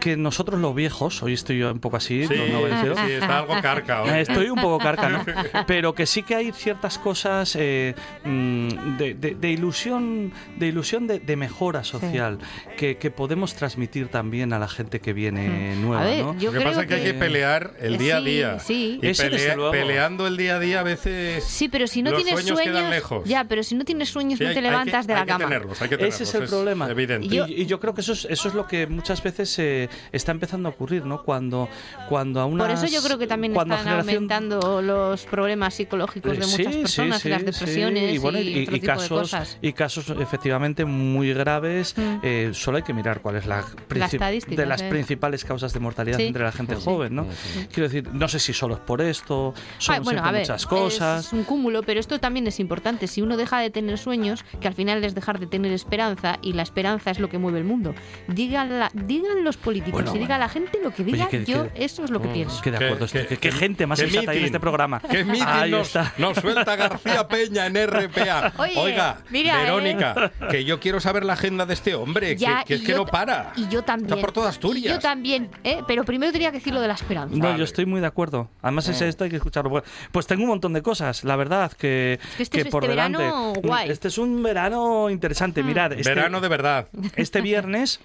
que 0.00 0.16
nosotros 0.16 0.60
los 0.60 0.74
viejos, 0.74 1.22
hoy 1.22 1.32
estoy 1.34 1.58
yo 1.58 1.72
un 1.72 1.78
poco 1.80 1.96
así, 1.96 2.26
Sí, 2.26 2.34
noventeros, 2.52 2.98
sí, 3.06 3.12
está 3.12 3.38
algo 3.40 3.54
carca 3.62 4.02
hoy. 4.02 4.10
Estoy 4.20 4.50
un 4.50 4.60
poco 4.60 4.78
carca, 4.78 5.08
¿no? 5.08 5.24
Pero 5.66 5.94
que 5.94 6.06
sí 6.06 6.22
que 6.22 6.34
hay 6.34 6.52
ciertas 6.52 6.98
cosas 6.98 7.56
eh, 7.58 7.94
mm, 8.24 8.96
de, 8.98 9.14
de- 9.14 9.34
de 9.34 9.50
ilusión, 9.50 10.32
de 10.56 10.66
ilusión 10.66 11.06
de, 11.06 11.18
de 11.20 11.36
mejora 11.36 11.84
social 11.84 12.38
que, 12.76 12.96
que 12.98 13.10
podemos 13.10 13.54
transmitir 13.54 14.08
también 14.08 14.52
a 14.52 14.58
la 14.58 14.68
gente 14.68 15.00
que 15.00 15.12
viene 15.12 15.76
nueva, 15.76 16.02
A 16.02 16.04
ver, 16.06 16.24
¿no? 16.24 16.38
yo 16.38 16.52
Lo 16.52 16.58
que 16.58 16.64
pasa 16.64 16.82
es 16.82 16.86
que 16.88 16.94
hay 16.94 17.02
que 17.04 17.14
pelear 17.14 17.74
el 17.80 17.94
Eh, 17.94 17.98
día 17.98 18.16
a 18.16 18.20
sí, 18.20 18.24
día. 18.26 18.58
sí. 18.60 19.00
Y 19.02 19.06
pelea- 19.12 19.70
peleando 19.70 20.26
el 20.26 20.36
día 20.36 20.56
a 20.56 20.58
día 20.60 20.80
a 20.80 20.82
veces. 20.82 21.44
Sí, 21.44 21.68
pero 21.68 21.86
si 21.86 22.02
no 22.02 22.10
los 22.10 22.22
tienes 22.22 22.40
sueños, 22.44 22.62
sueños, 22.62 22.90
lejos. 22.90 23.24
ya, 23.28 23.44
pero 23.44 23.62
si 23.62 23.74
no 23.74 23.84
tienes 23.84 24.08
sueños 24.08 24.38
Sí, 24.38 24.44
no 24.44 24.48
hay- 24.50 24.54
te 24.54 24.60
hay 24.60 24.64
que- 24.64 24.70
levantas 24.70 25.06
de 25.06 25.12
la 25.14 25.20
hay 25.20 25.26
que 25.26 25.32
cama. 25.32 25.44
tenerlos, 25.44 25.82
hay 25.82 25.88
que 25.88 25.96
tenerlos, 25.96 26.20
Ese 26.20 26.24
es 26.24 26.34
el 26.42 26.48
problema. 26.48 26.90
Evidente. 26.90 27.26
Y 27.26 27.30
yo, 27.30 27.46
y 27.46 27.66
yo 27.66 27.80
creo 27.80 27.94
que 27.94 28.00
eso 28.00 28.12
es, 28.12 28.26
eso 28.30 28.48
es 28.48 28.54
lo 28.54 28.66
que 28.66 28.86
muchas 28.86 29.22
veces 29.22 29.35
eh, 29.58 29.88
está 30.12 30.32
empezando 30.32 30.68
a 30.68 30.72
ocurrir, 30.72 31.04
¿no? 31.04 31.22
Cuando, 31.22 31.68
cuando 32.08 32.40
a 32.40 32.46
una. 32.46 32.64
Por 32.64 32.72
eso 32.74 32.86
yo 32.86 33.02
creo 33.02 33.18
que 33.18 33.26
también 33.26 33.54
están 33.56 33.86
aumentando 33.88 34.80
los 34.82 35.24
problemas 35.26 35.74
psicológicos 35.74 36.38
de 36.38 36.46
muchas 36.46 36.76
personas 36.76 37.24
y 37.24 37.28
las 37.28 37.44
depresiones 37.44 38.14
y, 38.14 38.18
bueno, 38.18 38.38
y, 38.38 38.48
y- 38.48 38.62
otro 38.62 38.76
y 38.76 38.80
tipo 38.80 38.86
de 38.86 38.92
casos, 38.98 39.08
cosas. 39.20 39.58
y 39.62 39.72
casos 39.72 40.10
efectivamente 40.10 40.84
muy 40.84 41.32
graves. 41.34 41.94
Mm. 41.96 42.16
eh, 42.22 42.50
solo 42.54 42.78
hay 42.78 42.82
que 42.82 42.92
mirar 42.94 43.20
cuál 43.20 43.36
es 43.36 43.46
la, 43.46 43.64
princip- 43.88 44.14
estadística, 44.14 44.60
de 44.62 44.66
las 44.66 44.80
sí. 44.80 44.86
principales 44.88 45.44
causas 45.44 45.72
de 45.72 45.80
mortalidad 45.80 46.18
Sí. 46.18 46.24
entre 46.24 46.42
la 46.44 46.52
gente 46.52 46.74
joven, 46.76 47.14
¿no? 47.14 47.26
Quiero 47.72 47.88
decir, 47.88 48.08
no 48.12 48.28
sé 48.28 48.38
si 48.38 48.52
solo 48.52 48.74
es 48.74 48.80
por 48.80 49.00
esto, 49.00 49.54
son 49.78 49.94
Ah, 49.96 49.98
bueno, 50.00 50.20
siempre 50.20 50.28
a 50.28 50.32
ver, 50.32 50.40
muchas 50.42 50.66
cosas. 50.66 51.26
es 51.26 51.32
un 51.32 51.44
cúmulo, 51.44 51.82
pero 51.82 52.00
esto 52.00 52.18
también 52.20 52.46
es 52.46 52.60
importante. 52.60 53.06
Si 53.06 53.22
uno 53.22 53.36
deja 53.36 53.60
de 53.60 53.70
tener 53.70 53.98
sueños, 53.98 54.44
que 54.60 54.68
al 54.68 54.74
final 54.74 55.02
es 55.04 55.14
dejar 55.14 55.38
de 55.40 55.46
tener 55.46 55.72
esperanza, 55.72 56.38
y 56.42 56.52
la 56.52 56.62
esperanza 56.62 57.10
es 57.10 57.18
lo 57.18 57.28
que 57.28 57.38
mueve 57.38 57.58
el 57.58 57.64
mundo. 57.64 57.94
Digan, 58.28 58.78
la- 58.78 58.90
digan 59.28 59.44
los 59.44 59.56
políticos 59.56 59.92
Bueno, 60.02 60.14
y 60.14 60.18
diga 60.18 60.38
la 60.38 60.48
gente 60.48 60.78
lo 60.82 60.92
que 60.92 61.02
Oye, 61.02 61.12
diga, 61.12 61.28
que- 61.28 61.44
yo 61.44 61.72
que- 61.72 61.84
eso 61.84 62.04
es 62.04 62.10
lo 62.10 62.20
que 62.20 62.28
pienso. 62.28 62.60
Que 62.62 62.70
de 62.70 62.76
acuerdo, 62.76 62.98
Que- 62.98 63.04
estoy. 63.04 63.20
que- 63.22 63.28
que- 63.28 63.36
qué 63.38 63.48
que- 63.50 63.56
gente 63.56 63.86
más 63.86 64.00
hay 64.00 64.38
en 64.38 64.44
este 64.44 64.60
programa. 64.60 65.00
¿Qué 65.00 65.24
Ahí 65.46 65.70
nos, 65.70 65.88
está. 65.88 66.12
nos 66.18 66.36
suelta 66.38 66.76
García 66.76 67.26
Peña 67.28 67.66
en 67.66 67.76
RPA? 67.76 68.52
Oye, 68.58 68.72
Oiga, 68.76 69.18
mira, 69.30 69.60
¿eh? 69.60 69.64
Verónica, 69.64 70.32
que 70.50 70.64
yo 70.64 70.80
quiero 70.80 71.00
saber 71.00 71.24
la 71.24 71.34
agenda 71.34 71.66
de 71.66 71.74
este 71.74 71.94
hombre, 71.94 72.36
Ya, 72.36 72.60
que, 72.60 72.64
que 72.66 72.74
es 72.74 72.80
que 72.82 72.92
yo 72.92 72.98
no 72.98 73.06
para. 73.06 73.52
Y 73.56 73.68
yo 73.68 73.82
también. 73.82 74.10
Está 74.10 74.20
por 74.20 74.32
toda 74.32 74.46
Y 74.46 74.50
Asturias. 74.50 74.94
yo 74.94 74.98
también, 75.00 75.50
¿eh? 75.64 75.80
pero 75.86 76.04
primero 76.04 76.32
tenía 76.32 76.50
que 76.50 76.58
decir 76.58 76.72
lo 76.74 76.80
de 76.80 76.88
la 76.88 76.94
esperanza. 76.94 77.34
No, 77.36 77.44
Vale. 77.46 77.58
yo 77.58 77.64
estoy 77.64 77.86
muy 77.86 78.00
de 78.00 78.06
acuerdo. 78.06 78.48
Además, 78.62 78.88
es 78.88 79.00
esto 79.00 79.24
hay 79.24 79.30
que 79.30 79.36
escucharlo. 79.36 79.82
Pues- 80.12 80.26
tengo 80.26 80.42
un 80.42 80.48
montón 80.48 80.72
de 80.72 80.82
cosas, 80.82 81.24
la 81.24 81.36
verdad, 81.36 81.72
que, 81.72 82.18
que 82.36 82.42
este 82.42 82.60
es- 82.62 82.66
por 82.68 82.82
este 82.84 82.90
delante. 82.90 83.18
verano, 83.18 83.52
guay. 83.62 83.90
Este 83.90 84.08
es 84.08 84.18
un 84.18 84.42
verano 84.42 85.08
interesante. 85.10 85.62
Mirad, 85.62 85.92
este, 85.92 86.08
Verano 86.14 86.40
de 86.40 86.48
verdad. 86.48 86.88
este 87.16 87.40
viernes 87.40 88.00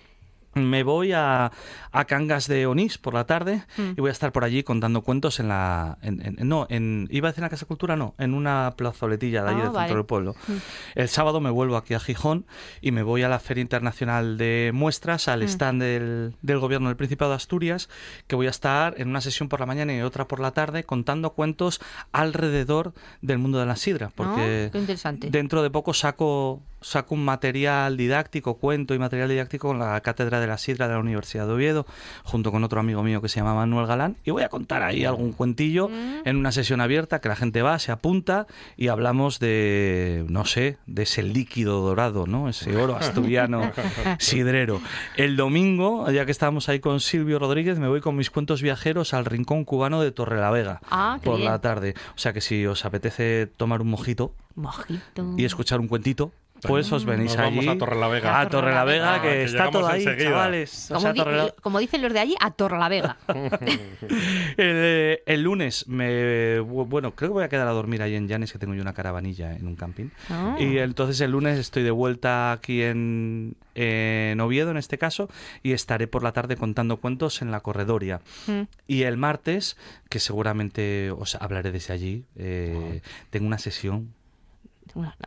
me 0.54 0.84
voy 0.84 1.14
a, 1.14 1.52
a 1.92 2.06
Cangas 2.06 2.48
de 2.48 2.66
Onís 2.68 2.98
por 2.98 3.14
la 3.14 3.26
tarde 3.26 3.64
Mm. 3.78 3.92
y 3.98 4.02
voy 4.02 4.10
a 4.10 4.12
estar 4.12 4.32
por 4.32 4.44
allí 4.44 4.64
contando 4.64 5.02
cuentos 5.02 5.40
en 5.40 5.48
la... 5.48 5.98
en- 6.02 6.22
en- 6.40 6.48
no, 6.50 6.68
en, 6.70 7.08
iba 7.12 7.30
a 7.30 7.32
decir 7.32 7.42
en 7.42 7.46
la 7.46 7.50
Casa 7.50 7.66
Cultura, 7.66 7.96
no, 7.96 8.16
en 8.18 8.34
una 8.34 8.74
plazoletilla 8.76 9.44
de 9.44 9.50
allí 9.50 9.60
Ah, 9.60 9.64
del 9.64 9.72
vale. 9.72 9.88
centro 9.88 9.98
del 9.98 10.06
pueblo. 10.06 10.36
Mm. 10.48 10.52
El 10.96 11.08
sábado 11.10 11.40
me 11.40 11.50
vuelvo 11.50 11.78
aquí 11.78 11.94
a 11.94 12.00
Gijón 12.00 12.46
y 12.82 12.92
me 12.92 13.02
voy 13.04 13.24
a 13.24 13.30
la 13.30 13.40
Feria 13.40 13.62
Internacional 13.62 14.38
de 14.38 14.72
Muestras, 14.74 15.28
Mm. 15.28 15.32
al 15.32 15.44
stand 15.44 15.82
del, 15.82 16.36
del 16.42 16.60
Gobierno 16.60 16.90
del 16.90 16.98
Principado 16.98 17.32
de 17.32 17.36
Asturias, 17.38 17.88
que 18.28 18.36
voy 18.36 18.48
a 18.48 18.52
estar 18.52 18.96
en 18.98 19.08
una 19.10 19.22
sesión 19.22 19.48
por 19.50 19.60
la 19.62 19.66
mañana 19.66 19.94
y 19.96 20.02
otra 20.02 20.28
por 20.28 20.40
la 20.40 20.52
tarde 20.52 20.84
contando 20.84 21.32
cuentos 21.32 21.80
alrededor 22.12 22.94
del 23.22 23.38
mundo 23.40 23.60
de 23.60 23.66
la 23.66 23.76
sidra, 23.76 24.12
porque 24.16 24.66
Ah, 24.68 24.72
qué 24.72 24.78
interesante. 24.80 25.30
dentro 25.30 25.64
de 25.64 25.70
poco 25.70 25.94
saco 25.94 26.62
saco 26.82 27.16
un 27.16 27.24
material 27.24 27.96
didáctico, 27.96 28.56
cuento 28.56 28.94
y 28.94 29.00
material 29.00 29.30
didáctico 29.30 29.68
con 29.70 29.80
la 29.80 30.00
Cátedra 30.02 30.40
de 30.40 30.48
la 30.48 30.58
Sidra 30.58 30.88
de 30.88 30.96
la 30.96 31.00
Universidad 31.00 31.46
de 31.48 31.54
Oviedo, 31.54 31.86
junto 32.24 32.52
con 32.52 32.64
otro 32.64 32.80
amigo 32.80 33.04
mío 33.04 33.22
que 33.22 33.30
se 33.30 33.40
llama 33.40 33.54
Manuel 33.56 33.86
Galán, 33.88 34.18
y 34.24 34.32
voy 34.32 34.44
a 34.44 34.50
contar 34.50 34.82
ahí 34.84 35.06
algún 35.06 35.32
cuentillo 35.32 35.90
Mm. 35.90 36.22
en 36.28 36.38
una 36.38 36.52
sesión 36.52 36.82
abierta 36.82 37.22
que 37.22 37.30
la 37.30 37.36
gente 37.36 37.62
va, 37.62 37.78
se 37.80 37.92
apunta 37.92 38.48
y 38.78 38.88
hablamos 38.88 39.40
de, 39.40 40.26
no 40.30 40.46
sé, 40.46 40.78
de 40.88 41.04
ese 41.04 41.24
líquido 41.24 41.82
dorado, 41.82 42.26
¿no? 42.28 42.50
Ese 42.50 42.76
oro 42.78 42.96
asturiano 42.96 43.72
sidrero. 44.20 44.82
El 45.18 45.38
domingo, 45.38 46.10
ya 46.12 46.26
que 46.26 46.32
estábamos 46.32 46.70
ahí 46.70 46.80
con 46.80 47.00
Silvio 47.00 47.40
Rodríguez, 47.40 47.80
me 47.80 47.88
voy 47.88 48.02
con 48.02 48.16
mis 48.16 48.30
cuentos 48.32 48.62
viajeros 48.62 49.14
al 49.14 49.26
Rincón 49.26 49.66
Cubano 49.66 50.02
de 50.02 50.12
Torrelavega 50.12 50.82
Ah, 50.90 51.20
por 51.24 51.38
bien. 51.38 51.50
la 51.50 51.60
tarde. 51.62 51.94
O 52.16 52.18
sea 52.20 52.34
que 52.34 52.42
si 52.42 52.66
os 52.66 52.86
apetece 52.86 53.48
tomar 53.58 53.82
un 53.82 53.90
mojito 53.90 54.34
Mojito. 54.56 55.34
y 55.38 55.46
escuchar 55.46 55.80
un 55.80 55.88
cuentito, 55.88 56.32
pues 56.62 56.92
os 56.92 57.06
venís 57.06 57.28
Nos 57.36 57.38
vamos 57.38 57.60
allí 57.60 57.68
a 57.70 57.78
Torrelavega. 57.78 58.40
a 58.42 58.50
Torrelavega, 58.50 59.16
Ah, 59.16 59.22
que, 59.22 59.30
que 59.30 59.44
está 59.44 59.70
todo 59.72 59.88
ahí, 59.88 60.02
enseguida. 60.04 60.30
chavales. 60.30 60.86
O 60.92 60.94
Como, 60.96 61.02
sea, 61.02 61.14
di- 61.14 61.20
Torrela- 61.20 61.56
como 61.62 61.80
dicen 61.80 62.02
los 62.02 62.14
de 62.14 62.20
allí, 62.20 62.36
a 62.40 62.52
Torrelavega. 62.52 63.18
el, 64.58 65.20
el 65.26 65.42
lunes 65.42 65.88
me 65.88 66.60
bueno 66.60 67.12
creo 67.16 67.30
que 67.30 67.34
voy 67.34 67.44
a 67.44 67.50
quedar 67.50 67.68
a 67.68 67.72
dormir 67.72 68.02
ahí 68.02 68.16
en 68.16 68.28
Llanes 68.28 68.52
que 68.52 68.60
tengo 68.60 68.74
yo 68.74 68.82
una 68.82 68.94
caravanilla 68.94 69.56
en 69.56 69.68
un 69.68 69.76
camping 69.76 70.10
Ah. 70.30 70.56
y 70.60 70.78
entonces 70.78 71.20
el 71.22 71.32
lunes 71.32 71.58
estoy 71.60 71.84
de 71.84 71.92
vuelta 71.92 72.52
aquí 72.52 72.82
en, 72.84 73.56
en 73.76 74.40
Oviedo 74.40 74.72
en 74.72 74.78
este 74.78 74.98
caso 74.98 75.30
y 75.64 75.74
estaré 75.74 76.08
por 76.08 76.24
la 76.24 76.32
tarde 76.32 76.56
contando 76.58 76.98
cuentos 76.98 77.42
en 77.42 77.52
la 77.52 77.60
corredoria 77.62 78.22
Mm. 78.48 78.62
y 78.88 79.04
el 79.04 79.18
martes 79.18 79.78
que 80.10 80.20
seguramente 80.20 81.12
os 81.12 81.36
hablaré 81.36 81.72
desde 81.72 81.94
allí 81.94 82.26
eh, 82.36 83.02
tengo 83.30 83.46
una 83.48 83.58
sesión 83.58 84.14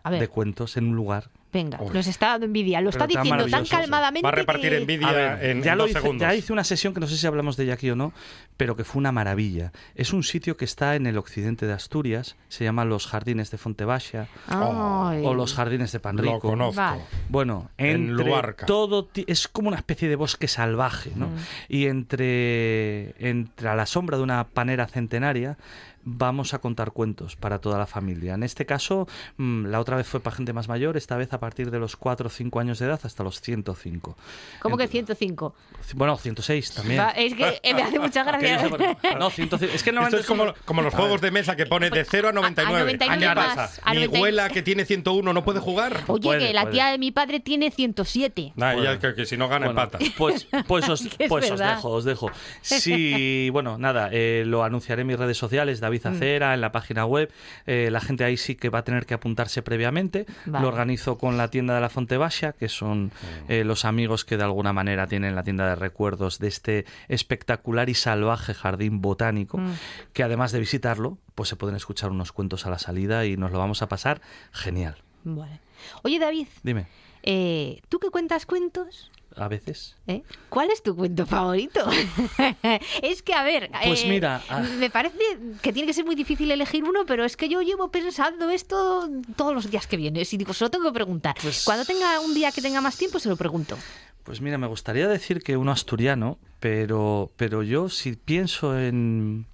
A 0.02 0.10
ver, 0.10 0.20
de 0.20 0.28
cuentos 0.28 0.76
en 0.76 0.88
un 0.88 0.96
lugar 0.96 1.30
venga, 1.52 1.78
Uy. 1.80 1.90
nos 1.94 2.08
está 2.08 2.30
dando 2.30 2.46
envidia. 2.46 2.80
Lo 2.80 2.90
está 2.90 3.06
Pero 3.06 3.22
diciendo 3.22 3.46
tan 3.46 3.64
calmadamente 3.64 4.24
Va 4.24 4.30
a 4.30 4.32
repartir 4.32 4.70
que... 4.70 4.76
envidia 4.78 5.08
A 5.08 5.12
ver, 5.12 5.44
en, 5.50 5.62
ya, 5.62 5.72
en 5.72 5.78
lo 5.78 5.84
dos 5.84 5.90
hice, 5.92 6.00
segundos. 6.00 6.20
ya 6.22 6.34
hice 6.34 6.52
una 6.52 6.64
sesión 6.64 6.92
que 6.94 6.98
no 6.98 7.06
sé 7.06 7.16
si 7.16 7.24
hablamos 7.28 7.56
de 7.56 7.62
ella 7.62 7.74
aquí 7.74 7.88
o 7.90 7.94
no, 7.94 8.12
pero 8.56 8.74
que 8.74 8.82
fue 8.82 8.98
una 8.98 9.12
maravilla. 9.12 9.70
Es 9.94 10.12
un 10.12 10.24
sitio 10.24 10.56
que 10.56 10.64
está 10.64 10.96
en 10.96 11.06
el 11.06 11.16
occidente 11.16 11.66
de 11.68 11.72
Asturias, 11.72 12.34
se 12.48 12.64
llama 12.64 12.84
Los 12.84 13.06
Jardines 13.06 13.52
de 13.52 13.58
Fontebacha 13.58 14.26
Ay. 14.48 15.22
o 15.24 15.32
Los 15.32 15.54
Jardines 15.54 15.92
de 15.92 15.98
Lo 15.98 16.02
Panrico. 16.02 16.40
conozco. 16.40 16.74
Vale. 16.80 17.02
Bueno, 17.28 17.70
En 17.78 18.14
Luarca. 18.14 18.66
todo 18.66 19.04
ti- 19.04 19.24
es 19.28 19.46
como 19.46 19.68
una 19.68 19.76
especie 19.76 20.08
de 20.08 20.16
bosque 20.16 20.48
salvaje, 20.48 21.12
¿no? 21.14 21.28
Mm. 21.28 21.36
Y 21.68 21.86
entre 21.86 23.14
entre 23.28 23.68
a 23.68 23.74
la 23.76 23.86
sombra 23.86 24.16
de 24.16 24.22
una 24.24 24.44
panera 24.44 24.86
centenaria 24.88 25.56
vamos 26.04 26.54
a 26.54 26.58
contar 26.60 26.92
cuentos 26.92 27.36
para 27.36 27.60
toda 27.60 27.78
la 27.78 27.86
familia. 27.86 28.34
En 28.34 28.42
este 28.42 28.66
caso, 28.66 29.08
mm, 29.36 29.66
la 29.66 29.80
otra 29.80 29.96
vez 29.96 30.06
fue 30.06 30.20
para 30.20 30.36
gente 30.36 30.52
más 30.52 30.68
mayor, 30.68 30.96
esta 30.96 31.16
vez 31.16 31.32
a 31.32 31.40
partir 31.40 31.70
de 31.70 31.78
los 31.78 31.96
4 31.96 32.26
o 32.26 32.30
5 32.30 32.60
años 32.60 32.78
de 32.78 32.86
edad 32.86 33.00
hasta 33.02 33.22
los 33.24 33.40
105. 33.40 34.16
¿Cómo 34.60 34.76
que 34.76 34.84
Ent- 34.84 34.90
105? 34.90 35.54
Bueno, 35.94 36.16
106 36.16 36.72
también. 36.74 37.00
Va, 37.00 37.10
es 37.10 37.34
que 37.34 37.60
eh, 37.62 37.74
me 37.74 37.82
hace 37.82 37.98
mucha 37.98 38.22
gracia. 38.24 38.56
no 38.56 38.62
sé 38.62 38.68
por 38.68 38.78
qué. 38.78 38.96
No, 39.18 39.30
105. 39.30 39.74
Es 39.74 39.82
que 39.82 39.90
Esto 39.90 39.92
normalmente 39.92 40.20
es 40.20 40.26
como, 40.26 40.54
como 40.64 40.82
los 40.82 40.94
juegos 40.94 41.20
de 41.20 41.30
mesa 41.30 41.56
que 41.56 41.66
pone 41.66 41.90
de 41.90 42.04
0 42.04 42.28
a 42.28 42.32
99. 42.32 42.78
99 42.84 43.20
¿Qué 43.20 43.34
más, 43.34 43.56
pasa? 43.56 43.82
a 43.84 43.90
Mi 43.90 43.96
90. 44.00 44.16
abuela 44.18 44.48
que 44.50 44.62
tiene 44.62 44.84
101 44.84 45.32
no 45.32 45.44
puede 45.44 45.60
jugar. 45.60 46.02
Oye, 46.08 46.22
Puede, 46.22 46.46
que 46.48 46.52
la 46.54 46.62
puede. 46.62 46.72
tía 46.74 46.86
de 46.90 46.98
mi 46.98 47.10
padre 47.12 47.40
tiene 47.40 47.70
107. 47.70 48.52
Nah, 48.56 48.72
Bueno. 48.74 48.92
ya 48.92 48.98
que, 48.98 49.14
que 49.14 49.26
si 49.26 49.36
no 49.36 49.48
gana 49.48 49.66
Bueno, 49.66 49.80
empata. 49.82 49.98
Pues, 50.18 50.46
pues, 50.66 50.88
os, 50.88 51.08
pues 51.28 51.50
os 51.50 51.58
dejo, 51.58 51.88
os 51.90 52.04
dejo. 52.04 52.30
Sí, 52.62 53.48
bueno, 53.50 53.78
nada, 53.78 54.08
eh, 54.12 54.44
lo 54.46 54.64
anunciaré 54.64 55.02
en 55.02 55.08
mis 55.08 55.18
redes 55.18 55.36
sociales, 55.38 55.80
David 55.80 55.93
Mm. 56.02 56.08
Acera, 56.08 56.54
en 56.54 56.60
la 56.60 56.72
página 56.72 57.04
web. 57.06 57.30
Eh, 57.66 57.88
la 57.90 58.00
gente 58.00 58.24
ahí 58.24 58.36
sí 58.36 58.54
que 58.54 58.68
va 58.70 58.80
a 58.80 58.84
tener 58.84 59.06
que 59.06 59.14
apuntarse 59.14 59.62
previamente. 59.62 60.26
Vale. 60.46 60.62
Lo 60.62 60.68
organizo 60.68 61.18
con 61.18 61.36
la 61.36 61.48
tienda 61.48 61.74
de 61.74 61.80
la 61.80 61.88
Fonte 61.90 62.16
Baixia, 62.16 62.52
que 62.52 62.68
son 62.68 63.12
eh, 63.48 63.64
los 63.64 63.84
amigos 63.84 64.24
que 64.24 64.36
de 64.36 64.44
alguna 64.44 64.72
manera 64.72 65.06
tienen 65.06 65.34
la 65.34 65.42
tienda 65.42 65.68
de 65.68 65.74
recuerdos 65.76 66.38
de 66.38 66.48
este 66.48 66.84
espectacular 67.08 67.88
y 67.88 67.94
salvaje 67.94 68.54
jardín 68.54 69.00
botánico, 69.00 69.58
Mm. 69.58 69.72
que 70.12 70.22
además 70.22 70.52
de 70.52 70.58
visitarlo, 70.60 71.18
pues 71.34 71.48
se 71.48 71.56
pueden 71.56 71.76
escuchar 71.76 72.10
unos 72.10 72.32
cuentos 72.32 72.66
a 72.66 72.70
la 72.70 72.78
salida 72.78 73.24
y 73.26 73.36
nos 73.36 73.52
lo 73.52 73.58
vamos 73.58 73.82
a 73.82 73.88
pasar 73.88 74.20
genial. 74.52 74.96
Vale. 75.24 75.60
Oye, 76.02 76.18
David, 76.18 76.46
Dime, 76.62 76.86
eh, 77.22 77.80
¿tú 77.88 77.98
que 77.98 78.10
cuentas 78.10 78.46
cuentos? 78.46 79.10
A 79.36 79.48
veces. 79.48 79.96
¿Eh? 80.06 80.22
¿Cuál 80.48 80.70
es 80.70 80.82
tu 80.82 80.94
cuento 80.96 81.26
favorito? 81.26 81.80
es 83.02 83.22
que, 83.22 83.34
a 83.34 83.42
ver, 83.42 83.70
Pues 83.84 84.04
eh, 84.04 84.08
mira, 84.08 84.42
ah. 84.48 84.60
me 84.78 84.90
parece 84.90 85.18
que 85.62 85.72
tiene 85.72 85.86
que 85.86 85.92
ser 85.94 86.04
muy 86.04 86.14
difícil 86.14 86.50
elegir 86.50 86.84
uno, 86.84 87.04
pero 87.06 87.24
es 87.24 87.36
que 87.36 87.48
yo 87.48 87.62
llevo 87.62 87.90
pensando 87.90 88.50
esto 88.50 89.08
todos 89.36 89.54
los 89.54 89.70
días 89.70 89.86
que 89.86 89.96
vienes 89.96 90.32
y 90.32 90.36
digo, 90.36 90.52
se 90.52 90.64
lo 90.64 90.70
tengo 90.70 90.86
que 90.86 90.92
preguntar. 90.94 91.34
Pues- 91.42 91.64
Cuando 91.64 91.84
tenga 91.84 92.20
un 92.20 92.34
día 92.34 92.52
que 92.52 92.62
tenga 92.62 92.80
más 92.80 92.96
tiempo, 92.96 93.18
se 93.18 93.28
lo 93.28 93.36
pregunto. 93.36 93.76
Pues 94.22 94.40
mira, 94.40 94.56
me 94.56 94.66
gustaría 94.66 95.06
decir 95.08 95.42
que 95.42 95.56
uno 95.56 95.70
asturiano, 95.72 96.38
pero, 96.60 97.30
pero 97.36 97.62
yo 97.62 97.88
si 97.88 98.14
pienso 98.16 98.78
en... 98.78 99.46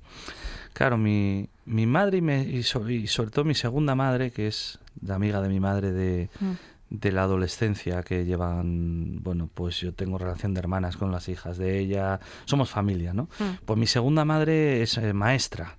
Claro, 0.73 0.97
mi, 0.97 1.49
mi 1.67 1.87
madre 1.87 2.19
y, 2.19 2.21
me- 2.23 2.45
y 2.45 2.63
so- 2.63 2.89
y 2.89 3.07
sobre 3.09 3.31
todo 3.31 3.45
mi 3.45 3.55
segunda 3.57 3.95
madre, 3.97 4.31
que 4.31 4.47
es 4.47 4.79
la 5.03 5.17
amiga 5.17 5.41
de 5.41 5.49
mi 5.49 5.59
madre 5.61 5.91
de, 5.93 6.29
Mm. 6.39 6.53
De 6.91 7.13
la 7.13 7.23
adolescencia, 7.23 8.03
que 8.03 8.25
llevan, 8.25 9.23
bueno, 9.23 9.49
pues 9.53 9.79
yo 9.81 9.95
tengo 9.95 10.19
relación 10.19 10.55
de 10.55 10.61
hermanas 10.61 10.97
con 10.97 11.13
las 11.13 11.29
hijas 11.29 11.57
de 11.57 11.79
ella, 11.79 12.21
somos 12.45 12.71
familia, 12.71 13.15
¿no? 13.15 13.25
Mm. 13.39 13.65
Pues 13.65 13.79
mi 13.79 13.87
segunda 13.87 14.25
madre 14.25 14.83
es 14.83 14.99
eh, 14.99 15.13
maestra 15.13 15.77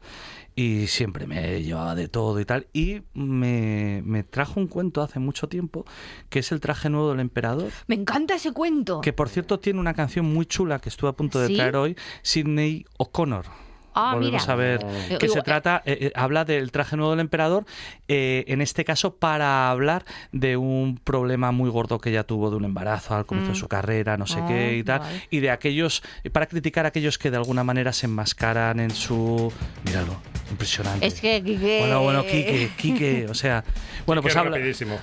y 0.56 0.88
siempre 0.88 1.28
me 1.28 1.62
llevaba 1.64 1.96
de 1.96 2.08
todo 2.08 2.40
y 2.40 2.46
tal. 2.46 2.68
Y 2.74 3.02
me, 3.14 4.02
me 4.06 4.24
trajo 4.24 4.60
un 4.60 4.68
cuento 4.68 5.02
hace 5.02 5.20
mucho 5.20 5.48
tiempo 5.48 5.86
que 6.30 6.40
es 6.40 6.52
el 6.52 6.60
traje 6.60 6.90
nuevo 6.90 7.10
del 7.12 7.20
emperador. 7.20 7.72
Me 7.88 7.96
encanta 7.96 8.36
ese 8.36 8.52
cuento. 8.54 9.02
Que 9.02 9.14
por 9.14 9.30
cierto 9.30 9.60
tiene 9.60 9.80
una 9.80 9.94
canción 9.94 10.26
muy 10.26 10.46
chula 10.46 10.80
que 10.80 10.90
estuve 10.90 11.10
a 11.10 11.14
punto 11.14 11.40
de 11.40 11.48
¿Sí? 11.48 11.56
traer 11.56 11.76
hoy, 11.76 11.96
Sidney 12.22 12.86
O'Connor. 12.98 13.46
Ah, 13.94 14.14
Volvemos 14.16 14.42
mira. 14.44 14.54
a 14.54 14.56
ver 14.56 14.80
Eh, 15.10 15.18
eh, 15.22 15.28
se 15.30 15.40
eh, 15.40 15.42
trata, 15.44 15.82
eh, 15.86 15.98
eh, 16.02 16.12
habla 16.16 16.46
del 16.46 16.72
traje 16.72 16.96
nuevo 16.98 17.12
del 17.12 17.20
emperador, 17.20 17.66
eh, 18.08 18.44
en 18.48 18.62
este 18.62 18.86
caso 18.86 19.16
para 19.16 19.70
hablar 19.70 20.06
de 20.32 20.58
un 20.58 20.98
problema 21.04 21.52
muy 21.52 21.70
gordo 21.70 22.00
que 22.00 22.10
ella 22.10 22.24
tuvo 22.24 22.50
de 22.50 22.56
un 22.56 22.66
embarazo 22.66 23.16
al 23.16 23.26
comienzo 23.26 23.52
Mm. 23.52 23.54
de 23.54 23.60
su 23.60 23.68
carrera, 23.68 24.18
no 24.18 24.28
sé 24.28 24.40
Ah, 24.42 24.46
qué 24.48 24.78
y 24.78 24.84
tal, 24.84 25.00
vale. 25.00 25.28
y 25.30 25.40
de 25.40 25.50
aquellos, 25.52 26.04
para 26.32 26.46
criticar 26.46 26.86
a 26.86 26.90
aquellos 26.90 27.18
que 27.18 27.32
de 27.32 27.38
alguna 27.38 27.64
manera 27.64 27.92
se 27.94 28.06
enmascaran 28.06 28.80
en 28.80 28.92
su... 28.92 29.52
Míralo, 29.86 30.16
impresionante. 30.50 31.06
Es 31.06 31.20
que, 31.20 31.42
Quique- 31.44 31.80
Bueno, 31.80 32.02
bueno, 32.04 32.24
Quique, 32.24 32.72
Quique, 32.78 33.26
o 33.30 33.34
sea, 33.34 33.64
bueno, 34.06 34.22
pues 34.22 34.36
habla, 34.36 34.58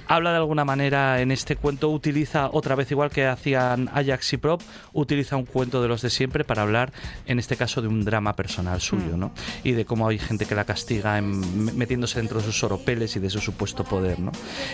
habla 0.06 0.30
de 0.30 0.36
alguna 0.36 0.64
manera 0.64 1.20
en 1.20 1.30
este 1.30 1.56
cuento, 1.56 1.88
utiliza 1.90 2.48
otra 2.52 2.74
vez, 2.74 2.90
igual 2.90 3.10
que 3.10 3.26
hacían 3.26 3.88
Ajax 3.92 4.32
y 4.32 4.36
Prop, 4.38 4.60
utiliza 4.92 5.36
un 5.36 5.44
cuento 5.46 5.82
de 5.82 5.88
los 5.88 6.02
de 6.02 6.10
siempre 6.10 6.44
para 6.44 6.62
hablar, 6.62 6.92
en 7.26 7.38
este 7.38 7.56
caso, 7.56 7.82
de 7.82 7.88
un 7.88 8.04
drama 8.04 8.34
personal 8.36 8.77
suyo, 8.80 9.16
Mm. 9.16 9.20
¿no? 9.20 9.32
Y 9.64 9.72
de 9.72 9.84
cómo 9.84 10.08
hay 10.08 10.18
gente 10.18 10.46
que 10.46 10.54
la 10.54 10.64
castiga 10.64 11.18
en- 11.18 11.76
metiéndose 11.76 12.18
dentro 12.18 12.38
de 12.40 12.44
sus 12.44 12.62
oropeles 12.64 13.14
y 13.16 13.20
de 13.20 13.30
su 13.30 13.40
supuesto 13.40 13.84
poder, 13.84 14.18
¿no? 14.20 14.32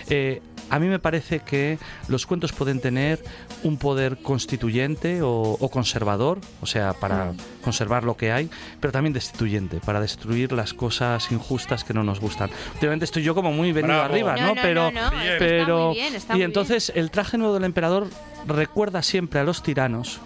Eh, 0.08 0.40
a 0.70 0.78
mí 0.78 0.86
me 0.86 0.98
parece 0.98 1.40
que 1.40 1.78
los 2.08 2.26
cuentos 2.26 2.52
pueden 2.52 2.80
tener 2.80 3.22
un 3.62 3.76
poder 3.76 4.18
constituyente 4.22 5.22
o, 5.22 5.30
o 5.58 5.68
conservador, 5.70 6.40
o 6.60 6.66
sea, 6.66 6.92
para 6.94 7.32
Mm. 7.32 7.36
conservar 7.62 8.04
lo 8.04 8.16
que 8.16 8.32
hay, 8.32 8.48
pero 8.80 8.92
también 8.92 9.12
destituyente, 9.12 9.80
para 9.84 10.00
destruir 10.00 10.52
las 10.52 10.74
cosas 10.74 11.30
injustas 11.32 11.84
que 11.84 11.92
no 11.94 12.02
nos 12.04 12.20
gustan. 12.20 12.50
Últimamente 12.74 13.04
estoy 13.04 13.22
yo 13.22 13.34
como 13.34 13.52
muy 13.52 13.72
venido 13.72 13.94
Bravo. 13.94 14.04
arriba, 14.12 14.34
No, 14.36 14.40
¿no? 14.48 14.54
no, 14.54 14.62
pero, 14.62 14.90
no, 14.90 15.10
no, 15.10 15.20
está 15.22 15.38
pero 15.38 15.86
muy 15.88 15.94
bien, 15.96 16.14
está 16.14 16.36
y 16.38 16.42
entonces 16.42 16.92
el 16.94 17.10
traje 17.10 17.36
nuevo 17.38 17.54
del 17.54 17.64
emperador 17.64 18.08
recuerda 18.46 19.02
siempre 19.02 19.40
a 19.40 19.44
los 19.44 19.62
tiranos, 19.62 20.20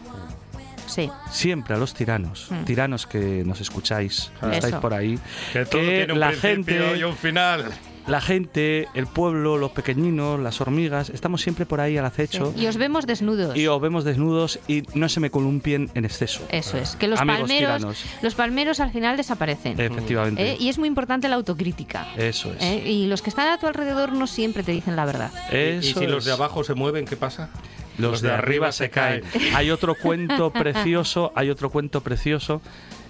Sí. 0.88 1.10
siempre 1.30 1.74
a 1.74 1.78
los 1.78 1.94
tiranos, 1.94 2.48
Mm. 2.50 2.64
tiranos 2.64 3.06
que 3.06 3.42
nos 3.44 3.60
escucháis, 3.60 4.32
que 4.40 4.46
Eso. 4.46 4.54
estáis 4.54 4.74
por 4.76 4.94
ahí, 4.94 5.18
Que 5.52 5.64
todo 5.66 5.80
que 5.82 5.86
tiene 5.98 6.12
un 6.14 6.20
la 6.20 6.32
gente 6.32 6.96
y 6.98 7.02
un 7.04 7.16
final. 7.16 7.66
La 8.08 8.20
gente, 8.20 8.88
el 8.94 9.06
pueblo, 9.06 9.58
los 9.58 9.70
pequeñinos, 9.72 10.40
las 10.40 10.60
hormigas, 10.60 11.10
estamos 11.10 11.42
siempre 11.42 11.66
por 11.66 11.80
ahí 11.80 11.96
al 11.98 12.04
acecho 12.06 12.52
Y 12.56 12.66
os 12.66 12.76
vemos 12.76 13.06
desnudos. 13.06 13.56
y 13.56 13.66
os 13.66 13.80
vemos 13.80 14.04
desnudos 14.04 14.58
y 14.66 14.82
no 14.94 15.08
se 15.08 15.20
me 15.20 15.30
columpien 15.30 15.90
en 15.94 16.04
exceso. 16.04 16.40
Eso 16.50 16.78
es, 16.78 16.96
que 16.96 17.06
los 17.08 17.20
Amigos 17.20 17.40
palmeros, 17.42 17.76
tiranos. 17.76 18.04
los 18.22 18.34
palmeros 18.34 18.80
al 18.80 18.90
final 18.92 19.16
desaparecen. 19.16 19.78
Efectivamente. 19.80 20.52
¿eh? 20.52 20.56
Y 20.58 20.68
es 20.70 20.78
muy 20.78 20.88
importante 20.88 21.28
la 21.28 21.36
autocrítica. 21.36 22.06
Eso 22.16 22.52
es. 22.54 22.62
¿eh? 22.62 22.82
Y 22.88 23.06
los 23.06 23.22
que 23.22 23.30
están 23.30 23.48
a 23.48 23.58
tu 23.58 23.66
alrededor 23.66 24.12
no 24.12 24.26
siempre 24.26 24.62
te 24.62 24.72
dicen 24.72 24.96
la 24.96 25.04
verdad. 25.04 25.30
Y- 25.52 25.56
y 25.86 25.90
Eso 25.90 26.00
si 26.00 26.06
los 26.06 26.24
de 26.24 26.32
abajo 26.32 26.64
se 26.64 26.74
mueven, 26.74 27.04
¿qué 27.04 27.16
pasa? 27.16 27.50
Los 27.98 28.22
de 28.22 28.30
arriba 28.30 28.70
se 28.72 28.90
caen. 28.90 29.22
Hay 29.54 29.70
otro 29.72 29.94
cuento 29.96 30.50
precioso, 30.52 31.32
hay 31.34 31.50
otro 31.50 31.68
cuento 31.70 32.00
precioso 32.00 32.62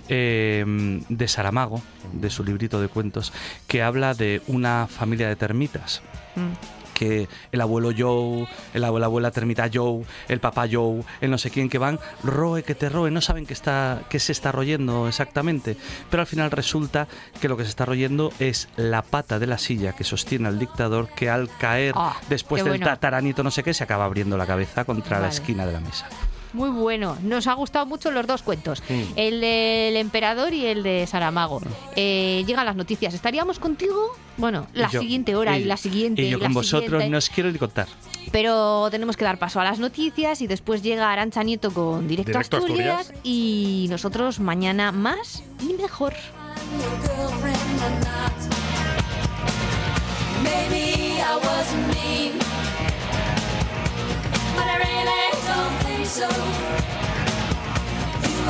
eh, 0.09 0.65
de 1.09 1.29
Saramago, 1.29 1.83
de 2.13 2.31
su 2.31 2.45
librito 2.45 2.81
de 2.81 2.89
cuentos, 2.89 3.33
que 3.67 3.83
habla 3.83 4.15
de 4.15 4.43
una 4.47 4.87
familia 4.89 5.29
de 5.29 5.37
termitas. 5.37 6.03
Mm. 6.37 6.53
que 6.95 7.29
el 7.53 7.61
abuelo 7.61 7.91
Joe, 7.97 8.49
el 8.75 8.83
abuela, 8.83 9.07
abuela 9.07 9.31
termita 9.31 9.71
Joe, 9.73 10.03
el 10.27 10.41
papá 10.41 10.67
Joe, 10.69 11.05
el 11.21 11.31
no 11.31 11.39
sé 11.39 11.49
quién 11.49 11.69
que 11.69 11.79
van, 11.79 12.01
roe 12.25 12.65
que 12.65 12.75
te 12.75 12.89
roe, 12.89 13.09
no 13.13 13.21
saben 13.21 13.47
qué 13.47 13.53
está 13.53 14.03
qué 14.11 14.19
se 14.19 14.33
está 14.33 14.51
royendo 14.51 15.07
exactamente, 15.07 15.77
pero 16.11 16.23
al 16.23 16.27
final 16.27 16.51
resulta 16.51 17.07
que 17.41 17.49
lo 17.49 17.57
que 17.57 17.63
se 17.63 17.69
está 17.71 17.85
royendo 17.85 18.33
es 18.41 18.69
la 18.77 19.03
pata 19.03 19.39
de 19.39 19.47
la 19.47 19.59
silla 19.59 19.93
que 19.93 20.03
sostiene 20.03 20.49
al 20.49 20.59
dictador 20.59 21.09
que 21.15 21.31
al 21.31 21.49
caer 21.61 21.95
Ah, 21.97 22.17
después 22.29 22.65
del 22.65 22.73
bueno. 22.73 22.87
tataranito 22.87 23.45
no 23.45 23.53
sé 23.53 23.63
qué 23.63 23.75
se 23.75 23.85
acaba 23.85 24.05
abriendo 24.05 24.37
la 24.37 24.47
cabeza 24.47 24.85
contra 24.85 25.21
la 25.21 25.29
esquina 25.29 25.67
de 25.67 25.73
la 25.75 25.81
mesa. 25.81 26.09
Muy 26.53 26.71
bueno. 26.71 27.17
Nos 27.23 27.47
ha 27.47 27.53
gustado 27.55 27.87
mucho 27.87 28.11
los 28.11 28.27
dos 28.27 28.43
cuentos. 28.43 28.83
El 29.17 29.41
del 29.41 29.97
emperador 29.97 30.53
y 30.55 30.67
el 30.67 30.83
de 30.83 31.07
Saramago. 31.07 31.61
Eh, 31.97 32.43
llegan 32.47 32.65
las 32.67 32.77
noticias. 32.77 33.13
¿Estaríamos 33.15 33.59
contigo? 33.59 34.17
Bueno, 34.37 34.67
la 34.73 34.89
yo- 34.91 35.01
siguiente 35.01 35.37
hora 35.37 35.59
y, 35.59 35.65
la 35.65 35.77
siguiente. 35.77 36.23
Y 36.23 36.31
yo 36.31 36.39
con 36.39 36.55
vosotros 36.55 36.85
siguiente. 36.89 37.11
no 37.11 37.19
os 37.19 37.29
quiero 37.29 37.51
ni 37.51 37.59
contar. 37.59 37.87
Pero 38.33 38.89
tenemos 38.91 39.17
que 39.17 39.25
dar 39.25 39.39
paso 39.39 39.61
a 39.61 39.65
las 39.65 39.79
noticias 39.79 40.41
y 40.43 40.47
después 40.47 40.83
llega 40.83 41.11
Arancha 41.13 41.43
Nieto 41.43 41.71
con 41.73 42.07
Directo, 42.07 42.33
Directo 42.33 42.57
a 42.57 42.61
Asturias, 42.61 43.01
Asturias. 43.01 43.21
y 43.25 43.87
nosotros 43.91 44.39
mañana 44.41 44.93
más 44.93 45.43
y 45.63 45.73
mejor. 45.75 46.13
Maybe 50.43 51.21
I 51.21 51.37
wasn't 51.43 51.87
mean, 51.89 52.39
but 54.55 54.67
I 54.67 54.77
really 54.79 55.31
don't 55.47 55.75
think 55.85 55.98
so. 56.09 56.27
You 56.27 56.31